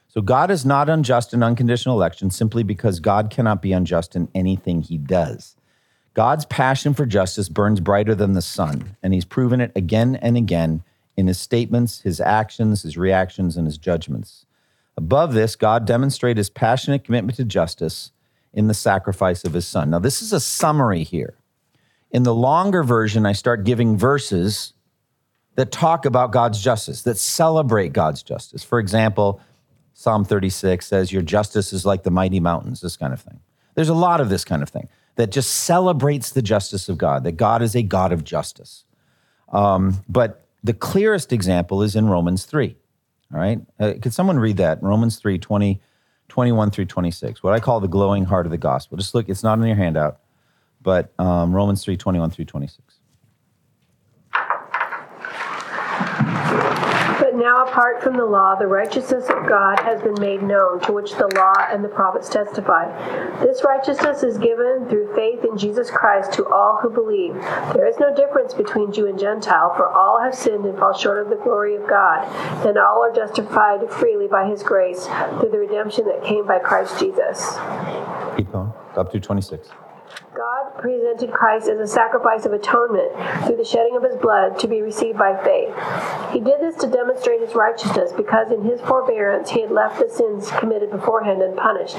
So 0.07 0.21
God 0.21 0.51
is 0.51 0.65
not 0.65 0.89
unjust 0.89 1.33
in 1.33 1.43
unconditional 1.43 1.95
election 1.95 2.29
simply 2.29 2.63
because 2.63 2.99
God 2.99 3.29
cannot 3.29 3.61
be 3.61 3.73
unjust 3.73 4.15
in 4.15 4.27
anything 4.35 4.81
he 4.81 4.97
does. 4.97 5.55
God's 6.13 6.45
passion 6.45 6.93
for 6.93 7.05
justice 7.05 7.47
burns 7.47 7.79
brighter 7.79 8.15
than 8.15 8.33
the 8.33 8.41
sun, 8.41 8.95
and 9.01 9.13
he's 9.13 9.25
proven 9.25 9.61
it 9.61 9.71
again 9.75 10.15
and 10.15 10.35
again 10.35 10.83
in 11.19 11.27
his 11.27 11.39
statements, 11.39 12.01
his 12.01 12.19
actions, 12.19 12.83
his 12.83 12.97
reactions, 12.97 13.57
and 13.57 13.67
his 13.67 13.77
judgments. 13.77 14.45
Above 14.97 15.33
this, 15.33 15.55
God 15.55 15.85
demonstrated 15.85 16.37
his 16.37 16.49
passionate 16.49 17.03
commitment 17.03 17.37
to 17.37 17.45
justice 17.45 18.11
in 18.53 18.67
the 18.67 18.73
sacrifice 18.73 19.43
of 19.43 19.53
his 19.53 19.67
son. 19.67 19.89
Now, 19.89 19.99
this 19.99 20.21
is 20.21 20.33
a 20.33 20.39
summary 20.39 21.03
here. 21.03 21.35
In 22.11 22.23
the 22.23 22.33
longer 22.33 22.81
version, 22.83 23.25
I 23.25 23.33
start 23.33 23.63
giving 23.63 23.97
verses 23.97 24.73
that 25.55 25.71
talk 25.71 26.05
about 26.05 26.31
God's 26.31 26.61
justice, 26.61 27.03
that 27.03 27.17
celebrate 27.17 27.93
God's 27.93 28.23
justice. 28.23 28.63
For 28.63 28.79
example, 28.79 29.41
Psalm 29.93 30.25
36 30.25 30.85
says, 30.85 31.11
Your 31.11 31.21
justice 31.21 31.73
is 31.73 31.85
like 31.85 32.03
the 32.03 32.11
mighty 32.11 32.39
mountains, 32.39 32.81
this 32.81 32.97
kind 32.97 33.13
of 33.13 33.21
thing. 33.21 33.39
There's 33.75 33.89
a 33.89 33.93
lot 33.93 34.21
of 34.21 34.29
this 34.29 34.43
kind 34.43 34.63
of 34.63 34.69
thing 34.69 34.87
that 35.15 35.31
just 35.31 35.49
celebrates 35.49 36.31
the 36.31 36.41
justice 36.41 36.89
of 36.89 36.97
God, 36.97 37.23
that 37.25 37.33
God 37.33 37.61
is 37.61 37.75
a 37.75 37.83
God 37.83 38.11
of 38.11 38.23
justice. 38.23 38.85
Um, 39.51 40.03
but 40.07 40.45
the 40.63 40.73
clearest 40.73 41.31
example 41.31 41.81
is 41.81 41.95
in 41.95 42.07
Romans 42.07 42.45
3. 42.45 42.75
All 43.33 43.39
right. 43.39 43.59
Uh, 43.79 43.93
could 44.01 44.13
someone 44.13 44.39
read 44.39 44.57
that? 44.57 44.81
Romans 44.81 45.17
3 45.17 45.37
20, 45.37 45.79
21 46.29 46.71
through 46.71 46.85
26, 46.85 47.43
what 47.43 47.53
I 47.53 47.59
call 47.59 47.79
the 47.79 47.87
glowing 47.87 48.25
heart 48.25 48.45
of 48.45 48.51
the 48.51 48.57
gospel. 48.57 48.97
Just 48.97 49.13
look, 49.13 49.29
it's 49.29 49.43
not 49.43 49.59
in 49.59 49.65
your 49.65 49.75
handout, 49.75 50.19
but 50.81 51.13
um, 51.19 51.53
Romans 51.55 51.83
3 51.83 51.95
21 51.97 52.31
through 52.31 52.45
26. 52.45 52.95
But 57.19 57.28
now, 57.39 57.65
apart 57.65 58.03
from 58.03 58.17
the 58.17 58.25
law, 58.25 58.55
the 58.55 58.67
righteousness 58.67 59.23
of 59.29 59.47
God 59.47 59.79
has 59.79 60.01
been 60.01 60.19
made 60.19 60.43
known, 60.43 60.81
to 60.81 60.91
which 60.91 61.15
the 61.15 61.27
law 61.35 61.53
and 61.71 61.83
the 61.83 61.89
prophets 61.89 62.27
testify. 62.27 62.85
This 63.39 63.63
righteousness 63.63 64.23
is 64.23 64.37
given 64.37 64.87
through 64.89 65.15
faith 65.15 65.45
in 65.45 65.57
Jesus 65.57 65.89
Christ 65.89 66.33
to 66.33 66.45
all 66.47 66.79
who 66.81 66.89
believe. 66.89 67.33
There 67.73 67.87
is 67.87 67.97
no 67.97 68.13
difference 68.13 68.53
between 68.53 68.91
Jew 68.91 69.07
and 69.07 69.17
Gentile, 69.17 69.73
for 69.75 69.87
all 69.87 70.19
have 70.21 70.35
sinned 70.35 70.65
and 70.65 70.77
fall 70.77 70.93
short 70.93 71.17
of 71.17 71.29
the 71.29 71.41
glory 71.41 71.75
of 71.75 71.87
God, 71.87 72.27
and 72.67 72.77
all 72.77 73.01
are 73.03 73.13
justified 73.13 73.89
freely 73.89 74.27
by 74.27 74.49
his 74.49 74.61
grace 74.61 75.05
through 75.39 75.51
the 75.51 75.59
redemption 75.59 76.05
that 76.05 76.23
came 76.23 76.45
by 76.45 76.59
Christ 76.59 76.99
Jesus. 76.99 77.57
Keep 78.35 78.51
going. 78.51 78.73
Up 78.97 79.11
through 79.11 79.21
26. 79.21 79.69
God 80.35 80.48
presented 80.81 81.31
Christ 81.31 81.67
as 81.67 81.79
a 81.79 81.87
sacrifice 81.87 82.45
of 82.45 82.53
atonement 82.53 83.11
through 83.45 83.57
the 83.57 83.65
shedding 83.65 83.95
of 83.95 84.03
his 84.03 84.15
blood 84.15 84.57
to 84.59 84.67
be 84.67 84.81
received 84.81 85.17
by 85.17 85.35
faith. 85.43 85.73
He 86.31 86.39
did 86.39 86.59
this 86.59 86.75
to 86.77 86.87
demonstrate 86.87 87.41
his 87.41 87.55
righteousness 87.55 88.11
because 88.15 88.51
in 88.51 88.63
his 88.63 88.81
forbearance 88.81 89.49
he 89.49 89.61
had 89.61 89.71
left 89.71 89.99
the 89.99 90.09
sins 90.09 90.49
committed 90.51 90.91
beforehand 90.91 91.41
unpunished. 91.41 91.97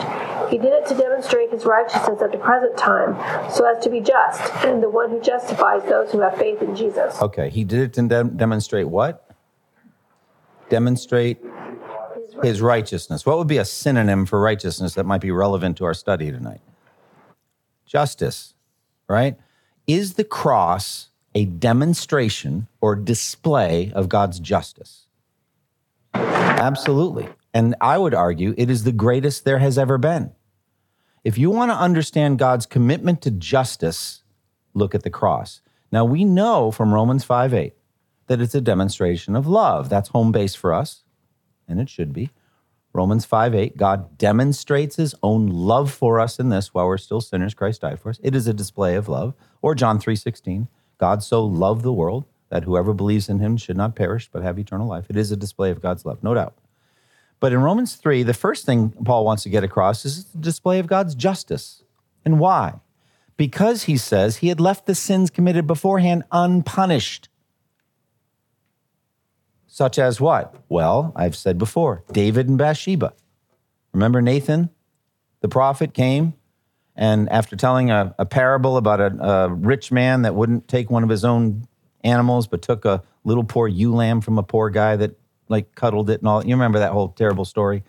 He 0.50 0.58
did 0.58 0.72
it 0.72 0.86
to 0.88 0.94
demonstrate 0.94 1.50
his 1.50 1.64
righteousness 1.64 2.22
at 2.22 2.32
the 2.32 2.38
present 2.38 2.76
time 2.76 3.14
so 3.50 3.64
as 3.64 3.82
to 3.84 3.90
be 3.90 4.00
just 4.00 4.52
and 4.64 4.82
the 4.82 4.90
one 4.90 5.10
who 5.10 5.20
justifies 5.20 5.82
those 5.88 6.12
who 6.12 6.20
have 6.20 6.36
faith 6.36 6.62
in 6.62 6.74
Jesus. 6.74 7.20
Okay. 7.20 7.50
He 7.50 7.64
did 7.64 7.80
it 7.80 7.92
to 7.94 8.08
dem- 8.08 8.36
demonstrate 8.36 8.88
what? 8.88 9.26
Demonstrate 10.68 11.38
his 12.42 12.60
righteousness. 12.60 13.26
What 13.26 13.38
would 13.38 13.48
be 13.48 13.58
a 13.58 13.64
synonym 13.64 14.26
for 14.26 14.40
righteousness 14.40 14.94
that 14.94 15.04
might 15.04 15.20
be 15.20 15.30
relevant 15.30 15.76
to 15.78 15.84
our 15.84 15.94
study 15.94 16.30
tonight? 16.30 16.60
Justice, 17.86 18.54
right? 19.10 19.36
Is 19.86 20.14
the 20.14 20.24
cross 20.24 21.08
a 21.34 21.44
demonstration 21.44 22.68
or 22.80 22.96
display 22.96 23.92
of 23.94 24.08
God's 24.08 24.40
justice? 24.40 25.06
Absolutely. 26.14 27.28
And 27.52 27.74
I 27.80 27.98
would 27.98 28.14
argue 28.14 28.54
it 28.56 28.70
is 28.70 28.84
the 28.84 28.92
greatest 28.92 29.44
there 29.44 29.58
has 29.58 29.78
ever 29.78 29.98
been. 29.98 30.32
If 31.24 31.36
you 31.36 31.50
want 31.50 31.70
to 31.70 31.76
understand 31.76 32.38
God's 32.38 32.66
commitment 32.66 33.20
to 33.22 33.30
justice, 33.30 34.22
look 34.74 34.94
at 34.94 35.02
the 35.02 35.10
cross. 35.10 35.60
Now, 35.92 36.04
we 36.04 36.24
know 36.24 36.70
from 36.70 36.94
Romans 36.94 37.24
5 37.24 37.52
8 37.52 37.74
that 38.28 38.40
it's 38.40 38.54
a 38.54 38.60
demonstration 38.60 39.34
of 39.34 39.46
love. 39.46 39.88
That's 39.88 40.10
home 40.10 40.32
base 40.32 40.54
for 40.54 40.72
us, 40.72 41.02
and 41.68 41.80
it 41.80 41.88
should 41.88 42.12
be. 42.12 42.30
Romans 42.92 43.24
5 43.24 43.54
8, 43.54 43.76
God 43.76 44.18
demonstrates 44.18 44.96
his 44.96 45.14
own 45.22 45.46
love 45.46 45.92
for 45.92 46.18
us 46.18 46.38
in 46.38 46.48
this 46.48 46.74
while 46.74 46.86
we're 46.86 46.98
still 46.98 47.20
sinners, 47.20 47.54
Christ 47.54 47.82
died 47.82 48.00
for 48.00 48.10
us. 48.10 48.18
It 48.22 48.34
is 48.34 48.46
a 48.46 48.54
display 48.54 48.96
of 48.96 49.08
love. 49.08 49.34
Or 49.62 49.74
John 49.74 50.00
3 50.00 50.16
16, 50.16 50.68
God 50.98 51.22
so 51.22 51.44
loved 51.44 51.82
the 51.82 51.92
world 51.92 52.24
that 52.48 52.64
whoever 52.64 52.92
believes 52.92 53.28
in 53.28 53.38
him 53.38 53.56
should 53.56 53.76
not 53.76 53.94
perish 53.94 54.28
but 54.30 54.42
have 54.42 54.58
eternal 54.58 54.88
life. 54.88 55.06
It 55.08 55.16
is 55.16 55.30
a 55.30 55.36
display 55.36 55.70
of 55.70 55.80
God's 55.80 56.04
love, 56.04 56.22
no 56.22 56.34
doubt. 56.34 56.54
But 57.38 57.52
in 57.52 57.62
Romans 57.62 57.94
3, 57.94 58.22
the 58.22 58.34
first 58.34 58.66
thing 58.66 58.90
Paul 59.04 59.24
wants 59.24 59.44
to 59.44 59.48
get 59.48 59.64
across 59.64 60.04
is 60.04 60.26
the 60.26 60.38
display 60.38 60.78
of 60.78 60.86
God's 60.86 61.14
justice. 61.14 61.84
And 62.24 62.38
why? 62.38 62.80
Because 63.38 63.84
he 63.84 63.96
says 63.96 64.38
he 64.38 64.48
had 64.48 64.60
left 64.60 64.84
the 64.84 64.94
sins 64.94 65.30
committed 65.30 65.66
beforehand 65.66 66.24
unpunished. 66.30 67.29
Such 69.80 69.98
as 69.98 70.20
what? 70.20 70.54
Well, 70.68 71.10
I've 71.16 71.34
said 71.34 71.56
before 71.56 72.04
David 72.12 72.50
and 72.50 72.58
Bathsheba. 72.58 73.14
Remember 73.94 74.20
Nathan, 74.20 74.68
the 75.40 75.48
prophet, 75.48 75.94
came 75.94 76.34
and 76.96 77.30
after 77.30 77.56
telling 77.56 77.90
a, 77.90 78.14
a 78.18 78.26
parable 78.26 78.76
about 78.76 79.00
a, 79.00 79.06
a 79.26 79.48
rich 79.48 79.90
man 79.90 80.20
that 80.20 80.34
wouldn't 80.34 80.68
take 80.68 80.90
one 80.90 81.02
of 81.02 81.08
his 81.08 81.24
own 81.24 81.66
animals 82.04 82.46
but 82.46 82.60
took 82.60 82.84
a 82.84 83.02
little 83.24 83.42
poor 83.42 83.68
ewe 83.68 83.94
lamb 83.94 84.20
from 84.20 84.36
a 84.36 84.42
poor 84.42 84.68
guy 84.68 84.96
that 84.96 85.12
like 85.48 85.74
cuddled 85.74 86.10
it 86.10 86.20
and 86.20 86.28
all. 86.28 86.44
You 86.44 86.54
remember 86.56 86.80
that 86.80 86.92
whole 86.92 87.08
terrible 87.08 87.46
story? 87.46 87.82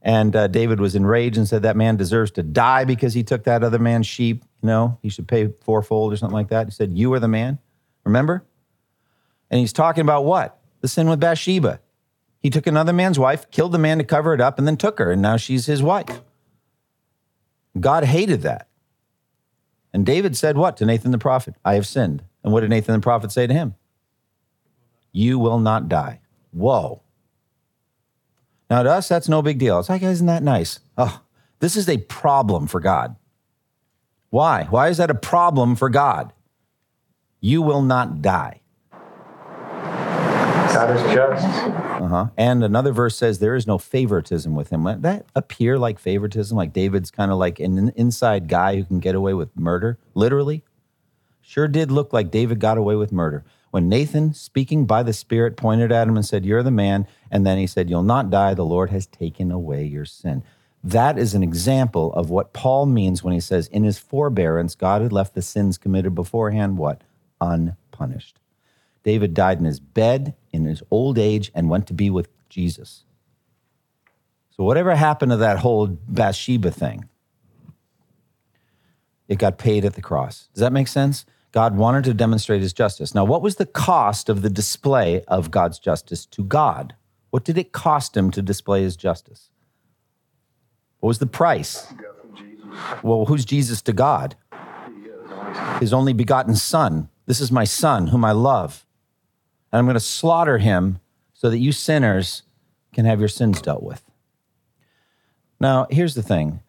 And 0.00 0.34
uh, 0.34 0.46
David 0.46 0.80
was 0.80 0.94
enraged 0.94 1.36
and 1.36 1.46
said 1.46 1.60
that 1.64 1.76
man 1.76 1.98
deserves 1.98 2.30
to 2.30 2.42
die 2.42 2.86
because 2.86 3.12
he 3.12 3.22
took 3.22 3.44
that 3.44 3.62
other 3.62 3.78
man's 3.78 4.06
sheep. 4.06 4.44
You 4.62 4.68
know, 4.68 4.98
he 5.02 5.10
should 5.10 5.28
pay 5.28 5.48
fourfold 5.60 6.10
or 6.10 6.16
something 6.16 6.32
like 6.32 6.48
that. 6.48 6.68
He 6.68 6.70
said, 6.70 6.96
"You 6.96 7.12
are 7.12 7.20
the 7.20 7.28
man." 7.28 7.58
Remember? 8.02 8.46
And 9.50 9.60
he's 9.60 9.74
talking 9.74 10.00
about 10.00 10.24
what? 10.24 10.58
The 10.84 10.88
sin 10.88 11.08
with 11.08 11.18
Bathsheba. 11.18 11.80
He 12.40 12.50
took 12.50 12.66
another 12.66 12.92
man's 12.92 13.18
wife, 13.18 13.50
killed 13.50 13.72
the 13.72 13.78
man 13.78 13.96
to 13.96 14.04
cover 14.04 14.34
it 14.34 14.40
up, 14.42 14.58
and 14.58 14.68
then 14.68 14.76
took 14.76 14.98
her, 14.98 15.12
and 15.12 15.22
now 15.22 15.38
she's 15.38 15.64
his 15.64 15.82
wife. 15.82 16.20
God 17.80 18.04
hated 18.04 18.42
that. 18.42 18.68
And 19.94 20.04
David 20.04 20.36
said 20.36 20.58
what 20.58 20.76
to 20.76 20.84
Nathan 20.84 21.10
the 21.10 21.16
prophet? 21.16 21.54
I 21.64 21.76
have 21.76 21.86
sinned. 21.86 22.22
And 22.42 22.52
what 22.52 22.60
did 22.60 22.68
Nathan 22.68 22.92
the 22.92 23.00
prophet 23.00 23.32
say 23.32 23.46
to 23.46 23.54
him? 23.54 23.76
You 25.10 25.38
will 25.38 25.58
not 25.58 25.88
die. 25.88 26.20
Whoa. 26.50 27.00
Now, 28.68 28.82
to 28.82 28.90
us, 28.90 29.08
that's 29.08 29.26
no 29.26 29.40
big 29.40 29.58
deal. 29.58 29.80
It's 29.80 29.88
like, 29.88 30.02
isn't 30.02 30.26
that 30.26 30.42
nice? 30.42 30.80
Oh, 30.98 31.22
this 31.60 31.76
is 31.76 31.88
a 31.88 31.96
problem 31.96 32.66
for 32.66 32.80
God. 32.80 33.16
Why? 34.28 34.64
Why 34.64 34.88
is 34.90 34.98
that 34.98 35.10
a 35.10 35.14
problem 35.14 35.76
for 35.76 35.88
God? 35.88 36.34
You 37.40 37.62
will 37.62 37.80
not 37.80 38.20
die. 38.20 38.60
God 40.74 40.96
is 40.96 41.14
just. 41.14 41.46
Uh-huh. 41.46 42.26
And 42.36 42.64
another 42.64 42.92
verse 42.92 43.16
says 43.16 43.38
there 43.38 43.54
is 43.54 43.66
no 43.66 43.78
favoritism 43.78 44.56
with 44.56 44.70
him. 44.70 44.82
That 45.02 45.24
appear 45.36 45.78
like 45.78 46.00
favoritism? 46.00 46.56
Like 46.56 46.72
David's 46.72 47.12
kind 47.12 47.30
of 47.30 47.38
like 47.38 47.60
an 47.60 47.92
inside 47.96 48.48
guy 48.48 48.76
who 48.76 48.84
can 48.84 48.98
get 48.98 49.14
away 49.14 49.34
with 49.34 49.56
murder? 49.56 49.98
Literally? 50.14 50.64
Sure 51.40 51.68
did 51.68 51.92
look 51.92 52.12
like 52.12 52.32
David 52.32 52.58
got 52.58 52.76
away 52.76 52.96
with 52.96 53.12
murder. 53.12 53.44
When 53.70 53.88
Nathan, 53.88 54.34
speaking 54.34 54.84
by 54.84 55.02
the 55.04 55.12
Spirit, 55.12 55.56
pointed 55.56 55.92
at 55.92 56.08
him 56.08 56.16
and 56.16 56.26
said, 56.26 56.44
You're 56.44 56.62
the 56.62 56.70
man. 56.70 57.06
And 57.30 57.46
then 57.46 57.58
he 57.58 57.66
said, 57.66 57.88
You'll 57.88 58.02
not 58.02 58.30
die. 58.30 58.54
The 58.54 58.64
Lord 58.64 58.90
has 58.90 59.06
taken 59.06 59.52
away 59.52 59.84
your 59.84 60.04
sin. 60.04 60.42
That 60.82 61.18
is 61.18 61.34
an 61.34 61.42
example 61.42 62.12
of 62.14 62.30
what 62.30 62.52
Paul 62.52 62.86
means 62.86 63.22
when 63.22 63.32
he 63.32 63.40
says, 63.40 63.68
In 63.68 63.84
his 63.84 63.98
forbearance, 63.98 64.74
God 64.74 65.02
had 65.02 65.12
left 65.12 65.34
the 65.34 65.42
sins 65.42 65.78
committed 65.78 66.14
beforehand, 66.14 66.78
what? 66.78 67.02
Unpunished. 67.40 68.40
David 69.04 69.34
died 69.34 69.58
in 69.58 69.64
his 69.64 69.78
bed 69.78 70.34
in 70.52 70.64
his 70.64 70.82
old 70.90 71.18
age 71.18 71.52
and 71.54 71.70
went 71.70 71.86
to 71.86 71.94
be 71.94 72.10
with 72.10 72.28
Jesus. 72.48 73.04
So, 74.50 74.64
whatever 74.64 74.94
happened 74.94 75.30
to 75.30 75.36
that 75.36 75.58
whole 75.58 75.86
Bathsheba 75.86 76.70
thing, 76.70 77.08
it 79.28 79.38
got 79.38 79.58
paid 79.58 79.84
at 79.84 79.94
the 79.94 80.02
cross. 80.02 80.48
Does 80.54 80.60
that 80.60 80.72
make 80.72 80.88
sense? 80.88 81.26
God 81.52 81.76
wanted 81.76 82.04
to 82.04 82.14
demonstrate 82.14 82.62
his 82.62 82.72
justice. 82.72 83.14
Now, 83.14 83.24
what 83.24 83.42
was 83.42 83.56
the 83.56 83.66
cost 83.66 84.28
of 84.28 84.42
the 84.42 84.50
display 84.50 85.22
of 85.28 85.50
God's 85.50 85.78
justice 85.78 86.26
to 86.26 86.42
God? 86.44 86.94
What 87.30 87.44
did 87.44 87.58
it 87.58 87.72
cost 87.72 88.16
him 88.16 88.30
to 88.32 88.42
display 88.42 88.82
his 88.82 88.96
justice? 88.96 89.50
What 91.00 91.08
was 91.08 91.18
the 91.18 91.26
price? 91.26 91.92
Well, 93.02 93.26
who's 93.26 93.44
Jesus 93.44 93.82
to 93.82 93.92
God? 93.92 94.36
His 95.80 95.92
only 95.92 96.12
begotten 96.12 96.56
Son. 96.56 97.08
This 97.26 97.40
is 97.40 97.52
my 97.52 97.64
Son, 97.64 98.08
whom 98.08 98.24
I 98.24 98.32
love. 98.32 98.86
And 99.74 99.80
I'm 99.80 99.86
going 99.86 99.94
to 99.94 100.00
slaughter 100.00 100.58
him 100.58 101.00
so 101.32 101.50
that 101.50 101.58
you 101.58 101.72
sinners 101.72 102.44
can 102.92 103.06
have 103.06 103.18
your 103.18 103.28
sins 103.28 103.60
dealt 103.60 103.82
with. 103.82 104.08
Now, 105.58 105.88
here's 105.90 106.14
the 106.14 106.22
thing 106.22 106.60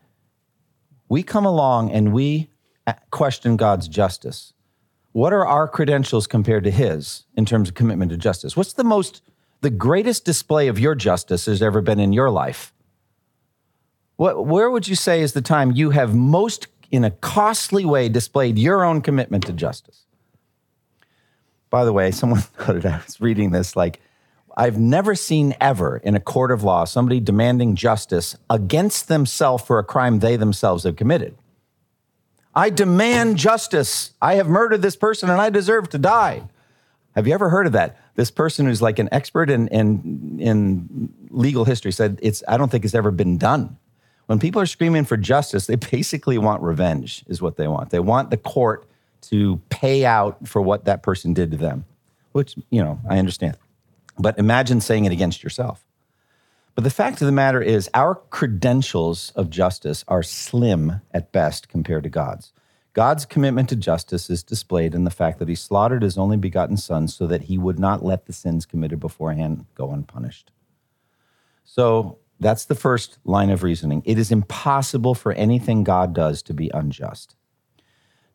we 1.08 1.22
come 1.22 1.46
along 1.46 1.92
and 1.92 2.14
we 2.14 2.50
uh, 2.88 2.94
question 3.12 3.58
God's 3.58 3.88
justice. 3.88 4.54
What 5.12 5.34
are 5.34 5.46
our 5.46 5.68
credentials 5.68 6.26
compared 6.26 6.64
to 6.64 6.72
his 6.72 7.26
in 7.38 7.46
terms 7.46 7.70
of 7.70 7.76
commitment 7.76 8.10
to 8.10 8.18
justice? 8.18 8.58
What's 8.58 8.74
the 8.74 8.84
most, 8.84 9.22
the 9.62 9.70
greatest 9.70 10.26
display 10.26 10.68
of 10.68 10.80
your 10.80 10.96
justice 10.96 11.46
has 11.46 11.62
ever 11.62 11.82
been 11.82 12.00
in 12.00 12.12
your 12.12 12.32
life? 12.32 12.74
What, 14.16 14.48
where 14.48 14.72
would 14.72 14.88
you 14.88 14.96
say 14.96 15.22
is 15.22 15.34
the 15.34 15.44
time 15.44 15.74
you 15.74 15.92
have 15.92 16.16
most, 16.16 16.66
in 16.90 17.04
a 17.04 17.12
costly 17.12 17.86
way, 17.86 18.10
displayed 18.10 18.58
your 18.58 18.84
own 18.84 19.04
commitment 19.04 19.46
to 19.46 19.54
justice? 19.54 20.06
By 21.76 21.84
the 21.84 21.92
way, 21.92 22.12
someone 22.12 22.42
noted, 22.60 22.86
I 22.86 23.02
was 23.06 23.20
reading 23.20 23.52
this 23.52 23.76
like, 23.76 24.00
I've 24.56 24.80
never 24.80 25.14
seen 25.14 25.54
ever 25.60 25.98
in 25.98 26.16
a 26.16 26.22
court 26.22 26.52
of 26.52 26.64
law 26.64 26.86
somebody 26.86 27.20
demanding 27.20 27.76
justice 27.76 28.38
against 28.50 29.10
themselves 29.10 29.62
for 29.62 29.78
a 29.78 29.84
crime 29.84 30.20
they 30.20 30.38
themselves 30.38 30.86
have 30.86 30.96
committed. 30.96 31.36
I 32.56 32.70
demand 32.70 33.36
justice. 33.36 34.12
I 34.22 34.36
have 34.36 34.48
murdered 34.48 34.84
this 34.84 34.96
person 34.96 35.30
and 35.30 35.42
I 35.42 35.50
deserve 35.50 35.90
to 35.90 35.98
die. 35.98 36.44
Have 37.14 37.28
you 37.28 37.34
ever 37.34 37.50
heard 37.50 37.68
of 37.68 37.74
that? 37.74 37.98
This 38.16 38.32
person 38.32 38.68
who's 38.68 38.82
like 38.82 38.98
an 38.98 39.10
expert 39.12 39.50
in, 39.50 39.68
in, 39.68 40.38
in 40.40 41.14
legal 41.30 41.66
history 41.66 41.92
said 41.92 42.20
it's, 42.22 42.42
I 42.48 42.56
don't 42.56 42.72
think 42.72 42.86
it's 42.86 42.96
ever 42.96 43.12
been 43.12 43.38
done. 43.38 43.78
When 44.28 44.40
people 44.40 44.62
are 44.62 44.66
screaming 44.66 45.04
for 45.04 45.18
justice, 45.18 45.68
they 45.68 45.76
basically 45.92 46.38
want 46.38 46.64
revenge, 46.64 47.26
is 47.28 47.42
what 47.42 47.58
they 47.58 47.68
want. 47.68 47.90
They 47.90 48.00
want 48.00 48.30
the 48.30 48.38
court 48.38 48.88
to 49.30 49.62
pay 49.70 50.06
out 50.06 50.48
for 50.48 50.62
what 50.62 50.86
that 50.86 51.04
person 51.04 51.34
did 51.34 51.52
to 51.52 51.58
them, 51.58 51.86
which, 52.32 52.56
you 52.70 52.84
know, 52.84 53.00
I 53.10 53.20
understand. 53.20 53.58
But 54.18 54.40
imagine 54.40 54.82
saying 54.82 55.06
it 55.06 55.12
against 55.12 55.44
yourself. 55.44 55.86
But 56.76 56.84
the 56.84 56.90
fact 56.90 57.22
of 57.22 57.26
the 57.26 57.32
matter 57.32 57.62
is, 57.62 57.90
our 57.94 58.16
credentials 58.16 59.32
of 59.36 59.50
justice 59.50 60.04
are 60.08 60.24
slim 60.24 61.02
at 61.12 61.32
best 61.32 61.70
compared 61.70 62.04
to 62.04 62.10
God's. 62.10 62.52
God's 62.94 63.26
commitment 63.26 63.70
to 63.70 63.76
justice 63.76 64.30
is 64.30 64.44
displayed 64.44 64.96
in 64.96 65.04
the 65.04 65.10
fact 65.10 65.40
that 65.40 65.50
he 65.50 65.56
slaughtered 65.56 66.02
his 66.02 66.18
only 66.18 66.38
begotten 66.38 66.78
son 66.78 67.08
so 67.08 67.28
that 67.28 67.44
he 67.44 67.58
would 67.58 67.80
not 67.80 68.06
let 68.06 68.26
the 68.26 68.34
sins 68.34 68.66
committed 68.66 69.00
beforehand 69.00 69.66
go 69.76 69.92
unpunished. 69.92 70.52
So 71.64 72.20
that's 72.40 72.66
the 72.66 72.76
first 72.76 73.18
line 73.26 73.50
of 73.50 73.64
reasoning. 73.64 74.02
It 74.06 74.18
is 74.18 74.32
impossible 74.32 75.14
for 75.14 75.34
anything 75.34 75.84
God 75.84 76.14
does 76.14 76.42
to 76.44 76.54
be 76.54 76.72
unjust. 76.74 77.36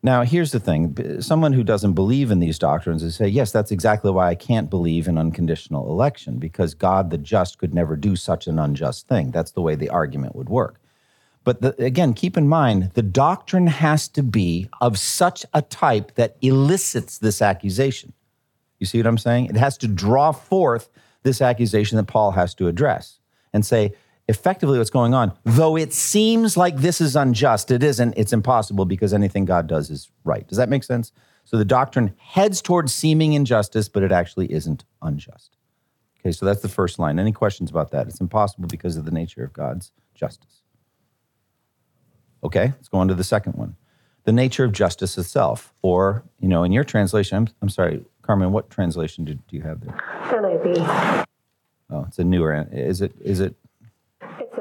Now, 0.03 0.23
here's 0.23 0.51
the 0.51 0.59
thing 0.59 1.21
someone 1.21 1.53
who 1.53 1.63
doesn't 1.63 1.93
believe 1.93 2.31
in 2.31 2.39
these 2.39 2.57
doctrines 2.57 3.03
would 3.03 3.13
say, 3.13 3.27
yes, 3.27 3.51
that's 3.51 3.71
exactly 3.71 4.09
why 4.09 4.29
I 4.29 4.35
can't 4.35 4.69
believe 4.69 5.07
in 5.07 5.17
unconditional 5.17 5.91
election, 5.91 6.39
because 6.39 6.73
God 6.73 7.11
the 7.11 7.19
just 7.19 7.59
could 7.59 7.73
never 7.73 7.95
do 7.95 8.15
such 8.15 8.47
an 8.47 8.57
unjust 8.57 9.07
thing. 9.07 9.29
That's 9.29 9.51
the 9.51 9.61
way 9.61 9.75
the 9.75 9.89
argument 9.89 10.35
would 10.35 10.49
work. 10.49 10.79
But 11.43 11.61
the, 11.61 11.83
again, 11.83 12.13
keep 12.13 12.35
in 12.35 12.47
mind, 12.47 12.91
the 12.93 13.03
doctrine 13.03 13.67
has 13.67 14.07
to 14.09 14.23
be 14.23 14.69
of 14.79 14.97
such 14.97 15.45
a 15.53 15.61
type 15.61 16.15
that 16.15 16.35
elicits 16.41 17.19
this 17.19 17.41
accusation. 17.41 18.13
You 18.79 18.87
see 18.87 18.97
what 18.97 19.07
I'm 19.07 19.19
saying? 19.19 19.45
It 19.47 19.55
has 19.55 19.77
to 19.79 19.87
draw 19.87 20.31
forth 20.31 20.89
this 21.21 21.41
accusation 21.41 21.97
that 21.97 22.07
Paul 22.07 22.31
has 22.31 22.55
to 22.55 22.67
address 22.67 23.19
and 23.53 23.63
say, 23.63 23.93
effectively 24.31 24.79
what's 24.79 24.89
going 24.89 25.13
on. 25.13 25.37
Though 25.43 25.77
it 25.77 25.93
seems 25.93 26.57
like 26.57 26.77
this 26.77 26.99
is 26.99 27.15
unjust, 27.15 27.69
it 27.69 27.83
isn't. 27.83 28.15
It's 28.17 28.33
impossible 28.33 28.85
because 28.85 29.13
anything 29.13 29.45
God 29.45 29.67
does 29.67 29.91
is 29.91 30.09
right. 30.23 30.47
Does 30.47 30.57
that 30.57 30.69
make 30.69 30.83
sense? 30.83 31.11
So 31.45 31.57
the 31.57 31.65
doctrine 31.65 32.15
heads 32.17 32.61
towards 32.61 32.93
seeming 32.93 33.33
injustice, 33.33 33.89
but 33.89 34.03
it 34.03 34.11
actually 34.11 34.51
isn't 34.51 34.85
unjust. 35.01 35.57
Okay, 36.19 36.31
so 36.31 36.45
that's 36.45 36.61
the 36.61 36.69
first 36.69 36.97
line. 36.97 37.19
Any 37.19 37.31
questions 37.31 37.69
about 37.69 37.91
that? 37.91 38.07
It's 38.07 38.21
impossible 38.21 38.67
because 38.67 38.95
of 38.95 39.05
the 39.05 39.11
nature 39.11 39.43
of 39.43 39.53
God's 39.53 39.91
justice. 40.15 40.61
Okay, 42.43 42.67
let's 42.67 42.87
go 42.87 42.99
on 42.99 43.07
to 43.07 43.13
the 43.15 43.23
second 43.23 43.53
one. 43.53 43.75
The 44.23 44.31
nature 44.31 44.63
of 44.63 44.71
justice 44.71 45.17
itself, 45.17 45.73
or, 45.81 46.23
you 46.39 46.47
know, 46.47 46.63
in 46.63 46.71
your 46.71 46.83
translation, 46.83 47.37
I'm, 47.37 47.47
I'm 47.63 47.69
sorry, 47.69 48.05
Carmen, 48.21 48.51
what 48.51 48.69
translation 48.69 49.25
do, 49.25 49.33
do 49.33 49.55
you 49.55 49.61
have 49.61 49.81
there? 49.81 49.97
NIV. 50.29 51.25
Oh, 51.89 52.05
it's 52.07 52.19
a 52.19 52.23
newer. 52.23 52.67
Is 52.71 53.01
it? 53.01 53.13
Is 53.19 53.39
it 53.39 53.55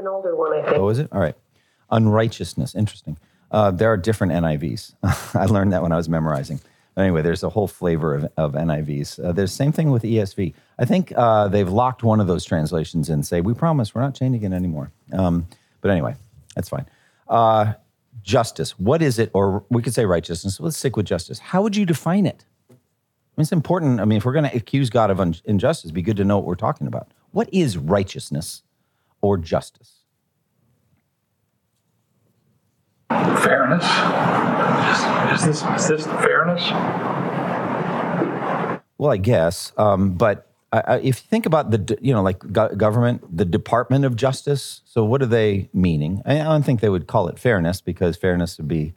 an 0.01 0.09
older 0.09 0.34
one, 0.34 0.53
I 0.53 0.62
think. 0.62 0.76
Oh, 0.76 0.88
is 0.88 0.98
it? 0.98 1.09
All 1.12 1.20
right. 1.20 1.36
Unrighteousness. 1.90 2.74
Interesting. 2.74 3.16
Uh, 3.51 3.70
there 3.70 3.92
are 3.92 3.96
different 3.96 4.32
NIVs. 4.32 4.94
I 5.34 5.46
learned 5.46 5.72
that 5.72 5.82
when 5.82 5.92
I 5.92 5.96
was 5.96 6.09
memorizing. 6.09 6.61
But 6.94 7.03
anyway, 7.03 7.22
there's 7.22 7.42
a 7.42 7.48
whole 7.48 7.68
flavor 7.68 8.14
of, 8.14 8.32
of 8.36 8.53
NIVs. 8.53 9.24
Uh, 9.24 9.32
there's 9.32 9.51
the 9.51 9.57
same 9.57 9.72
thing 9.72 9.90
with 9.90 10.03
ESV. 10.03 10.55
I 10.78 10.84
think 10.84 11.12
uh, 11.16 11.48
they've 11.48 11.68
locked 11.68 12.03
one 12.03 12.20
of 12.20 12.26
those 12.26 12.44
translations 12.44 13.09
and 13.09 13.26
say, 13.26 13.40
we 13.40 13.55
promise 13.55 13.94
we're 13.94 14.03
not 14.03 14.14
changing 14.14 14.42
it 14.42 14.55
anymore. 14.55 14.90
Um, 15.12 15.46
but 15.80 15.90
anyway, 15.90 16.14
that's 16.55 16.68
fine. 16.68 16.86
Uh, 17.28 17.74
justice. 18.22 18.78
What 18.78 19.03
is 19.03 19.18
it? 19.18 19.30
Or 19.34 19.64
we 19.70 19.82
could 19.82 19.94
say 19.94 20.05
righteousness. 20.05 20.61
Let's 20.61 20.76
stick 20.76 20.96
with 20.96 21.07
justice. 21.07 21.38
How 21.38 21.62
would 21.62 21.76
you 21.76 21.86
define 21.86 22.26
it? 22.26 22.44
I 22.68 22.72
mean, 22.72 23.42
it's 23.42 23.53
important. 23.53 24.01
I 24.01 24.05
mean, 24.05 24.18
if 24.18 24.24
we're 24.24 24.32
going 24.32 24.51
to 24.51 24.57
accuse 24.57 24.90
God 24.90 25.11
of 25.11 25.20
un- 25.20 25.36
injustice, 25.44 25.92
be 25.92 26.03
good 26.03 26.16
to 26.16 26.24
know 26.24 26.38
what 26.38 26.46
we're 26.46 26.55
talking 26.57 26.86
about. 26.86 27.09
What 27.30 27.48
is 27.53 27.78
righteousness 27.78 28.62
or 29.23 29.37
justice? 29.39 29.97
Fairness. 33.11 33.85
Is, 34.91 35.41
is 35.41 35.47
this 35.47 35.62
is 35.81 35.89
this 35.89 36.07
fairness? 36.07 36.71
Well, 38.99 39.11
I 39.12 39.16
guess, 39.16 39.73
um, 39.79 40.12
but 40.12 40.47
I, 40.73 40.99
if 40.99 41.05
you 41.05 41.12
think 41.12 41.47
about 41.47 41.71
the, 41.71 41.99
you 42.01 42.12
know, 42.12 42.23
like 42.23 42.39
go- 42.53 42.75
government, 42.77 43.37
the 43.37 43.45
Department 43.45 44.05
of 44.05 44.14
Justice. 44.14 44.83
So, 44.85 45.05
what 45.05 45.23
are 45.23 45.27
they 45.27 45.68
meaning? 45.73 46.23
I, 46.25 46.41
I 46.41 46.45
don't 46.45 46.62
think 46.62 46.81
they 46.81 46.89
would 46.89 47.07
call 47.07 47.27
it 47.29 47.39
fairness 47.39 47.81
because 47.81 48.16
fairness 48.16 48.57
would 48.59 48.68
be, 48.68 48.95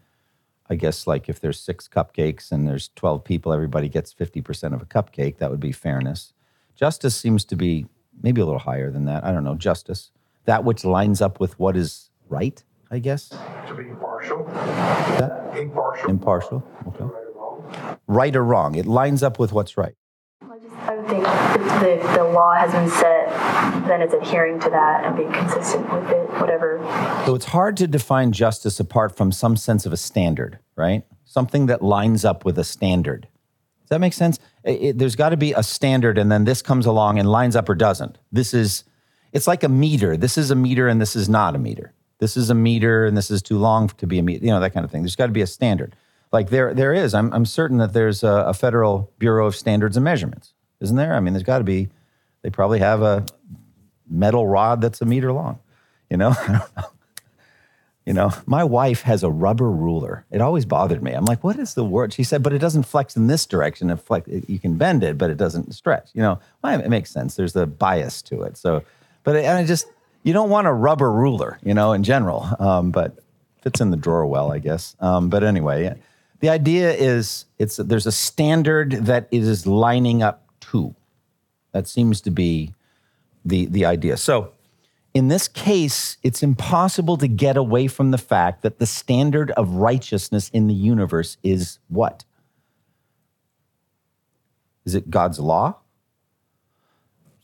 I 0.69 0.76
guess, 0.76 1.07
like 1.07 1.30
if 1.30 1.39
there's 1.39 1.59
six 1.59 1.88
cupcakes 1.88 2.51
and 2.51 2.67
there's 2.67 2.89
twelve 2.95 3.24
people, 3.24 3.53
everybody 3.53 3.89
gets 3.89 4.11
fifty 4.11 4.41
percent 4.41 4.74
of 4.76 4.82
a 4.82 4.86
cupcake. 4.86 5.38
That 5.38 5.49
would 5.49 5.59
be 5.59 5.71
fairness. 5.71 6.34
Justice 6.76 7.15
seems 7.15 7.43
to 7.45 7.55
be 7.55 7.88
maybe 8.22 8.41
a 8.41 8.45
little 8.45 8.59
higher 8.59 8.91
than 8.91 9.05
that. 9.05 9.24
I 9.24 9.32
don't 9.32 9.43
know. 9.43 9.55
Justice, 9.55 10.11
that 10.45 10.64
which 10.64 10.84
lines 10.86 11.22
up 11.22 11.39
with 11.39 11.57
what 11.59 11.76
is 11.76 12.09
right. 12.30 12.64
I 12.91 12.99
guess 12.99 13.30
To 13.30 13.74
be 13.76 13.88
impartial. 13.89 14.43
that 14.45 15.57
Impartial. 15.57 16.09
impartial. 16.09 16.64
Okay. 16.88 17.95
Right 18.07 18.36
or 18.36 18.43
wrong, 18.43 18.76
it 18.76 18.86
lines 18.86 19.24
up 19.24 19.39
with 19.39 19.51
what's 19.51 19.78
right. 19.78 19.95
I 20.43 20.59
just 20.59 20.76
I 20.76 20.95
would 20.95 21.07
think 21.07 21.24
if 21.26 22.03
the, 22.03 22.18
the 22.18 22.24
law 22.26 22.53
has 22.53 22.72
been 22.72 22.89
set, 22.89 23.30
then 23.88 24.01
it's 24.01 24.14
adhering 24.14 24.59
to 24.59 24.70
that 24.70 25.05
and 25.05 25.16
being 25.18 25.32
consistent 25.32 25.91
with 25.91 26.07
it, 26.11 26.30
whatever. 26.39 26.80
So 27.26 27.34
it's 27.34 27.45
hard 27.45 27.76
to 27.78 27.88
define 27.88 28.32
justice 28.32 28.80
apart 28.80 29.16
from 29.18 29.32
some 29.32 29.55
sense 29.55 29.86
of 29.88 29.93
a 29.93 29.97
standard, 29.97 30.59
right? 30.76 31.03
Something 31.26 31.66
that 31.68 31.82
lines 31.82 32.24
up 32.24 32.45
with 32.45 32.59
a 32.59 32.64
standard. 32.64 33.24
Does 33.82 33.89
that 33.89 33.99
make 34.01 34.14
sense? 34.14 34.38
It- 34.64 34.97
there's 34.97 35.16
got 35.16 35.30
to 35.30 35.38
be 35.38 35.53
a 35.53 35.64
standard, 35.64 36.18
and 36.18 36.32
then 36.32 36.45
this 36.45 36.61
comes 36.61 36.86
along 36.86 37.20
and 37.20 37.30
lines 37.30 37.55
up 37.55 37.68
or 37.70 37.76
doesn't. 37.76 38.18
This 38.32 38.53
is, 38.53 38.84
it's 39.32 39.47
like 39.47 39.64
a 39.64 39.70
meter. 39.70 40.16
This 40.18 40.38
is 40.38 40.51
a 40.51 40.55
meter, 40.55 40.88
and 40.88 41.01
this 41.01 41.16
is 41.16 41.28
not 41.30 41.55
a 41.55 41.59
meter. 41.59 41.93
This 42.20 42.38
is 42.38 42.49
a 42.49 42.55
meter, 42.55 43.05
and 43.05 43.18
this 43.18 43.30
is 43.30 43.41
too 43.41 43.57
long 43.57 43.89
to 43.89 44.07
be 44.07 44.20
a 44.20 44.24
meter. 44.24 44.45
You 44.45 44.51
know 44.51 44.59
that 44.59 44.74
kind 44.74 44.86
of 44.86 44.91
thing. 44.91 45.01
There's 45.01 45.16
got 45.16 45.26
to 45.28 45.34
be 45.34 45.41
a 45.41 45.47
standard. 45.47 45.95
Like 46.32 46.49
there, 46.49 46.74
there 46.74 46.93
is. 46.93 47.14
I'm, 47.14 47.32
I'm 47.34 47.45
certain 47.45 47.78
that 47.78 47.93
there's 47.93 48.24
a, 48.24 48.45
a 48.47 48.53
federal 48.53 49.11
bureau 49.20 49.45
of 49.45 49.55
standards 49.55 49.97
and 49.97 50.03
measurements, 50.03 50.53
isn't 50.80 50.95
there? 50.95 51.14
I 51.16 51.20
mean, 51.20 51.34
there's 51.34 51.43
got 51.43 51.57
to 51.59 51.64
be. 51.64 51.89
They 52.41 52.49
probably 52.49 52.80
have 52.80 53.01
a 53.01 53.26
metal 54.09 54.47
rod 54.47 54.82
that's 54.82 55.01
a 55.01 55.05
meter 55.05 55.32
long. 55.32 55.59
You 56.09 56.18
know, 56.18 56.30
I 56.39 56.47
don't 56.47 56.76
know. 56.78 56.84
You 58.05 58.13
know, 58.13 58.33
my 58.45 58.65
wife 58.65 59.03
has 59.03 59.23
a 59.23 59.29
rubber 59.29 59.71
ruler. 59.71 60.25
It 60.29 60.41
always 60.41 60.65
bothered 60.65 61.01
me. 61.01 61.13
I'm 61.13 61.23
like, 61.23 61.41
what 61.43 61.57
is 61.57 61.73
the 61.73 61.85
word? 61.85 62.11
She 62.11 62.23
said, 62.23 62.43
but 62.43 62.51
it 62.51 62.59
doesn't 62.59 62.83
flex 62.83 63.15
in 63.15 63.27
this 63.27 63.45
direction. 63.45 63.89
It 63.89 63.97
flex, 63.97 64.27
you 64.47 64.59
can 64.59 64.77
bend 64.77 65.03
it, 65.03 65.17
but 65.17 65.29
it 65.29 65.37
doesn't 65.37 65.73
stretch. 65.73 66.09
You 66.13 66.21
know, 66.21 66.39
well, 66.61 66.79
it 66.79 66.89
makes 66.89 67.11
sense. 67.11 67.35
There's 67.35 67.55
a 67.55 67.65
bias 67.65 68.21
to 68.23 68.41
it. 68.41 68.57
So, 68.57 68.83
but 69.23 69.37
and 69.37 69.57
I 69.57 69.65
just, 69.65 69.87
you 70.23 70.33
don't 70.33 70.49
want 70.49 70.67
a 70.67 70.73
rubber 70.73 71.11
ruler, 71.11 71.59
you 71.63 71.73
know, 71.73 71.93
in 71.93 72.03
general. 72.03 72.47
Um, 72.59 72.91
but 72.91 73.19
fits 73.61 73.79
in 73.79 73.91
the 73.91 73.97
drawer 73.97 74.25
well, 74.25 74.51
I 74.51 74.59
guess. 74.59 74.95
Um, 74.99 75.29
but 75.29 75.43
anyway, 75.43 75.95
the 76.41 76.49
idea 76.49 76.91
is 76.91 77.45
it's 77.57 77.77
there's 77.77 78.05
a 78.05 78.11
standard 78.11 78.91
that 79.05 79.29
it 79.31 79.43
is 79.43 79.65
lining 79.65 80.21
up 80.21 80.45
to. 80.71 80.93
That 81.71 81.87
seems 81.87 82.19
to 82.21 82.31
be 82.31 82.73
the 83.45 83.65
the 83.67 83.85
idea. 83.85 84.17
So 84.17 84.51
in 85.14 85.28
this 85.28 85.47
case, 85.47 86.18
it's 86.24 86.41
impossible 86.41 87.18
to 87.18 87.28
get 87.28 87.55
away 87.55 87.88
from 87.88 88.11
the 88.11 88.18
fact 88.18 88.64
that 88.64 88.80
the 88.80 88.88
standard 88.88 89.51
of 89.51 89.76
righteousness 89.76 90.49
in 90.49 90.68
the 90.68 90.74
universe 90.74 91.38
is 91.43 91.78
what? 91.88 92.24
Is 94.86 94.95
it 94.95 95.11
God's 95.11 95.39
law? 95.39 95.78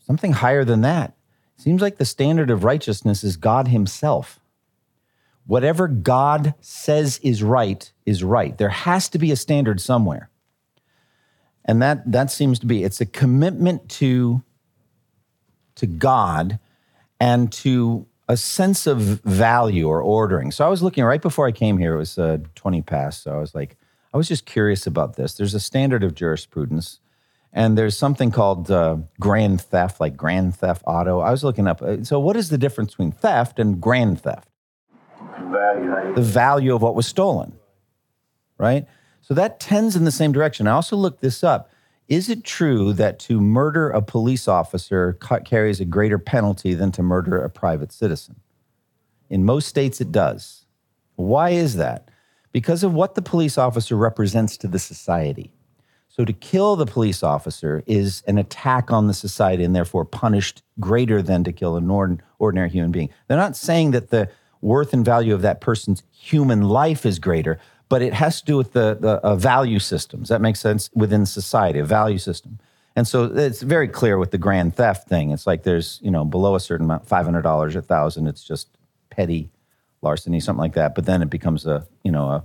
Something 0.04 0.32
higher 0.32 0.64
than 0.64 0.80
that. 0.80 1.14
Seems 1.56 1.80
like 1.80 1.98
the 1.98 2.04
standard 2.04 2.50
of 2.50 2.64
righteousness 2.64 3.22
is 3.22 3.36
God 3.36 3.68
Himself. 3.68 4.40
Whatever 5.46 5.86
God 5.86 6.54
says 6.60 7.20
is 7.22 7.42
right 7.42 7.92
is 8.04 8.24
right. 8.24 8.56
There 8.58 8.68
has 8.68 9.08
to 9.10 9.18
be 9.18 9.30
a 9.30 9.36
standard 9.36 9.80
somewhere. 9.80 10.28
And 11.64 11.80
that, 11.82 12.10
that 12.10 12.30
seems 12.30 12.58
to 12.60 12.66
be 12.66 12.82
it's 12.82 13.00
a 13.00 13.06
commitment 13.06 13.88
to, 13.90 14.42
to 15.76 15.86
God 15.86 16.58
and 17.20 17.52
to 17.52 18.06
a 18.28 18.36
sense 18.36 18.86
of 18.86 18.98
value 18.98 19.88
or 19.88 20.00
ordering. 20.00 20.50
So 20.50 20.64
I 20.64 20.68
was 20.68 20.82
looking 20.82 21.04
right 21.04 21.20
before 21.20 21.46
I 21.46 21.52
came 21.52 21.78
here, 21.78 21.94
it 21.94 21.98
was 21.98 22.18
uh, 22.18 22.38
20 22.54 22.82
past. 22.82 23.22
So 23.24 23.34
I 23.34 23.38
was 23.38 23.54
like, 23.54 23.76
I 24.14 24.16
was 24.16 24.28
just 24.28 24.46
curious 24.46 24.86
about 24.86 25.16
this. 25.16 25.34
There's 25.34 25.54
a 25.54 25.60
standard 25.60 26.02
of 26.02 26.14
jurisprudence, 26.14 27.00
and 27.52 27.76
there's 27.76 27.96
something 27.96 28.30
called 28.30 28.70
uh, 28.70 28.96
grand 29.20 29.60
theft, 29.60 30.00
like 30.00 30.16
grand 30.16 30.56
theft 30.56 30.82
auto. 30.86 31.20
I 31.20 31.30
was 31.30 31.44
looking 31.44 31.66
up. 31.68 31.82
uh, 31.82 32.02
So, 32.02 32.18
what 32.18 32.36
is 32.36 32.48
the 32.48 32.58
difference 32.58 32.92
between 32.92 33.12
theft 33.12 33.58
and 33.58 33.80
grand 33.80 34.20
theft? 34.20 34.48
Value. 35.50 36.14
The 36.14 36.22
value 36.22 36.74
of 36.74 36.82
what 36.82 36.94
was 36.94 37.06
stolen, 37.06 37.52
right? 38.58 38.86
So 39.22 39.34
that 39.34 39.60
tends 39.60 39.94
in 39.94 40.04
the 40.04 40.10
same 40.12 40.32
direction. 40.32 40.66
I 40.66 40.72
also 40.72 40.96
looked 40.96 41.20
this 41.20 41.44
up. 41.44 41.69
Is 42.10 42.28
it 42.28 42.42
true 42.42 42.92
that 42.94 43.20
to 43.20 43.40
murder 43.40 43.88
a 43.88 44.02
police 44.02 44.48
officer 44.48 45.16
carries 45.44 45.78
a 45.78 45.84
greater 45.84 46.18
penalty 46.18 46.74
than 46.74 46.90
to 46.92 47.04
murder 47.04 47.40
a 47.40 47.48
private 47.48 47.92
citizen? 47.92 48.40
In 49.28 49.44
most 49.44 49.68
states, 49.68 50.00
it 50.00 50.10
does. 50.10 50.66
Why 51.14 51.50
is 51.50 51.76
that? 51.76 52.08
Because 52.50 52.82
of 52.82 52.92
what 52.92 53.14
the 53.14 53.22
police 53.22 53.56
officer 53.56 53.94
represents 53.94 54.56
to 54.56 54.66
the 54.66 54.80
society. 54.80 55.52
So 56.08 56.24
to 56.24 56.32
kill 56.32 56.74
the 56.74 56.84
police 56.84 57.22
officer 57.22 57.84
is 57.86 58.24
an 58.26 58.38
attack 58.38 58.90
on 58.90 59.06
the 59.06 59.14
society 59.14 59.62
and 59.62 59.76
therefore 59.76 60.04
punished 60.04 60.64
greater 60.80 61.22
than 61.22 61.44
to 61.44 61.52
kill 61.52 61.76
an 61.76 62.20
ordinary 62.40 62.70
human 62.70 62.90
being. 62.90 63.10
They're 63.28 63.36
not 63.36 63.54
saying 63.54 63.92
that 63.92 64.10
the 64.10 64.28
worth 64.60 64.92
and 64.92 65.04
value 65.04 65.32
of 65.32 65.42
that 65.42 65.60
person's 65.60 66.02
human 66.10 66.62
life 66.62 67.06
is 67.06 67.20
greater, 67.20 67.60
but 67.90 68.02
it 68.02 68.14
has 68.14 68.40
to 68.40 68.46
do 68.46 68.56
with 68.56 68.72
the, 68.72 68.96
the 68.98 69.16
uh, 69.16 69.34
value 69.34 69.80
systems. 69.80 70.28
That 70.28 70.40
makes 70.40 70.60
sense 70.60 70.88
within 70.94 71.26
society, 71.26 71.80
a 71.80 71.84
value 71.84 72.18
system. 72.18 72.60
And 72.94 73.06
so 73.06 73.24
it's 73.24 73.62
very 73.62 73.88
clear 73.88 74.16
with 74.16 74.30
the 74.30 74.38
grand 74.38 74.76
theft 74.76 75.08
thing. 75.08 75.32
It's 75.32 75.46
like 75.46 75.64
there's, 75.64 75.98
you 76.00 76.10
know, 76.10 76.24
below 76.24 76.54
a 76.54 76.60
certain 76.60 76.86
amount, 76.86 77.08
$500, 77.08 77.44
a 77.44 77.78
1000 77.78 78.26
it's 78.28 78.44
just 78.44 78.68
petty 79.10 79.50
larceny, 80.02 80.38
something 80.38 80.60
like 80.60 80.74
that. 80.74 80.94
But 80.94 81.04
then 81.04 81.20
it 81.20 81.30
becomes 81.30 81.66
a, 81.66 81.86
you 82.04 82.12
know, 82.12 82.28
a 82.28 82.44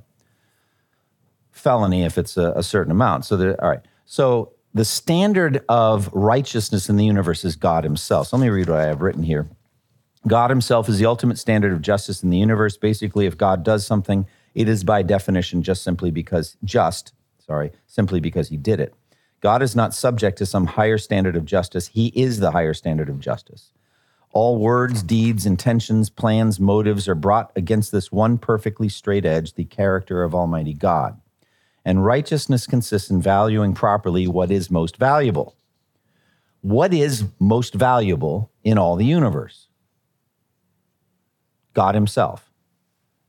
felony 1.52 2.04
if 2.04 2.18
it's 2.18 2.38
a, 2.38 2.52
a 2.56 2.64
certain 2.64 2.92
amount. 2.92 3.26
So 3.26 3.38
there, 3.38 3.64
all 3.64 3.70
right. 3.70 3.82
So 4.06 4.54
the 4.74 4.86
standard 4.86 5.64
of 5.70 6.10
righteousness 6.12 6.90
in 6.90 6.98
the 6.98 7.06
universe 7.06 7.46
is 7.46 7.56
God 7.56 7.84
Himself. 7.84 8.30
So 8.30 8.38
let 8.38 8.44
me 8.44 8.50
read 8.50 8.68
what 8.68 8.80
I 8.80 8.86
have 8.86 9.02
written 9.02 9.24
here. 9.24 9.48
God 10.28 10.50
Himself 10.50 10.90
is 10.90 10.98
the 10.98 11.06
ultimate 11.06 11.38
standard 11.38 11.72
of 11.72 11.84
justice 11.84 12.24
in 12.24 12.32
the 12.32 12.38
universe. 12.38 12.78
Basically, 12.78 13.28
if 13.28 13.38
God 13.38 13.64
does 13.64 13.86
something, 13.86 14.26
it 14.56 14.68
is 14.70 14.84
by 14.84 15.04
definition 15.04 15.62
just 15.62 15.84
simply 15.84 16.10
because 16.10 16.58
just, 16.64 17.14
sorry, 17.46 17.72
simply 17.86 18.20
because 18.20 18.50
He 18.50 18.58
did 18.58 18.80
it. 18.80 18.94
God 19.42 19.62
is 19.62 19.76
not 19.76 19.94
subject 19.94 20.38
to 20.40 20.46
some 20.46 20.66
higher 20.66 20.98
standard 20.98 21.36
of 21.36 21.46
justice. 21.46 21.88
He 21.88 22.08
is 22.16 22.40
the 22.40 22.52
higher 22.52 22.74
standard 22.74 23.10
of 23.10 23.20
justice. 23.20 23.72
All 24.32 24.58
words, 24.58 25.04
deeds, 25.04 25.46
intentions, 25.46 26.10
plans, 26.10 26.60
motives 26.60 27.08
are 27.08 27.16
brought 27.16 27.52
against 27.56 27.92
this 27.92 28.12
one 28.12 28.38
perfectly 28.38 28.90
straight 28.90 29.26
edge, 29.26 29.54
the 29.54 29.66
character 29.66 30.24
of 30.24 30.34
Almighty 30.34 30.74
God. 30.74 31.22
And 31.86 32.04
righteousness 32.04 32.66
consists 32.66 33.12
in 33.12 33.22
valuing 33.22 33.74
properly 33.74 34.28
what 34.28 34.52
is 34.52 34.72
most 34.72 34.98
valuable. 34.98 35.56
What 36.62 36.94
is 36.94 37.26
most 37.40 37.76
valuable 37.76 38.52
in 38.64 38.78
all 38.78 38.96
the 38.96 39.06
universe? 39.06 39.68
God 41.74 41.94
Himself. 41.94 42.52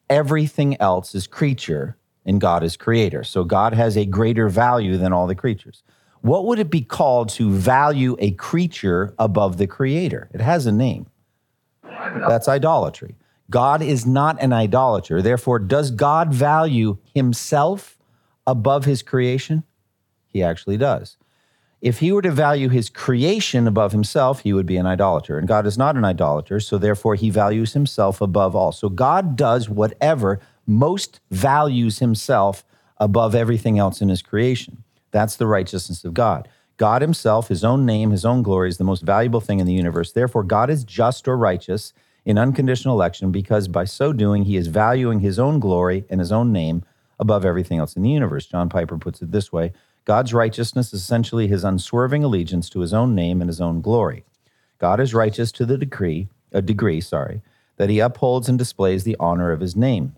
Everything 0.08 0.80
else 0.80 1.14
is 1.14 1.26
creature 1.26 1.96
and 2.24 2.40
God 2.40 2.62
is 2.62 2.76
creator. 2.76 3.24
So 3.24 3.44
God 3.44 3.74
has 3.74 3.96
a 3.96 4.04
greater 4.04 4.48
value 4.48 4.96
than 4.96 5.12
all 5.12 5.26
the 5.26 5.34
creatures. 5.34 5.82
What 6.20 6.44
would 6.46 6.58
it 6.58 6.70
be 6.70 6.82
called 6.82 7.28
to 7.30 7.50
value 7.50 8.16
a 8.18 8.32
creature 8.32 9.14
above 9.18 9.58
the 9.58 9.66
creator? 9.66 10.28
It 10.32 10.40
has 10.40 10.66
a 10.66 10.72
name. 10.72 11.06
That's 11.82 12.48
idolatry. 12.48 13.14
God 13.48 13.80
is 13.80 14.04
not 14.06 14.42
an 14.42 14.52
idolater. 14.52 15.22
Therefore, 15.22 15.58
does 15.60 15.92
God 15.92 16.32
value 16.32 16.98
himself 17.14 17.96
above 18.46 18.84
his 18.84 19.02
creation? 19.02 19.62
He 20.26 20.42
actually 20.42 20.76
does. 20.76 21.16
If 21.82 21.98
he 21.98 22.10
were 22.10 22.22
to 22.22 22.30
value 22.30 22.68
his 22.68 22.88
creation 22.88 23.66
above 23.66 23.92
himself, 23.92 24.40
he 24.40 24.52
would 24.52 24.66
be 24.66 24.78
an 24.78 24.86
idolater. 24.86 25.38
And 25.38 25.46
God 25.46 25.66
is 25.66 25.76
not 25.76 25.96
an 25.96 26.04
idolater, 26.04 26.58
so 26.58 26.78
therefore 26.78 27.14
he 27.14 27.28
values 27.28 27.74
himself 27.74 28.20
above 28.20 28.56
all. 28.56 28.72
So 28.72 28.88
God 28.88 29.36
does 29.36 29.68
whatever 29.68 30.40
most 30.66 31.20
values 31.30 31.98
himself 31.98 32.64
above 32.98 33.34
everything 33.34 33.78
else 33.78 34.00
in 34.00 34.08
his 34.08 34.22
creation. 34.22 34.82
That's 35.10 35.36
the 35.36 35.46
righteousness 35.46 36.04
of 36.04 36.14
God. 36.14 36.48
God 36.78 37.02
himself, 37.02 37.48
his 37.48 37.64
own 37.64 37.86
name, 37.86 38.10
his 38.10 38.24
own 38.24 38.42
glory 38.42 38.68
is 38.68 38.78
the 38.78 38.84
most 38.84 39.02
valuable 39.02 39.40
thing 39.40 39.60
in 39.60 39.66
the 39.66 39.72
universe. 39.72 40.12
Therefore, 40.12 40.42
God 40.42 40.70
is 40.70 40.84
just 40.84 41.28
or 41.28 41.36
righteous 41.36 41.92
in 42.24 42.38
unconditional 42.38 42.94
election 42.94 43.30
because 43.30 43.68
by 43.68 43.84
so 43.84 44.12
doing, 44.12 44.44
he 44.44 44.56
is 44.56 44.66
valuing 44.66 45.20
his 45.20 45.38
own 45.38 45.60
glory 45.60 46.04
and 46.10 46.20
his 46.20 46.32
own 46.32 46.52
name 46.52 46.84
above 47.18 47.44
everything 47.44 47.78
else 47.78 47.96
in 47.96 48.02
the 48.02 48.10
universe. 48.10 48.46
John 48.46 48.68
Piper 48.68 48.98
puts 48.98 49.22
it 49.22 49.30
this 49.30 49.52
way 49.52 49.72
God's 50.06 50.32
righteousness 50.32 50.94
is 50.94 51.02
essentially 51.02 51.48
his 51.48 51.64
unswerving 51.64 52.22
allegiance 52.22 52.70
to 52.70 52.80
his 52.80 52.94
own 52.94 53.14
name 53.14 53.42
and 53.42 53.48
his 53.48 53.60
own 53.60 53.80
glory. 53.80 54.24
God 54.78 55.00
is 55.00 55.12
righteous 55.12 55.50
to 55.52 55.66
the 55.66 55.76
degree, 55.76 56.28
a 56.52 56.62
degree, 56.62 57.00
sorry, 57.00 57.42
that 57.76 57.90
he 57.90 57.98
upholds 57.98 58.48
and 58.48 58.56
displays 58.56 59.02
the 59.02 59.16
honor 59.18 59.50
of 59.50 59.60
his 59.60 59.74
name. 59.74 60.14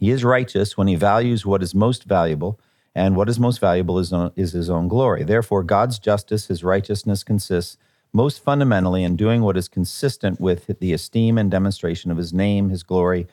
He 0.00 0.10
is 0.10 0.24
righteous 0.24 0.76
when 0.76 0.88
he 0.88 0.96
values 0.96 1.44
what 1.44 1.62
is 1.62 1.74
most 1.74 2.04
valuable, 2.04 2.58
and 2.94 3.14
what 3.14 3.28
is 3.28 3.38
most 3.38 3.60
valuable 3.60 3.98
is, 3.98 4.12
is 4.36 4.52
his 4.52 4.70
own 4.70 4.88
glory. 4.88 5.22
Therefore, 5.22 5.62
God's 5.62 5.98
justice, 5.98 6.46
his 6.46 6.64
righteousness 6.64 7.22
consists 7.22 7.76
most 8.12 8.42
fundamentally 8.42 9.04
in 9.04 9.16
doing 9.16 9.42
what 9.42 9.56
is 9.56 9.68
consistent 9.68 10.40
with 10.40 10.66
the 10.78 10.92
esteem 10.92 11.36
and 11.36 11.50
demonstration 11.50 12.10
of 12.10 12.16
his 12.16 12.32
name, 12.32 12.70
his 12.70 12.82
glory. 12.82 13.26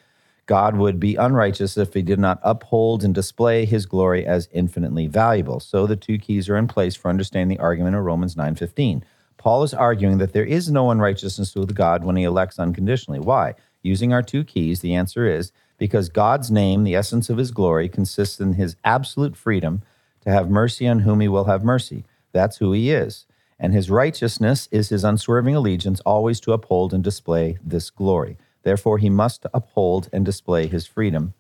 God 0.46 0.76
would 0.76 1.00
be 1.00 1.16
unrighteous 1.16 1.78
if 1.78 1.94
he 1.94 2.02
did 2.02 2.20
not 2.20 2.40
uphold 2.44 3.04
and 3.04 3.14
display 3.14 3.66
his 3.66 3.86
glory 3.86 4.26
as 4.26 4.50
infinitely 4.52 5.08
valuable. 5.08 5.60
So 5.60 5.88
the 5.88 5.96
two 5.96 6.18
keys 6.18 6.50
are 6.50 6.58
in 6.58 6.68
place 6.68 6.96
for 6.96 7.10
understanding 7.10 7.56
the 7.56 7.64
argument 7.64 7.96
of 7.96 8.04
Romans 8.04 8.36
9:15. 8.36 9.04
Paul 9.38 9.64
is 9.64 9.74
arguing 9.74 10.18
that 10.20 10.34
there 10.34 10.46
is 10.46 10.70
no 10.70 10.92
unrighteousness 10.92 11.56
with 11.56 11.74
God 11.74 12.04
when 12.04 12.16
he 12.16 12.24
elects 12.24 12.60
unconditionally. 12.60 13.20
Why? 13.20 13.56
Using 13.82 14.14
our 14.14 14.22
two 14.22 14.44
keys, 14.44 14.82
the 14.82 14.94
answer 14.94 15.26
is 15.26 15.52
because 15.78 16.10
God's 16.10 16.52
name, 16.52 16.84
the 16.84 16.96
essence 16.96 17.30
of 17.30 17.38
his 17.38 17.50
glory, 17.52 17.90
consists 17.90 18.40
in 18.40 18.54
his 18.54 18.76
absolute 18.84 19.36
freedom 19.36 19.82
to 20.22 20.30
have 20.30 20.50
mercy 20.50 20.88
on 20.88 21.00
whom 21.00 21.20
he 21.22 21.28
will 21.28 21.46
have 21.46 21.64
mercy. 21.64 22.04
That's 22.34 22.58
who 22.58 22.72
he 22.72 22.92
is. 22.92 23.26
And 23.60 23.74
his 23.74 23.90
righteousness 23.90 24.68
is 24.72 24.90
his 24.90 25.04
unswerving 25.04 25.56
allegiance 25.56 26.00
always 26.02 26.40
to 26.42 26.54
uphold 26.54 26.94
and 26.94 27.04
display 27.04 27.58
this 27.64 27.90
glory. 27.90 28.38
Therefore, 28.64 28.98
he 28.98 29.10
must 29.10 29.46
uphold 29.54 30.10
and 30.14 30.26
display 30.26 30.68
his 30.68 30.86
freedom 30.86 31.34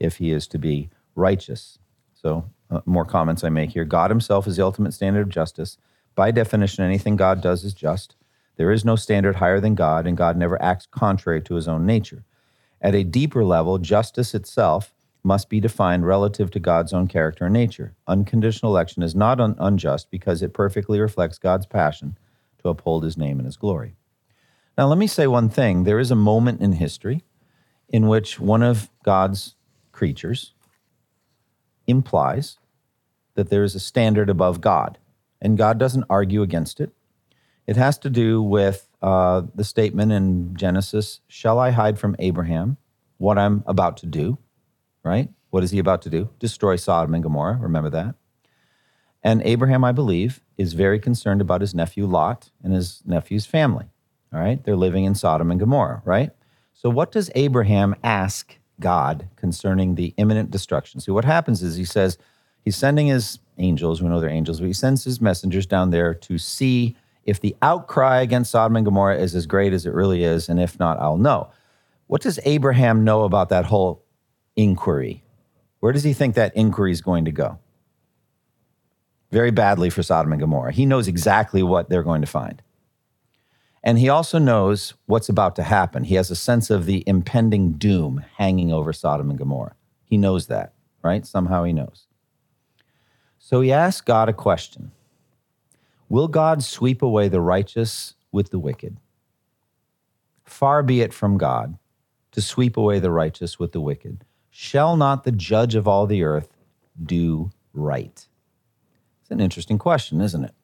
if 0.00 0.16
he 0.16 0.30
is 0.30 0.46
to 0.48 0.58
be 0.58 0.90
righteous. 1.14 1.78
So, 2.14 2.50
uh, 2.70 2.80
more 2.84 3.04
comments 3.04 3.44
I 3.44 3.48
make 3.48 3.70
here. 3.70 3.84
God 3.84 4.10
himself 4.10 4.46
is 4.46 4.56
the 4.56 4.64
ultimate 4.64 4.92
standard 4.92 5.22
of 5.22 5.28
justice. 5.28 5.78
By 6.14 6.30
definition, 6.30 6.84
anything 6.84 7.16
God 7.16 7.40
does 7.40 7.64
is 7.64 7.74
just. 7.74 8.16
There 8.56 8.72
is 8.72 8.84
no 8.84 8.96
standard 8.96 9.36
higher 9.36 9.60
than 9.60 9.74
God, 9.74 10.06
and 10.06 10.16
God 10.16 10.36
never 10.36 10.60
acts 10.60 10.86
contrary 10.86 11.42
to 11.42 11.54
his 11.54 11.68
own 11.68 11.86
nature. 11.86 12.24
At 12.80 12.94
a 12.94 13.04
deeper 13.04 13.44
level, 13.44 13.78
justice 13.78 14.34
itself 14.34 14.92
must 15.22 15.50
be 15.50 15.60
defined 15.60 16.06
relative 16.06 16.50
to 16.52 16.60
God's 16.60 16.92
own 16.92 17.08
character 17.08 17.46
and 17.46 17.52
nature. 17.52 17.94
Unconditional 18.06 18.72
election 18.72 19.02
is 19.02 19.14
not 19.14 19.40
un- 19.40 19.56
unjust 19.58 20.10
because 20.10 20.42
it 20.42 20.54
perfectly 20.54 21.00
reflects 21.00 21.38
God's 21.38 21.66
passion 21.66 22.16
to 22.62 22.68
uphold 22.68 23.02
his 23.04 23.18
name 23.18 23.38
and 23.38 23.46
his 23.46 23.56
glory. 23.56 23.96
Now, 24.76 24.86
let 24.88 24.98
me 24.98 25.06
say 25.06 25.26
one 25.26 25.48
thing. 25.48 25.84
There 25.84 25.98
is 25.98 26.10
a 26.10 26.16
moment 26.16 26.60
in 26.60 26.72
history 26.72 27.24
in 27.88 28.08
which 28.08 28.38
one 28.38 28.62
of 28.62 28.90
God's 29.04 29.54
creatures 29.92 30.52
implies 31.86 32.58
that 33.34 33.48
there 33.48 33.64
is 33.64 33.74
a 33.74 33.80
standard 33.80 34.28
above 34.28 34.60
God, 34.60 34.98
and 35.40 35.56
God 35.56 35.78
doesn't 35.78 36.04
argue 36.10 36.42
against 36.42 36.80
it. 36.80 36.90
It 37.66 37.76
has 37.76 37.98
to 37.98 38.10
do 38.10 38.42
with 38.42 38.88
uh, 39.00 39.42
the 39.54 39.64
statement 39.64 40.12
in 40.12 40.54
Genesis 40.56 41.20
Shall 41.26 41.58
I 41.58 41.70
hide 41.70 41.98
from 41.98 42.16
Abraham 42.18 42.76
what 43.18 43.38
I'm 43.38 43.64
about 43.66 43.96
to 43.98 44.06
do? 44.06 44.38
Right? 45.02 45.30
What 45.50 45.64
is 45.64 45.70
he 45.70 45.78
about 45.78 46.02
to 46.02 46.10
do? 46.10 46.30
Destroy 46.38 46.76
Sodom 46.76 47.14
and 47.14 47.22
Gomorrah. 47.22 47.58
Remember 47.60 47.90
that. 47.90 48.14
And 49.22 49.42
Abraham, 49.42 49.84
I 49.84 49.92
believe, 49.92 50.40
is 50.58 50.74
very 50.74 50.98
concerned 50.98 51.40
about 51.40 51.60
his 51.60 51.74
nephew 51.74 52.06
Lot 52.06 52.50
and 52.62 52.72
his 52.72 53.02
nephew's 53.06 53.46
family. 53.46 53.86
All 54.36 54.42
right? 54.42 54.62
They're 54.62 54.76
living 54.76 55.04
in 55.04 55.14
Sodom 55.14 55.50
and 55.50 55.58
Gomorrah, 55.58 56.02
right? 56.04 56.30
So, 56.74 56.90
what 56.90 57.10
does 57.10 57.30
Abraham 57.34 57.96
ask 58.04 58.58
God 58.80 59.28
concerning 59.36 59.94
the 59.94 60.12
imminent 60.18 60.50
destruction? 60.50 61.00
See, 61.00 61.10
what 61.10 61.24
happens 61.24 61.62
is 61.62 61.76
he 61.76 61.86
says 61.86 62.18
he's 62.62 62.76
sending 62.76 63.06
his 63.06 63.38
angels, 63.56 64.02
we 64.02 64.10
know 64.10 64.20
they're 64.20 64.28
angels, 64.28 64.60
but 64.60 64.66
he 64.66 64.74
sends 64.74 65.04
his 65.04 65.22
messengers 65.22 65.64
down 65.64 65.88
there 65.88 66.12
to 66.12 66.36
see 66.36 66.96
if 67.24 67.40
the 67.40 67.56
outcry 67.62 68.20
against 68.20 68.50
Sodom 68.50 68.76
and 68.76 68.84
Gomorrah 68.84 69.18
is 69.18 69.34
as 69.34 69.46
great 69.46 69.72
as 69.72 69.86
it 69.86 69.94
really 69.94 70.22
is, 70.22 70.50
and 70.50 70.60
if 70.60 70.78
not, 70.78 71.00
I'll 71.00 71.16
know. 71.16 71.50
What 72.06 72.20
does 72.20 72.38
Abraham 72.44 73.04
know 73.04 73.24
about 73.24 73.48
that 73.48 73.64
whole 73.64 74.04
inquiry? 74.54 75.24
Where 75.80 75.92
does 75.92 76.04
he 76.04 76.12
think 76.12 76.34
that 76.34 76.54
inquiry 76.54 76.92
is 76.92 77.00
going 77.00 77.24
to 77.24 77.32
go? 77.32 77.58
Very 79.32 79.50
badly 79.50 79.88
for 79.88 80.02
Sodom 80.02 80.32
and 80.32 80.40
Gomorrah. 80.40 80.72
He 80.72 80.84
knows 80.84 81.08
exactly 81.08 81.62
what 81.62 81.88
they're 81.88 82.02
going 82.02 82.20
to 82.20 82.26
find. 82.26 82.62
And 83.86 84.00
he 84.00 84.08
also 84.08 84.40
knows 84.40 84.94
what's 85.06 85.28
about 85.28 85.54
to 85.56 85.62
happen. 85.62 86.02
He 86.02 86.16
has 86.16 86.28
a 86.28 86.34
sense 86.34 86.70
of 86.70 86.86
the 86.86 87.04
impending 87.06 87.74
doom 87.74 88.24
hanging 88.36 88.72
over 88.72 88.92
Sodom 88.92 89.30
and 89.30 89.38
Gomorrah. 89.38 89.76
He 90.04 90.16
knows 90.16 90.48
that, 90.48 90.74
right? 91.04 91.24
Somehow 91.24 91.62
he 91.62 91.72
knows. 91.72 92.08
So 93.38 93.60
he 93.60 93.70
asks 93.70 94.00
God 94.00 94.28
a 94.28 94.32
question 94.32 94.90
Will 96.08 96.26
God 96.26 96.64
sweep 96.64 97.00
away 97.00 97.28
the 97.28 97.40
righteous 97.40 98.14
with 98.32 98.50
the 98.50 98.58
wicked? 98.58 98.96
Far 100.44 100.82
be 100.82 101.00
it 101.00 101.14
from 101.14 101.38
God 101.38 101.78
to 102.32 102.42
sweep 102.42 102.76
away 102.76 102.98
the 102.98 103.12
righteous 103.12 103.60
with 103.60 103.70
the 103.70 103.80
wicked. 103.80 104.24
Shall 104.50 104.96
not 104.96 105.22
the 105.22 105.30
judge 105.30 105.76
of 105.76 105.86
all 105.86 106.08
the 106.08 106.24
earth 106.24 106.48
do 107.00 107.52
right? 107.72 108.26
It's 109.20 109.30
an 109.30 109.40
interesting 109.40 109.78
question, 109.78 110.20
isn't 110.20 110.44
it? 110.44 110.54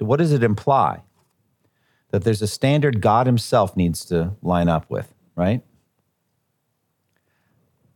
What 0.00 0.16
does 0.16 0.32
it 0.32 0.42
imply? 0.42 1.02
That 2.10 2.24
there's 2.24 2.42
a 2.42 2.48
standard 2.48 3.00
God 3.00 3.26
Himself 3.26 3.76
needs 3.76 4.04
to 4.06 4.32
line 4.42 4.68
up 4.68 4.90
with, 4.90 5.12
right? 5.36 5.62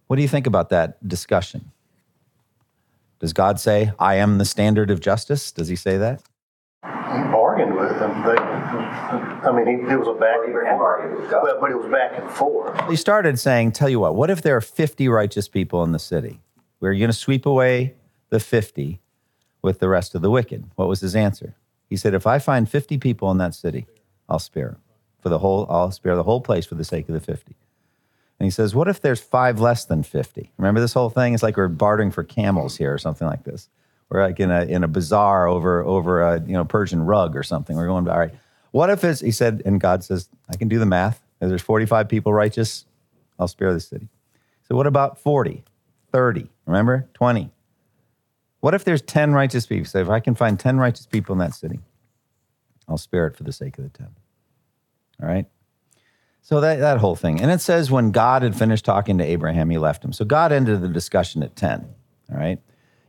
What 0.06 0.16
do 0.16 0.22
you 0.22 0.28
think 0.28 0.46
about 0.46 0.68
that 0.68 1.06
discussion? 1.06 1.72
Does 3.18 3.32
God 3.32 3.58
say, 3.58 3.92
I 3.98 4.16
am 4.16 4.38
the 4.38 4.44
standard 4.44 4.90
of 4.90 5.00
justice? 5.00 5.50
Does 5.50 5.68
He 5.68 5.76
say 5.76 5.96
that? 5.98 6.22
He 6.84 7.20
bargained 7.30 7.74
with 7.74 7.98
them. 7.98 8.22
They, 8.24 8.36
I 8.36 9.52
mean, 9.52 9.66
he, 9.66 9.92
it 9.92 9.96
was 9.96 10.08
a 10.08 10.18
back 10.18 10.40
and 10.44 10.52
forth. 10.52 11.30
Well, 11.30 11.58
but 11.60 11.70
it 11.70 11.76
was 11.76 11.90
back 11.90 12.18
and 12.18 12.30
forth. 12.30 12.90
He 12.90 12.96
started 12.96 13.38
saying, 13.38 13.72
Tell 13.72 13.88
you 13.88 14.00
what, 14.00 14.14
what 14.14 14.30
if 14.30 14.42
there 14.42 14.56
are 14.56 14.60
50 14.60 15.08
righteous 15.08 15.48
people 15.48 15.82
in 15.84 15.92
the 15.92 15.98
city? 15.98 16.40
We're 16.80 16.94
going 16.94 17.06
to 17.06 17.12
sweep 17.12 17.46
away 17.46 17.94
the 18.30 18.40
50 18.40 19.00
with 19.62 19.78
the 19.78 19.88
rest 19.88 20.14
of 20.14 20.22
the 20.22 20.30
wicked. 20.30 20.70
What 20.74 20.88
was 20.88 21.00
his 21.00 21.16
answer? 21.16 21.54
He 21.88 21.96
said, 21.96 22.12
If 22.14 22.26
I 22.26 22.38
find 22.38 22.68
50 22.68 22.98
people 22.98 23.30
in 23.30 23.38
that 23.38 23.54
city, 23.54 23.86
I'll 24.28 24.38
spare. 24.38 24.78
For 25.20 25.28
the 25.28 25.38
whole, 25.38 25.66
I'll 25.70 25.90
spare 25.90 26.16
the 26.16 26.22
whole 26.22 26.40
place 26.40 26.66
for 26.66 26.74
the 26.74 26.84
sake 26.84 27.08
of 27.08 27.14
the 27.14 27.20
50. 27.20 27.54
And 28.38 28.46
he 28.46 28.50
says, 28.50 28.74
What 28.74 28.88
if 28.88 29.00
there's 29.00 29.20
five 29.20 29.60
less 29.60 29.84
than 29.84 30.02
50? 30.02 30.52
Remember 30.58 30.80
this 30.80 30.92
whole 30.92 31.10
thing? 31.10 31.34
It's 31.34 31.42
like 31.42 31.56
we're 31.56 31.68
bartering 31.68 32.10
for 32.10 32.24
camels 32.24 32.76
here 32.76 32.92
or 32.92 32.98
something 32.98 33.26
like 33.26 33.44
this. 33.44 33.68
We're 34.10 34.22
like 34.22 34.38
in 34.38 34.50
a, 34.50 34.62
in 34.64 34.84
a 34.84 34.88
bazaar 34.88 35.46
over, 35.46 35.82
over 35.82 36.22
a 36.22 36.40
you 36.40 36.52
know, 36.52 36.64
Persian 36.64 37.02
rug 37.02 37.36
or 37.36 37.42
something. 37.42 37.76
We're 37.76 37.86
going, 37.86 38.06
All 38.08 38.18
right, 38.18 38.34
what 38.74 38.90
if 38.90 39.04
it's, 39.04 39.20
he 39.20 39.30
said, 39.30 39.62
and 39.64 39.80
God 39.80 40.02
says, 40.02 40.28
I 40.48 40.56
can 40.56 40.68
do 40.68 40.78
the 40.78 40.86
math. 40.86 41.22
If 41.40 41.48
there's 41.48 41.62
45 41.62 42.08
people 42.08 42.32
righteous, 42.32 42.86
I'll 43.38 43.48
spare 43.48 43.72
the 43.72 43.80
city. 43.80 44.08
So 44.68 44.74
what 44.76 44.86
about 44.86 45.18
40, 45.20 45.62
30, 46.10 46.48
remember, 46.66 47.08
20? 47.14 47.50
What 48.60 48.74
if 48.74 48.84
there's 48.84 49.02
10 49.02 49.32
righteous 49.32 49.66
people? 49.66 49.84
So 49.86 50.00
if 50.00 50.08
I 50.08 50.20
can 50.20 50.34
find 50.34 50.58
10 50.58 50.78
righteous 50.78 51.06
people 51.06 51.34
in 51.34 51.38
that 51.38 51.54
city, 51.54 51.80
I'll 52.88 52.98
spare 52.98 53.26
it 53.26 53.36
for 53.36 53.44
the 53.44 53.52
sake 53.52 53.78
of 53.78 53.84
the 53.84 53.90
10. 53.90 54.08
All 55.22 55.28
right? 55.28 55.46
So 56.42 56.60
that, 56.60 56.78
that 56.80 56.98
whole 56.98 57.16
thing. 57.16 57.40
And 57.40 57.50
it 57.50 57.60
says 57.60 57.90
when 57.90 58.10
God 58.10 58.42
had 58.42 58.54
finished 58.54 58.84
talking 58.84 59.16
to 59.18 59.24
Abraham, 59.24 59.70
he 59.70 59.78
left 59.78 60.04
him. 60.04 60.12
So 60.12 60.24
God 60.24 60.52
ended 60.52 60.82
the 60.82 60.88
discussion 60.88 61.42
at 61.42 61.56
10. 61.56 61.86
All 62.30 62.38
right? 62.38 62.58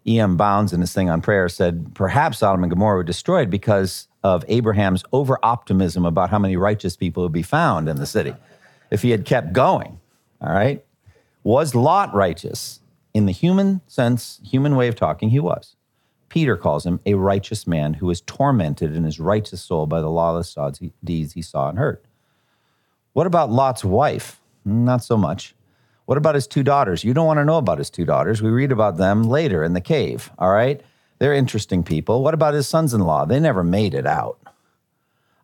E.M. 0.07 0.37
Bounds 0.37 0.71
in 0.71 0.81
his 0.81 0.93
thing 0.93 1.09
on 1.09 1.21
prayer 1.21 1.49
said 1.49 1.93
perhaps 1.95 2.37
Sodom 2.37 2.63
and 2.63 2.69
Gomorrah 2.69 2.97
were 2.97 3.03
destroyed 3.03 3.49
because 3.49 4.07
of 4.23 4.45
Abraham's 4.47 5.03
over 5.11 5.37
optimism 5.43 6.05
about 6.05 6.29
how 6.29 6.39
many 6.39 6.55
righteous 6.55 6.95
people 6.95 7.23
would 7.23 7.31
be 7.31 7.41
found 7.41 7.89
in 7.89 7.97
the 7.97 8.05
city 8.05 8.35
if 8.91 9.01
he 9.01 9.09
had 9.09 9.25
kept 9.25 9.51
going. 9.51 9.99
All 10.41 10.53
right? 10.53 10.85
Was 11.43 11.75
Lot 11.75 12.13
righteous? 12.13 12.79
In 13.13 13.25
the 13.25 13.31
human 13.31 13.81
sense, 13.87 14.39
human 14.43 14.75
way 14.75 14.87
of 14.87 14.95
talking, 14.95 15.29
he 15.29 15.39
was. 15.39 15.75
Peter 16.29 16.57
calls 16.57 16.85
him 16.85 16.99
a 17.05 17.13
righteous 17.13 17.67
man 17.67 17.95
who 17.95 18.07
was 18.07 18.21
tormented 18.21 18.95
in 18.95 19.03
his 19.03 19.19
righteous 19.19 19.61
soul 19.61 19.85
by 19.85 20.01
the 20.01 20.09
lawless 20.09 20.55
deeds 21.03 21.33
he 21.33 21.41
saw 21.41 21.69
and 21.69 21.77
heard. 21.77 22.01
What 23.13 23.27
about 23.27 23.51
Lot's 23.51 23.85
wife? 23.85 24.41
Hmm, 24.63 24.83
not 24.85 25.03
so 25.03 25.17
much. 25.17 25.55
What 26.05 26.17
about 26.17 26.35
his 26.35 26.47
two 26.47 26.63
daughters? 26.63 27.03
You 27.03 27.13
don't 27.13 27.25
want 27.25 27.39
to 27.39 27.45
know 27.45 27.57
about 27.57 27.77
his 27.77 27.89
two 27.89 28.05
daughters. 28.05 28.41
We 28.41 28.49
read 28.49 28.71
about 28.71 28.97
them 28.97 29.23
later 29.23 29.63
in 29.63 29.73
the 29.73 29.81
cave, 29.81 30.31
all 30.37 30.51
right? 30.51 30.81
They're 31.17 31.33
interesting 31.33 31.83
people. 31.83 32.23
What 32.23 32.33
about 32.33 32.53
his 32.53 32.67
sons 32.67 32.93
in 32.93 33.01
law? 33.01 33.25
They 33.25 33.39
never 33.39 33.63
made 33.63 33.93
it 33.93 34.05
out. 34.05 34.39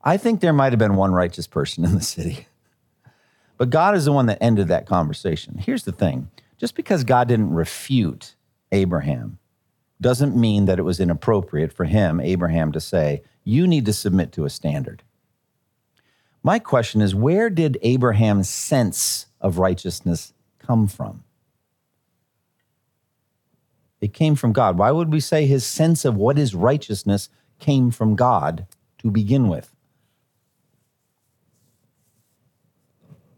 I 0.04 0.18
think 0.18 0.42
there 0.42 0.54
might 0.54 0.72
have 0.72 0.80
been 0.80 0.96
one 0.96 1.14
righteous 1.14 1.48
person 1.48 1.86
in 1.86 1.96
the 1.96 2.02
city. 2.02 2.48
But 3.58 3.70
God 3.70 3.96
is 3.96 4.06
the 4.06 4.12
one 4.12 4.26
that 4.26 4.40
ended 4.42 4.68
that 4.70 4.88
conversation. 4.88 5.58
Here's 5.58 5.84
the 5.84 5.92
thing 5.92 6.30
just 6.58 6.76
because 6.76 7.04
God 7.04 7.28
didn't 7.28 7.54
refute 7.54 8.36
Abraham 8.72 9.40
doesn't 10.02 10.36
mean 10.36 10.66
that 10.66 10.80
it 10.80 10.84
was 10.84 11.00
inappropriate 11.00 11.72
for 11.72 11.86
him, 11.86 12.20
Abraham, 12.20 12.72
to 12.72 12.82
say, 12.82 13.22
You 13.44 13.68
need 13.68 13.86
to 13.86 13.94
submit 13.94 14.32
to 14.34 14.46
a 14.46 14.50
standard. 14.50 15.04
My 16.44 16.58
question 16.58 17.02
is 17.02 17.14
where 17.14 17.50
did 17.50 17.78
Abraham's 17.84 18.50
sense 18.50 19.28
of 19.40 19.60
righteousness 19.60 20.34
come 20.58 20.88
from? 20.88 21.24
It 24.02 24.14
came 24.14 24.36
from 24.36 24.52
God. 24.52 24.80
Why 24.80 24.90
would 24.90 25.12
we 25.12 25.20
say 25.20 25.46
his 25.46 25.64
sense 25.64 26.04
of 26.04 26.16
what 26.16 26.40
is 26.40 26.56
righteousness 26.56 27.30
came 27.60 27.92
from 27.92 28.16
God 28.16 28.66
to 28.98 29.12
begin 29.12 29.48
with? 29.48 29.76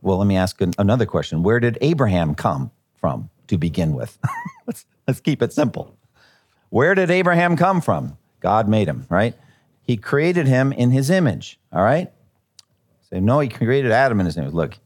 Well, 0.02 0.18
let 0.18 0.28
me 0.28 0.38
ask 0.38 0.62
another 0.78 1.06
question. 1.06 1.44
Where 1.44 1.60
did 1.60 1.78
Abraham 1.82 2.36
come 2.36 2.72
from 2.96 3.30
to 3.48 3.58
begin 3.58 3.94
with? 3.94 4.18
let's, 4.68 4.86
let's 5.08 5.20
keep 5.20 5.42
it 5.42 5.52
simple. 5.52 5.98
Where 6.74 6.96
did 6.96 7.12
Abraham 7.12 7.56
come 7.56 7.82
from? 7.82 8.18
God 8.40 8.68
made 8.68 8.88
him, 8.88 9.06
right? 9.08 9.36
He 9.84 9.96
created 9.96 10.48
him 10.48 10.74
in 10.74 10.90
his 10.90 11.12
image, 11.12 11.60
all 11.72 11.84
right? 11.84 12.12
Say, 13.12 13.20
no, 13.20 13.42
he 13.42 13.48
created 13.48 13.92
Adam 13.92 14.20
in 14.20 14.26
his 14.26 14.38
image. 14.38 14.54
Look, 14.54 14.80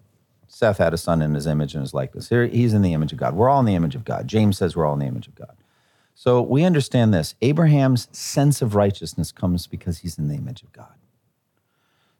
Seth 0.50 0.80
had 0.80 0.94
a 0.94 0.98
son 0.98 1.22
in 1.22 1.34
his 1.34 1.48
image 1.48 1.76
and 1.76 1.82
his 1.82 1.94
likeness. 1.94 2.28
Here, 2.28 2.46
he's 2.46 2.74
in 2.74 2.82
the 2.82 2.92
image 2.92 3.14
of 3.14 3.20
God. 3.20 3.36
We're 3.36 3.48
all 3.48 3.62
in 3.62 3.66
the 3.66 3.74
image 3.74 3.96
of 3.96 4.04
God. 4.04 4.28
James 4.28 4.58
says 4.58 4.76
we're 4.76 4.86
all 4.86 4.96
in 4.96 5.00
the 5.00 5.06
image 5.06 5.30
of 5.30 5.36
God. 5.36 5.56
So 6.14 6.42
we 6.42 6.66
understand 6.66 7.14
this. 7.14 7.36
Abraham's 7.42 8.10
sense 8.12 8.62
of 8.62 8.76
righteousness 8.76 9.32
comes 9.32 9.66
because 9.66 10.00
he's 10.00 10.18
in 10.18 10.28
the 10.28 10.36
image 10.36 10.64
of 10.64 10.74
God. 10.74 10.96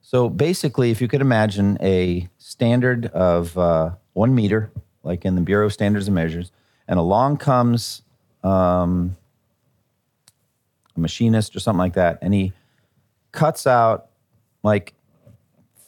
So 0.00 0.30
basically, 0.30 0.90
if 0.90 1.02
you 1.02 1.08
could 1.08 1.20
imagine 1.20 1.76
a 1.82 2.30
standard 2.38 3.04
of 3.08 3.58
uh, 3.58 3.90
one 4.14 4.34
meter, 4.34 4.70
like 5.02 5.26
in 5.26 5.34
the 5.34 5.42
Bureau 5.42 5.66
of 5.66 5.74
Standards 5.74 6.08
and 6.08 6.14
Measures, 6.14 6.52
and 6.88 6.98
along 6.98 7.36
comes 7.36 8.00
um, 8.42 9.14
machinist 10.98 11.54
or 11.56 11.60
something 11.60 11.78
like 11.78 11.94
that, 11.94 12.18
and 12.22 12.34
he 12.34 12.52
cuts 13.32 13.66
out 13.66 14.08
like 14.62 14.94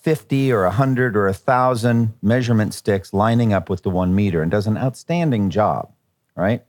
50 0.03 0.53
or 0.53 0.65
100 0.65 1.17
or 1.17 1.25
1,000 1.25 2.15
measurement 2.23 2.73
sticks 2.73 3.13
lining 3.13 3.53
up 3.53 3.69
with 3.69 3.83
the 3.83 3.91
one 3.91 4.15
meter 4.15 4.43
and 4.43 4.51
does 4.51 4.67
an 4.67 4.79
outstanding 4.79 5.51
job, 5.51 5.93
right? 6.35 6.65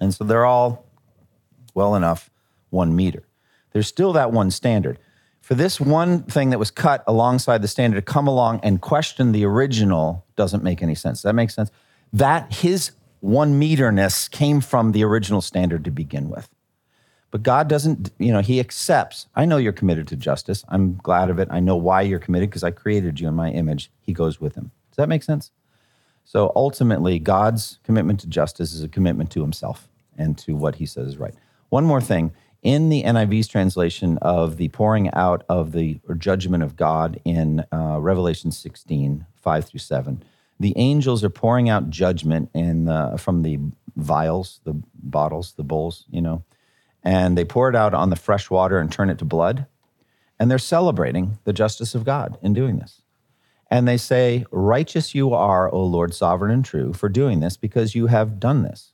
And 0.00 0.12
so 0.12 0.24
they're 0.24 0.44
all 0.44 0.86
well 1.74 1.94
enough 1.94 2.30
one 2.70 2.96
meter. 2.96 3.22
There's 3.72 3.86
still 3.86 4.12
that 4.14 4.32
one 4.32 4.50
standard. 4.50 4.98
For 5.40 5.54
this 5.54 5.80
one 5.80 6.22
thing 6.22 6.50
that 6.50 6.58
was 6.58 6.70
cut 6.70 7.04
alongside 7.06 7.60
the 7.60 7.68
standard 7.68 7.96
to 7.96 8.12
come 8.12 8.26
along 8.26 8.60
and 8.62 8.80
question 8.80 9.32
the 9.32 9.44
original 9.44 10.24
doesn't 10.36 10.64
make 10.64 10.82
any 10.82 10.94
sense. 10.94 11.18
Does 11.18 11.24
that 11.24 11.34
make 11.34 11.50
sense? 11.50 11.70
That 12.12 12.52
his 12.52 12.92
one 13.20 13.58
meterness 13.58 14.28
came 14.28 14.60
from 14.60 14.92
the 14.92 15.04
original 15.04 15.40
standard 15.40 15.84
to 15.84 15.90
begin 15.90 16.30
with. 16.30 16.48
But 17.34 17.42
God 17.42 17.66
doesn't, 17.66 18.12
you 18.20 18.30
know, 18.32 18.42
He 18.42 18.60
accepts. 18.60 19.26
I 19.34 19.44
know 19.44 19.56
you're 19.56 19.72
committed 19.72 20.06
to 20.06 20.16
justice. 20.16 20.64
I'm 20.68 20.94
glad 20.98 21.30
of 21.30 21.40
it. 21.40 21.48
I 21.50 21.58
know 21.58 21.74
why 21.74 22.02
you're 22.02 22.20
committed 22.20 22.48
because 22.48 22.62
I 22.62 22.70
created 22.70 23.18
you 23.18 23.26
in 23.26 23.34
my 23.34 23.50
image. 23.50 23.90
He 24.02 24.12
goes 24.12 24.40
with 24.40 24.54
Him. 24.54 24.70
Does 24.92 24.98
that 24.98 25.08
make 25.08 25.24
sense? 25.24 25.50
So 26.24 26.52
ultimately, 26.54 27.18
God's 27.18 27.80
commitment 27.82 28.20
to 28.20 28.28
justice 28.28 28.72
is 28.72 28.84
a 28.84 28.88
commitment 28.88 29.32
to 29.32 29.40
Himself 29.40 29.88
and 30.16 30.38
to 30.38 30.54
what 30.54 30.76
He 30.76 30.86
says 30.86 31.08
is 31.08 31.16
right. 31.16 31.34
One 31.70 31.84
more 31.84 32.00
thing. 32.00 32.30
In 32.62 32.88
the 32.88 33.02
NIV's 33.02 33.48
translation 33.48 34.16
of 34.22 34.56
the 34.56 34.68
pouring 34.68 35.10
out 35.10 35.42
of 35.48 35.72
the 35.72 35.98
judgment 36.16 36.62
of 36.62 36.76
God 36.76 37.20
in 37.24 37.64
uh, 37.72 37.98
Revelation 38.00 38.52
16, 38.52 39.26
5 39.34 39.64
through 39.64 39.80
7, 39.80 40.22
the 40.60 40.72
angels 40.76 41.24
are 41.24 41.30
pouring 41.30 41.68
out 41.68 41.90
judgment 41.90 42.50
in 42.54 42.86
from 43.18 43.42
the 43.42 43.58
vials, 43.96 44.60
the 44.62 44.80
bottles, 44.94 45.54
the 45.54 45.64
bowls, 45.64 46.04
you 46.12 46.20
know, 46.20 46.44
and 47.04 47.36
they 47.36 47.44
pour 47.44 47.68
it 47.68 47.76
out 47.76 47.92
on 47.94 48.10
the 48.10 48.16
fresh 48.16 48.50
water 48.50 48.78
and 48.78 48.90
turn 48.90 49.10
it 49.10 49.18
to 49.18 49.24
blood. 49.24 49.66
And 50.38 50.50
they're 50.50 50.58
celebrating 50.58 51.38
the 51.44 51.52
justice 51.52 51.94
of 51.94 52.04
God 52.04 52.38
in 52.42 52.54
doing 52.54 52.78
this. 52.78 53.02
And 53.70 53.86
they 53.86 53.96
say, 53.96 54.44
Righteous 54.50 55.14
you 55.14 55.32
are, 55.32 55.72
O 55.72 55.84
Lord, 55.84 56.14
sovereign 56.14 56.50
and 56.50 56.64
true, 56.64 56.92
for 56.92 57.08
doing 57.08 57.40
this 57.40 57.56
because 57.56 57.94
you 57.94 58.06
have 58.06 58.40
done 58.40 58.62
this. 58.62 58.92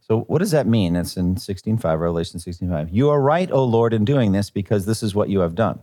So, 0.00 0.20
what 0.22 0.38
does 0.38 0.50
that 0.50 0.66
mean? 0.66 0.96
It's 0.96 1.16
in 1.16 1.36
16.5, 1.36 1.82
Revelation 1.84 2.38
16.5. 2.38 2.88
You 2.92 3.08
are 3.10 3.20
right, 3.20 3.50
O 3.50 3.64
Lord, 3.64 3.94
in 3.94 4.04
doing 4.04 4.32
this 4.32 4.50
because 4.50 4.84
this 4.84 5.02
is 5.02 5.14
what 5.14 5.28
you 5.28 5.40
have 5.40 5.54
done. 5.54 5.80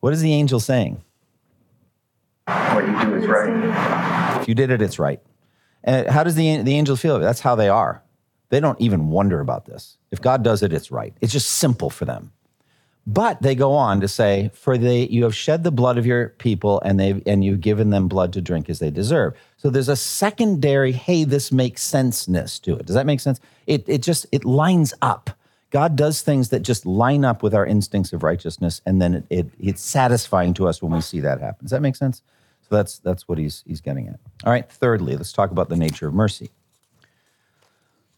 What 0.00 0.12
is 0.12 0.22
the 0.22 0.32
angel 0.32 0.60
saying? 0.60 1.02
What 2.46 2.86
you 2.86 3.04
do 3.04 3.14
is 3.16 3.26
right. 3.26 4.40
If 4.40 4.48
you 4.48 4.54
did 4.54 4.70
it, 4.70 4.80
it's 4.80 4.98
right. 4.98 5.20
And 5.82 6.08
how 6.08 6.24
does 6.24 6.34
the, 6.34 6.62
the 6.62 6.74
angels 6.74 7.00
feel? 7.00 7.18
That's 7.18 7.40
how 7.40 7.54
they 7.54 7.68
are. 7.68 8.02
They 8.50 8.60
don't 8.60 8.80
even 8.80 9.08
wonder 9.08 9.40
about 9.40 9.66
this. 9.66 9.96
If 10.10 10.20
God 10.20 10.42
does 10.42 10.62
it, 10.62 10.72
it's 10.72 10.90
right. 10.90 11.14
It's 11.20 11.32
just 11.32 11.50
simple 11.50 11.88
for 11.88 12.04
them. 12.04 12.32
But 13.06 13.40
they 13.42 13.54
go 13.54 13.72
on 13.72 14.00
to 14.02 14.08
say, 14.08 14.50
For 14.54 14.76
they 14.76 15.06
you 15.06 15.24
have 15.24 15.34
shed 15.34 15.64
the 15.64 15.72
blood 15.72 15.96
of 15.98 16.06
your 16.06 16.30
people, 16.38 16.80
and 16.82 17.00
they've, 17.00 17.22
and 17.26 17.42
you've 17.42 17.60
given 17.60 17.90
them 17.90 18.08
blood 18.08 18.32
to 18.34 18.40
drink 18.40 18.68
as 18.68 18.78
they 18.78 18.90
deserve. 18.90 19.34
So 19.56 19.70
there's 19.70 19.88
a 19.88 19.96
secondary, 19.96 20.92
hey, 20.92 21.24
this 21.24 21.50
makes 21.50 21.82
senseness 21.82 22.58
to 22.60 22.76
it. 22.76 22.86
Does 22.86 22.94
that 22.94 23.06
make 23.06 23.20
sense? 23.20 23.40
It 23.66 23.84
it 23.88 24.02
just 24.02 24.26
it 24.32 24.44
lines 24.44 24.92
up. 25.00 25.30
God 25.70 25.96
does 25.96 26.20
things 26.20 26.50
that 26.50 26.60
just 26.60 26.84
line 26.84 27.24
up 27.24 27.42
with 27.42 27.54
our 27.54 27.64
instincts 27.64 28.12
of 28.12 28.22
righteousness, 28.22 28.82
and 28.84 29.00
then 29.00 29.14
it, 29.14 29.26
it 29.30 29.50
it's 29.58 29.82
satisfying 29.82 30.52
to 30.54 30.68
us 30.68 30.82
when 30.82 30.92
we 30.92 31.00
see 31.00 31.20
that 31.20 31.40
happen. 31.40 31.64
Does 31.64 31.70
that 31.70 31.82
make 31.82 31.96
sense? 31.96 32.22
So 32.70 32.76
that's 32.76 33.00
that's 33.00 33.26
what 33.26 33.36
he's 33.38 33.64
he's 33.66 33.80
getting 33.80 34.06
at. 34.06 34.20
All 34.44 34.52
right. 34.52 34.70
Thirdly, 34.70 35.16
let's 35.16 35.32
talk 35.32 35.50
about 35.50 35.68
the 35.68 35.76
nature 35.76 36.06
of 36.06 36.14
mercy. 36.14 36.50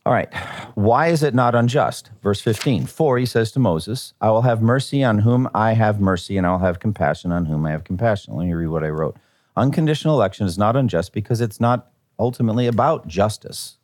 All 0.05 0.13
right. 0.13 0.33
Why 0.75 1.09
is 1.09 1.23
it 1.23 1.33
not 1.33 1.55
unjust? 1.55 2.11
Verse 2.23 2.41
15. 2.43 2.87
For 2.87 3.17
he 3.19 3.25
says 3.25 3.51
to 3.53 3.59
Moses, 3.59 4.13
I 4.21 4.31
will 4.31 4.43
have 4.43 4.61
mercy 4.61 5.03
on 5.03 5.21
whom 5.21 5.49
I 5.55 5.73
have 5.73 6.01
mercy, 6.01 6.37
and 6.37 6.47
I 6.47 6.51
will 6.51 6.59
have 6.59 6.81
compassion 6.81 7.33
on 7.33 7.47
whom 7.47 7.65
I 7.65 7.71
have 7.71 7.85
compassion. 7.85 8.35
Let 8.35 8.47
me 8.47 8.53
read 8.53 8.67
what 8.67 8.85
I 8.85 8.91
wrote. 8.91 9.17
Unconditional 9.57 10.17
election 10.17 10.47
is 10.47 10.59
not 10.59 10.77
unjust 10.77 11.13
because 11.15 11.41
it's 11.41 11.61
not 11.61 11.91
ultimately 12.19 12.67
about 12.67 13.07
justice. 13.07 13.79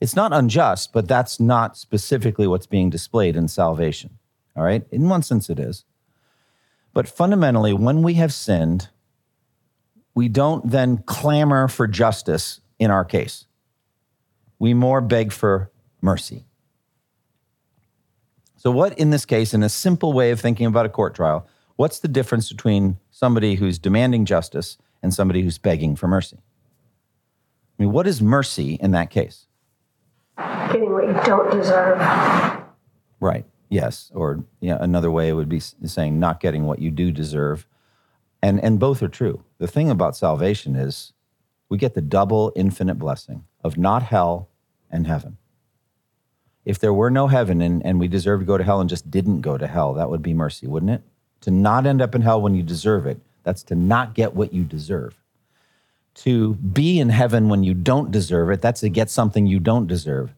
It's 0.00 0.16
not 0.16 0.32
unjust, 0.32 0.92
but 0.92 1.08
that's 1.08 1.40
not 1.40 1.78
specifically 1.78 2.46
what's 2.46 2.66
being 2.66 2.90
displayed 2.90 3.36
in 3.36 3.48
salvation. 3.48 4.18
All 4.56 4.64
right? 4.64 4.84
In 4.90 5.08
one 5.08 5.22
sense, 5.22 5.48
it 5.48 5.58
is. 5.58 5.84
But 6.92 7.08
fundamentally, 7.08 7.72
when 7.72 8.02
we 8.02 8.14
have 8.14 8.32
sinned, 8.32 8.88
we 10.14 10.28
don't 10.28 10.70
then 10.70 10.98
clamor 10.98 11.68
for 11.68 11.86
justice 11.86 12.60
in 12.78 12.90
our 12.90 13.04
case. 13.04 13.46
We 14.58 14.74
more 14.74 15.00
beg 15.00 15.32
for 15.32 15.70
mercy. 16.00 16.44
So, 18.56 18.70
what 18.70 18.96
in 18.98 19.10
this 19.10 19.24
case, 19.24 19.54
in 19.54 19.62
a 19.62 19.68
simple 19.68 20.12
way 20.12 20.30
of 20.30 20.40
thinking 20.40 20.66
about 20.66 20.86
a 20.86 20.88
court 20.88 21.14
trial, 21.14 21.48
what's 21.76 21.98
the 21.98 22.08
difference 22.08 22.48
between 22.48 22.98
somebody 23.10 23.56
who's 23.56 23.78
demanding 23.78 24.24
justice 24.24 24.78
and 25.02 25.12
somebody 25.12 25.42
who's 25.42 25.58
begging 25.58 25.96
for 25.96 26.06
mercy? 26.06 26.38
I 26.38 27.82
mean, 27.82 27.92
what 27.92 28.06
is 28.06 28.22
mercy 28.22 28.74
in 28.74 28.92
that 28.92 29.10
case? 29.10 29.46
Getting 30.36 30.92
what 30.92 31.08
you 31.08 31.14
don't 31.24 31.50
deserve. 31.50 31.98
Right. 33.18 33.44
Yes. 33.68 34.12
Or 34.14 34.44
yeah, 34.60 34.78
another 34.80 35.10
way 35.10 35.32
would 35.32 35.48
be 35.48 35.58
saying 35.58 36.20
not 36.20 36.40
getting 36.40 36.64
what 36.64 36.78
you 36.78 36.90
do 36.90 37.10
deserve. 37.10 37.66
And, 38.42 38.62
and 38.62 38.80
both 38.80 39.02
are 39.02 39.08
true. 39.08 39.44
The 39.58 39.68
thing 39.68 39.88
about 39.88 40.16
salvation 40.16 40.74
is 40.74 41.12
we 41.68 41.78
get 41.78 41.94
the 41.94 42.02
double 42.02 42.52
infinite 42.56 42.96
blessing 42.96 43.44
of 43.62 43.78
not 43.78 44.02
hell 44.02 44.48
and 44.90 45.06
heaven. 45.06 45.38
If 46.64 46.78
there 46.78 46.92
were 46.92 47.10
no 47.10 47.28
heaven 47.28 47.60
and, 47.60 47.84
and 47.84 47.98
we 47.98 48.08
deserved 48.08 48.42
to 48.42 48.46
go 48.46 48.58
to 48.58 48.64
hell 48.64 48.80
and 48.80 48.90
just 48.90 49.10
didn't 49.10 49.40
go 49.40 49.56
to 49.58 49.66
hell, 49.66 49.94
that 49.94 50.10
would 50.10 50.22
be 50.22 50.34
mercy, 50.34 50.66
wouldn't 50.66 50.90
it? 50.90 51.02
To 51.42 51.50
not 51.50 51.86
end 51.86 52.02
up 52.02 52.14
in 52.14 52.22
hell 52.22 52.40
when 52.40 52.54
you 52.54 52.62
deserve 52.62 53.06
it, 53.06 53.20
that's 53.42 53.62
to 53.64 53.74
not 53.74 54.14
get 54.14 54.34
what 54.34 54.52
you 54.52 54.64
deserve. 54.64 55.18
To 56.14 56.54
be 56.54 57.00
in 57.00 57.08
heaven 57.08 57.48
when 57.48 57.64
you 57.64 57.74
don't 57.74 58.10
deserve 58.10 58.50
it, 58.50 58.60
that's 58.60 58.80
to 58.80 58.88
get 58.88 59.10
something 59.10 59.46
you 59.46 59.58
don't 59.58 59.86
deserve. 59.86 60.34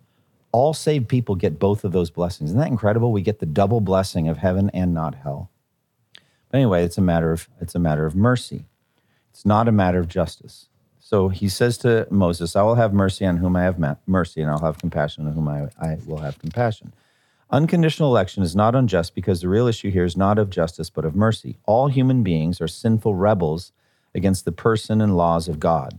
All 0.53 0.73
saved 0.73 1.09
people 1.09 1.35
get 1.35 1.59
both 1.59 1.85
of 1.85 1.93
those 1.93 2.11
blessings. 2.11 2.51
Isn't 2.51 2.61
that 2.61 2.69
incredible? 2.69 3.13
We 3.13 3.23
get 3.23 3.41
the 3.41 3.47
double 3.47 3.81
blessing 3.81 4.29
of 4.29 4.39
heaven 4.39 4.71
and 4.73 4.95
not 4.95 5.17
hell. 5.17 5.51
Anyway, 6.55 6.85
it's 6.85 6.97
a 6.97 7.03
matter 7.03 7.33
of 7.33 7.49
it's 7.61 7.75
a 7.75 7.81
matter 7.81 8.07
of 8.07 8.15
mercy. 8.15 8.67
It's 9.31 9.45
not 9.45 9.67
a 9.67 9.73
matter 9.73 9.99
of 9.99 10.09
justice. 10.09 10.69
So 11.01 11.29
he 11.29 11.49
says 11.49 11.77
to 11.79 12.07
Moses, 12.11 12.55
I 12.55 12.63
will 12.63 12.77
have 12.77 12.95
mercy 12.95 13.27
on 13.27 13.39
whom 13.39 13.57
I 13.57 13.63
have 13.65 13.99
mercy, 14.07 14.41
and 14.41 14.51
I'll 14.51 14.61
have 14.61 14.79
compassion 14.79 15.27
on 15.27 15.33
whom 15.33 15.49
I, 15.49 15.69
I 15.79 15.99
will 16.07 16.19
have 16.19 16.39
compassion. 16.39 16.95
Unconditional 17.51 18.09
election 18.09 18.43
is 18.43 18.55
not 18.55 18.75
unjust 18.75 19.15
because 19.15 19.41
the 19.41 19.49
real 19.49 19.67
issue 19.67 19.91
here 19.91 20.05
is 20.05 20.17
not 20.17 20.39
of 20.39 20.49
justice, 20.49 20.91
but 20.91 21.05
of 21.05 21.17
mercy. 21.17 21.59
All 21.67 21.89
human 21.89 22.23
beings 22.23 22.61
are 22.61 22.69
sinful 22.69 23.17
rebels 23.17 23.73
against 24.15 24.45
the 24.45 24.53
person 24.53 25.01
and 25.01 25.17
laws 25.17 25.49
of 25.49 25.61
God. 25.61 25.99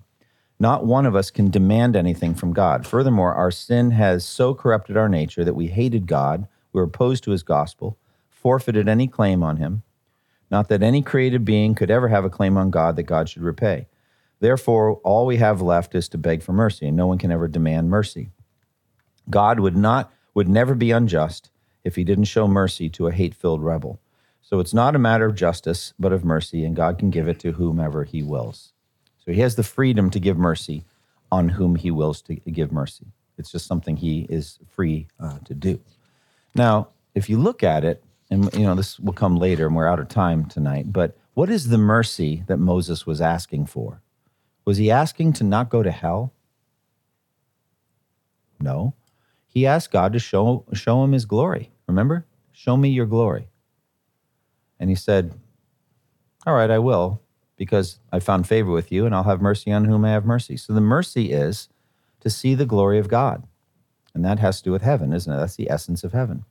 Not 0.58 0.86
one 0.86 1.06
of 1.06 1.16
us 1.16 1.32
can 1.32 1.52
demand 1.52 1.96
anything 1.98 2.34
from 2.34 2.54
God. 2.54 2.88
Furthermore, 2.88 3.34
our 3.34 3.52
sin 3.52 3.92
has 3.92 4.26
so 4.26 4.54
corrupted 4.54 4.96
our 4.96 5.10
nature 5.10 5.44
that 5.44 5.54
we 5.54 5.68
hated 5.68 6.08
God, 6.08 6.48
we 6.72 6.80
were 6.80 6.88
opposed 6.88 7.26
to 7.26 7.32
his 7.32 7.44
gospel, 7.44 7.98
forfeited 8.30 8.88
any 8.88 9.08
claim 9.08 9.44
on 9.44 9.58
him. 9.58 9.84
Not 10.52 10.70
that 10.70 10.84
any 10.84 11.02
created 11.02 11.44
being 11.44 11.76
could 11.76 11.92
ever 11.92 12.08
have 12.08 12.26
a 12.26 12.30
claim 12.30 12.58
on 12.58 12.70
God 12.70 12.96
that 12.96 13.04
God 13.04 13.30
should 13.30 13.42
repay. 13.42 13.88
Therefore, 14.40 14.96
all 15.04 15.26
we 15.26 15.38
have 15.38 15.62
left 15.62 15.96
is 15.96 16.08
to 16.10 16.18
beg 16.18 16.44
for 16.44 16.54
mercy, 16.54 16.88
and 16.88 16.98
no 16.98 17.08
one 17.08 17.18
can 17.18 17.32
ever 17.32 17.48
demand 17.48 17.90
mercy. 17.90 18.30
God 19.30 19.60
would 19.60 19.76
not 19.76 20.12
would 20.34 20.50
never 20.50 20.76
be 20.76 20.92
unjust 20.92 21.50
if 21.84 21.96
he 21.96 22.04
didn't 22.04 22.26
show 22.26 22.48
mercy 22.48 22.90
to 22.90 23.08
a 23.08 23.12
hate-filled 23.12 23.64
rebel. 23.64 24.00
So 24.42 24.60
it's 24.60 24.74
not 24.74 24.96
a 24.96 25.00
matter 25.00 25.26
of 25.26 25.36
justice, 25.36 25.94
but 25.98 26.12
of 26.12 26.26
mercy, 26.26 26.66
and 26.66 26.76
God 26.76 27.00
can 27.00 27.10
give 27.10 27.28
it 27.28 27.40
to 27.40 27.54
whomever 27.54 28.04
he 28.04 28.22
wills. 28.22 28.74
So 29.24 29.32
he 29.32 29.40
has 29.40 29.56
the 29.56 29.64
freedom 29.64 30.10
to 30.12 30.20
give 30.20 30.38
mercy 30.38 30.84
on 31.32 31.50
whom 31.50 31.76
he 31.76 31.90
wills 31.90 32.22
to 32.24 32.36
give 32.36 32.72
mercy. 32.72 33.08
It's 33.38 33.52
just 33.52 33.66
something 33.66 33.98
he 33.98 34.28
is 34.30 34.60
free 34.70 35.08
uh, 35.20 35.40
to 35.46 35.54
do. 35.54 35.80
Now, 36.54 36.90
if 37.16 37.30
you 37.30 37.40
look 37.40 37.64
at 37.64 37.84
it, 37.84 38.04
and 38.36 38.54
you 38.54 38.66
know 38.66 38.76
this 38.76 39.00
will 39.00 39.14
come 39.14 39.38
later, 39.38 39.66
and 39.66 39.76
we're 39.76 39.88
out 39.88 40.00
of 40.00 40.10
time 40.10 40.46
tonight. 40.46 40.92
But 40.92 41.18
what 41.34 41.50
is 41.50 41.70
the 41.70 41.78
mercy 41.78 42.44
that 42.48 42.58
Moses 42.58 43.06
was 43.06 43.22
asking 43.22 43.68
for? 43.68 44.02
Was 44.66 44.78
he 44.78 44.92
asking 44.92 45.34
to 45.34 45.44
not 45.44 45.70
go 45.70 45.82
to 45.82 45.92
hell? 45.92 46.34
No. 48.60 48.94
He 49.48 49.66
asked 49.66 49.92
God 49.92 50.12
to 50.14 50.20
show, 50.20 50.66
show 50.74 51.04
him 51.04 51.14
his 51.14 51.26
glory. 51.26 51.72
Remember? 51.88 52.26
Show 52.52 52.76
me 52.76 52.90
your 52.90 53.06
glory. 53.06 53.48
And 54.80 54.90
he 54.90 54.96
said, 54.96 55.34
All 56.46 56.54
right, 56.54 56.72
I 56.72 56.80
will, 56.80 57.22
because 57.56 58.00
I 58.12 58.20
found 58.20 58.48
favor 58.48 58.72
with 58.72 58.92
you, 58.92 59.06
and 59.06 59.16
I'll 59.16 59.24
have 59.24 59.42
mercy 59.42 59.72
on 59.72 59.86
whom 59.86 60.04
I 60.04 60.12
have 60.12 60.26
mercy. 60.26 60.58
So 60.58 60.74
the 60.74 60.82
mercy 60.82 61.32
is 61.32 61.70
to 62.20 62.30
see 62.30 62.54
the 62.54 62.66
glory 62.66 63.00
of 63.00 63.08
God. 63.08 63.48
And 64.14 64.26
that 64.26 64.40
has 64.40 64.58
to 64.58 64.64
do 64.66 64.72
with 64.72 64.82
heaven, 64.82 65.14
isn't 65.14 65.32
it? 65.32 65.38
That's 65.38 65.56
the 65.56 65.70
essence 65.70 66.04
of 66.04 66.12
heaven. 66.12 66.44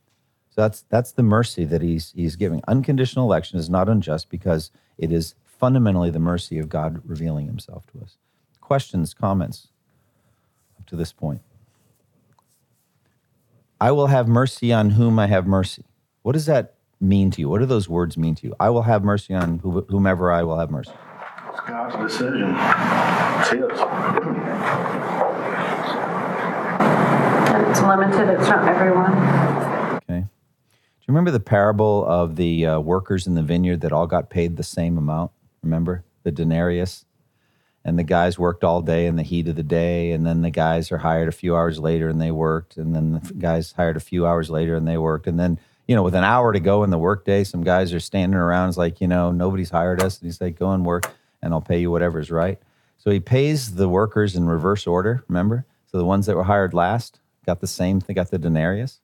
So 0.55 0.61
that's 0.61 0.85
that's 0.87 1.11
the 1.11 1.21
mercy 1.21 1.65
that 1.65 1.81
he's 1.81 2.13
he's 2.15 2.37
giving. 2.37 2.61
Unconditional 2.65 3.25
election 3.25 3.59
is 3.59 3.69
not 3.69 3.89
unjust 3.89 4.29
because 4.29 4.71
it 4.97 5.11
is 5.11 5.35
fundamentally 5.43 6.09
the 6.09 6.19
mercy 6.19 6.59
of 6.59 6.69
God 6.69 7.01
revealing 7.03 7.45
himself 7.45 7.85
to 7.87 8.01
us. 8.01 8.15
Questions, 8.61 9.13
comments 9.13 9.67
up 10.79 10.85
to 10.87 10.95
this 10.95 11.11
point? 11.11 11.41
I 13.81 13.91
will 13.91 14.07
have 14.07 14.29
mercy 14.29 14.71
on 14.71 14.91
whom 14.91 15.19
I 15.19 15.27
have 15.27 15.45
mercy. 15.45 15.83
What 16.21 16.31
does 16.31 16.45
that 16.45 16.75
mean 17.01 17.31
to 17.31 17.41
you? 17.41 17.49
What 17.49 17.59
do 17.59 17.65
those 17.65 17.89
words 17.89 18.17
mean 18.17 18.35
to 18.35 18.47
you? 18.47 18.55
I 18.57 18.69
will 18.69 18.83
have 18.83 19.03
mercy 19.03 19.33
on 19.33 19.59
whomever 19.59 20.31
I 20.31 20.43
will 20.43 20.57
have 20.57 20.71
mercy. 20.71 20.93
It's 21.49 21.59
God's 21.67 21.95
decision. 21.97 22.55
It's 22.55 23.49
His. 23.49 23.81
It's 27.67 27.81
limited, 27.81 28.29
it's 28.29 28.47
not 28.47 28.65
everyone. 28.69 29.44
You 31.07 31.11
remember 31.11 31.31
the 31.31 31.39
parable 31.39 32.03
of 32.05 32.35
the 32.35 32.65
uh, 32.65 32.79
workers 32.79 33.27
in 33.27 33.35
the 33.35 33.43
vineyard 33.43 33.81
that 33.81 33.93
all 33.93 34.07
got 34.07 34.31
paid 34.31 34.57
the 34.57 34.63
same 34.63 34.97
amount? 34.97 35.31
Remember 35.61 36.03
the 36.23 36.31
denarius? 36.31 37.05
And 37.83 37.99
the 37.99 38.03
guys 38.03 38.39
worked 38.39 38.63
all 38.63 38.81
day 38.81 39.05
in 39.05 39.15
the 39.15 39.21
heat 39.21 39.47
of 39.47 39.55
the 39.55 39.61
day, 39.61 40.11
and 40.11 40.25
then 40.25 40.41
the 40.41 40.49
guys 40.49 40.91
are 40.91 40.97
hired 40.97 41.27
a 41.27 41.31
few 41.31 41.55
hours 41.55 41.77
later 41.77 42.09
and 42.09 42.19
they 42.19 42.31
worked, 42.31 42.77
and 42.77 42.95
then 42.95 43.21
the 43.23 43.33
guys 43.35 43.73
hired 43.73 43.97
a 43.97 43.99
few 43.99 44.25
hours 44.25 44.49
later 44.49 44.75
and 44.75 44.87
they 44.87 44.97
worked, 44.97 45.27
and 45.27 45.39
then 45.39 45.59
you 45.87 45.95
know, 45.95 46.03
with 46.03 46.15
an 46.15 46.23
hour 46.23 46.51
to 46.51 46.59
go 46.59 46.83
in 46.83 46.89
the 46.89 46.97
workday, 46.97 47.43
some 47.43 47.63
guys 47.63 47.93
are 47.93 47.99
standing 47.99 48.39
around. 48.39 48.69
It's 48.69 48.77
like, 48.77 49.01
you 49.01 49.07
know, 49.07 49.31
nobody's 49.31 49.69
hired 49.69 50.01
us. 50.01 50.19
And 50.19 50.27
he's 50.27 50.41
like, 50.41 50.57
go 50.57 50.71
and 50.71 50.85
work 50.85 51.11
and 51.41 51.53
I'll 51.53 51.61
pay 51.61 51.79
you 51.79 51.91
whatever's 51.91 52.31
right. 52.31 52.59
So 52.97 53.11
he 53.11 53.19
pays 53.19 53.75
the 53.75 53.87
workers 53.87 54.35
in 54.35 54.47
reverse 54.47 54.87
order, 54.87 55.23
remember? 55.27 55.65
So 55.85 55.97
the 55.97 56.05
ones 56.05 56.25
that 56.25 56.35
were 56.35 56.43
hired 56.43 56.73
last 56.73 57.19
got 57.45 57.61
the 57.61 57.67
same, 57.67 57.99
they 57.99 58.15
got 58.15 58.31
the 58.31 58.39
denarius. 58.39 58.99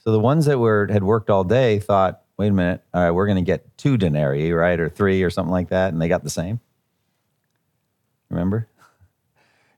So 0.00 0.12
the 0.12 0.20
ones 0.20 0.46
that 0.46 0.58
were 0.58 0.88
had 0.90 1.04
worked 1.04 1.30
all 1.30 1.44
day 1.44 1.78
thought, 1.78 2.22
wait 2.38 2.48
a 2.48 2.52
minute, 2.52 2.82
all 2.94 3.02
right, 3.02 3.10
we're 3.10 3.26
going 3.26 3.36
to 3.36 3.42
get 3.42 3.76
two 3.76 3.98
denarii, 3.98 4.50
right, 4.52 4.80
or 4.80 4.88
three 4.88 5.22
or 5.22 5.28
something 5.28 5.52
like 5.52 5.68
that, 5.68 5.92
and 5.92 6.00
they 6.00 6.08
got 6.08 6.24
the 6.24 6.30
same. 6.30 6.58
Remember? 8.30 8.66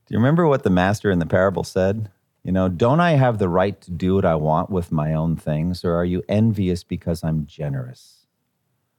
Do 0.07 0.15
you 0.15 0.19
remember 0.19 0.47
what 0.47 0.63
the 0.63 0.71
master 0.71 1.11
in 1.11 1.19
the 1.19 1.27
parable 1.27 1.65
said? 1.65 2.09
You 2.45 2.53
know, 2.53 2.69
don't 2.69 3.01
I 3.01 3.13
have 3.13 3.39
the 3.39 3.49
right 3.49 3.81
to 3.81 3.91
do 3.91 4.15
what 4.15 4.25
I 4.25 4.37
want 4.37 4.71
with 4.71 4.93
my 4.93 5.13
own 5.13 5.37
things, 5.37 5.85
or 5.85 5.95
are 5.95 6.05
you 6.05 6.23
envious 6.29 6.85
because 6.85 7.25
I'm 7.25 7.47
generous? 7.47 8.27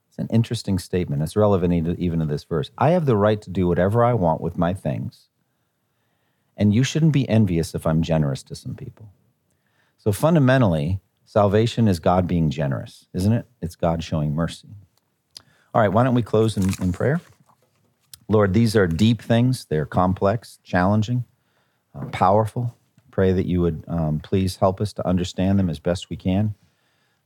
It's 0.10 0.18
an 0.20 0.28
interesting 0.30 0.78
statement. 0.78 1.22
It's 1.22 1.36
relevant 1.36 1.74
even 1.74 2.20
to 2.20 2.26
this 2.26 2.44
verse. 2.44 2.70
I 2.78 2.92
have 2.92 3.06
the 3.06 3.18
right 3.18 3.42
to 3.42 3.50
do 3.50 3.68
whatever 3.68 4.04
I 4.04 4.14
want 4.14 4.42
with 4.42 4.58
my 4.58 4.74
things, 4.74 5.30
and 6.58 6.74
you 6.74 6.84
shouldn't 6.84 7.14
be 7.14 7.28
envious 7.30 7.74
if 7.74 7.88
I'm 7.88 8.02
generous 8.02 8.44
to 8.44 8.56
some 8.56 8.76
people. 8.76 9.10
So 9.98 10.12
fundamentally, 10.12 11.00
Salvation 11.34 11.88
is 11.88 12.00
God 12.00 12.28
being 12.28 12.52
generous, 12.52 13.08
isn't 13.12 13.34
it? 13.34 13.48
It's 13.60 13.76
God 13.76 14.04
showing 14.04 14.36
mercy. 14.36 14.68
All 15.74 15.82
right, 15.82 15.88
why 15.92 16.04
don't 16.04 16.14
we 16.14 16.22
close 16.22 16.58
in, 16.58 16.70
in 16.80 16.94
prayer? 16.94 17.22
Lord, 18.28 18.54
these 18.54 18.76
are 18.76 18.86
deep 18.86 19.20
things. 19.20 19.66
They're 19.66 19.88
complex, 19.88 20.60
challenging, 20.64 21.24
uh, 21.96 22.06
powerful. 22.12 22.78
Pray 23.10 23.32
that 23.32 23.48
you 23.48 23.62
would 23.62 23.84
um, 23.88 24.20
please 24.20 24.58
help 24.58 24.80
us 24.80 24.94
to 24.94 25.08
understand 25.08 25.58
them 25.58 25.72
as 25.72 25.80
best 25.80 26.08
we 26.08 26.18
can. 26.18 26.54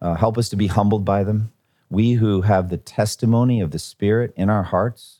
Uh, 0.02 0.16
help 0.16 0.38
us 0.38 0.48
to 0.48 0.56
be 0.56 0.68
humbled 0.68 1.04
by 1.04 1.26
them. 1.26 1.52
We 1.90 2.14
who 2.14 2.44
have 2.44 2.70
the 2.70 2.78
testimony 2.78 3.60
of 3.60 3.72
the 3.72 3.80
Spirit 3.80 4.34
in 4.38 4.50
our 4.50 4.64
hearts, 4.64 5.20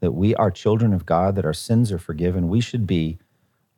that 0.00 0.10
we 0.10 0.34
are 0.34 0.50
children 0.50 0.92
of 0.92 1.06
God, 1.06 1.36
that 1.36 1.46
our 1.46 1.54
sins 1.54 1.92
are 1.92 2.00
forgiven, 2.00 2.48
we 2.48 2.60
should 2.60 2.84
be 2.84 3.20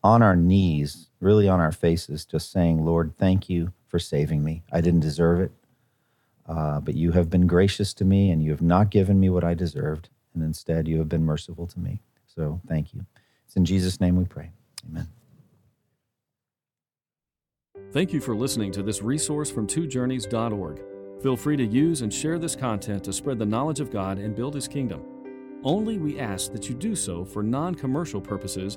on 0.02 0.22
our 0.22 0.34
knees, 0.34 1.05
really 1.20 1.48
on 1.48 1.60
our 1.60 1.72
faces, 1.72 2.24
just 2.24 2.50
saying, 2.50 2.84
Lord, 2.84 3.14
thank 3.16 3.48
you 3.48 3.72
for 3.88 3.98
saving 3.98 4.44
me. 4.44 4.62
I 4.72 4.80
didn't 4.80 5.00
deserve 5.00 5.40
it, 5.40 5.52
uh, 6.48 6.80
but 6.80 6.94
you 6.94 7.12
have 7.12 7.30
been 7.30 7.46
gracious 7.46 7.94
to 7.94 8.04
me 8.04 8.30
and 8.30 8.42
you 8.42 8.50
have 8.50 8.62
not 8.62 8.90
given 8.90 9.18
me 9.18 9.30
what 9.30 9.44
I 9.44 9.54
deserved. 9.54 10.08
And 10.34 10.42
instead, 10.42 10.86
you 10.86 10.98
have 10.98 11.08
been 11.08 11.24
merciful 11.24 11.66
to 11.68 11.80
me. 11.80 12.00
So 12.26 12.60
thank 12.68 12.92
you. 12.92 13.06
It's 13.46 13.56
in 13.56 13.64
Jesus' 13.64 14.00
name 14.00 14.16
we 14.16 14.24
pray. 14.24 14.50
Amen. 14.88 15.08
Thank 17.92 18.12
you 18.12 18.20
for 18.20 18.34
listening 18.34 18.72
to 18.72 18.82
this 18.82 19.00
resource 19.00 19.50
from 19.50 19.66
twojourneys.org. 19.66 20.82
Feel 21.22 21.36
free 21.36 21.56
to 21.56 21.64
use 21.64 22.02
and 22.02 22.12
share 22.12 22.38
this 22.38 22.54
content 22.54 23.02
to 23.04 23.12
spread 23.12 23.38
the 23.38 23.46
knowledge 23.46 23.80
of 23.80 23.90
God 23.90 24.18
and 24.18 24.36
build 24.36 24.54
His 24.54 24.68
kingdom. 24.68 25.02
Only 25.62 25.96
we 25.96 26.20
ask 26.20 26.52
that 26.52 26.68
you 26.68 26.74
do 26.74 26.94
so 26.94 27.24
for 27.24 27.42
non 27.42 27.74
commercial 27.74 28.20
purposes 28.20 28.76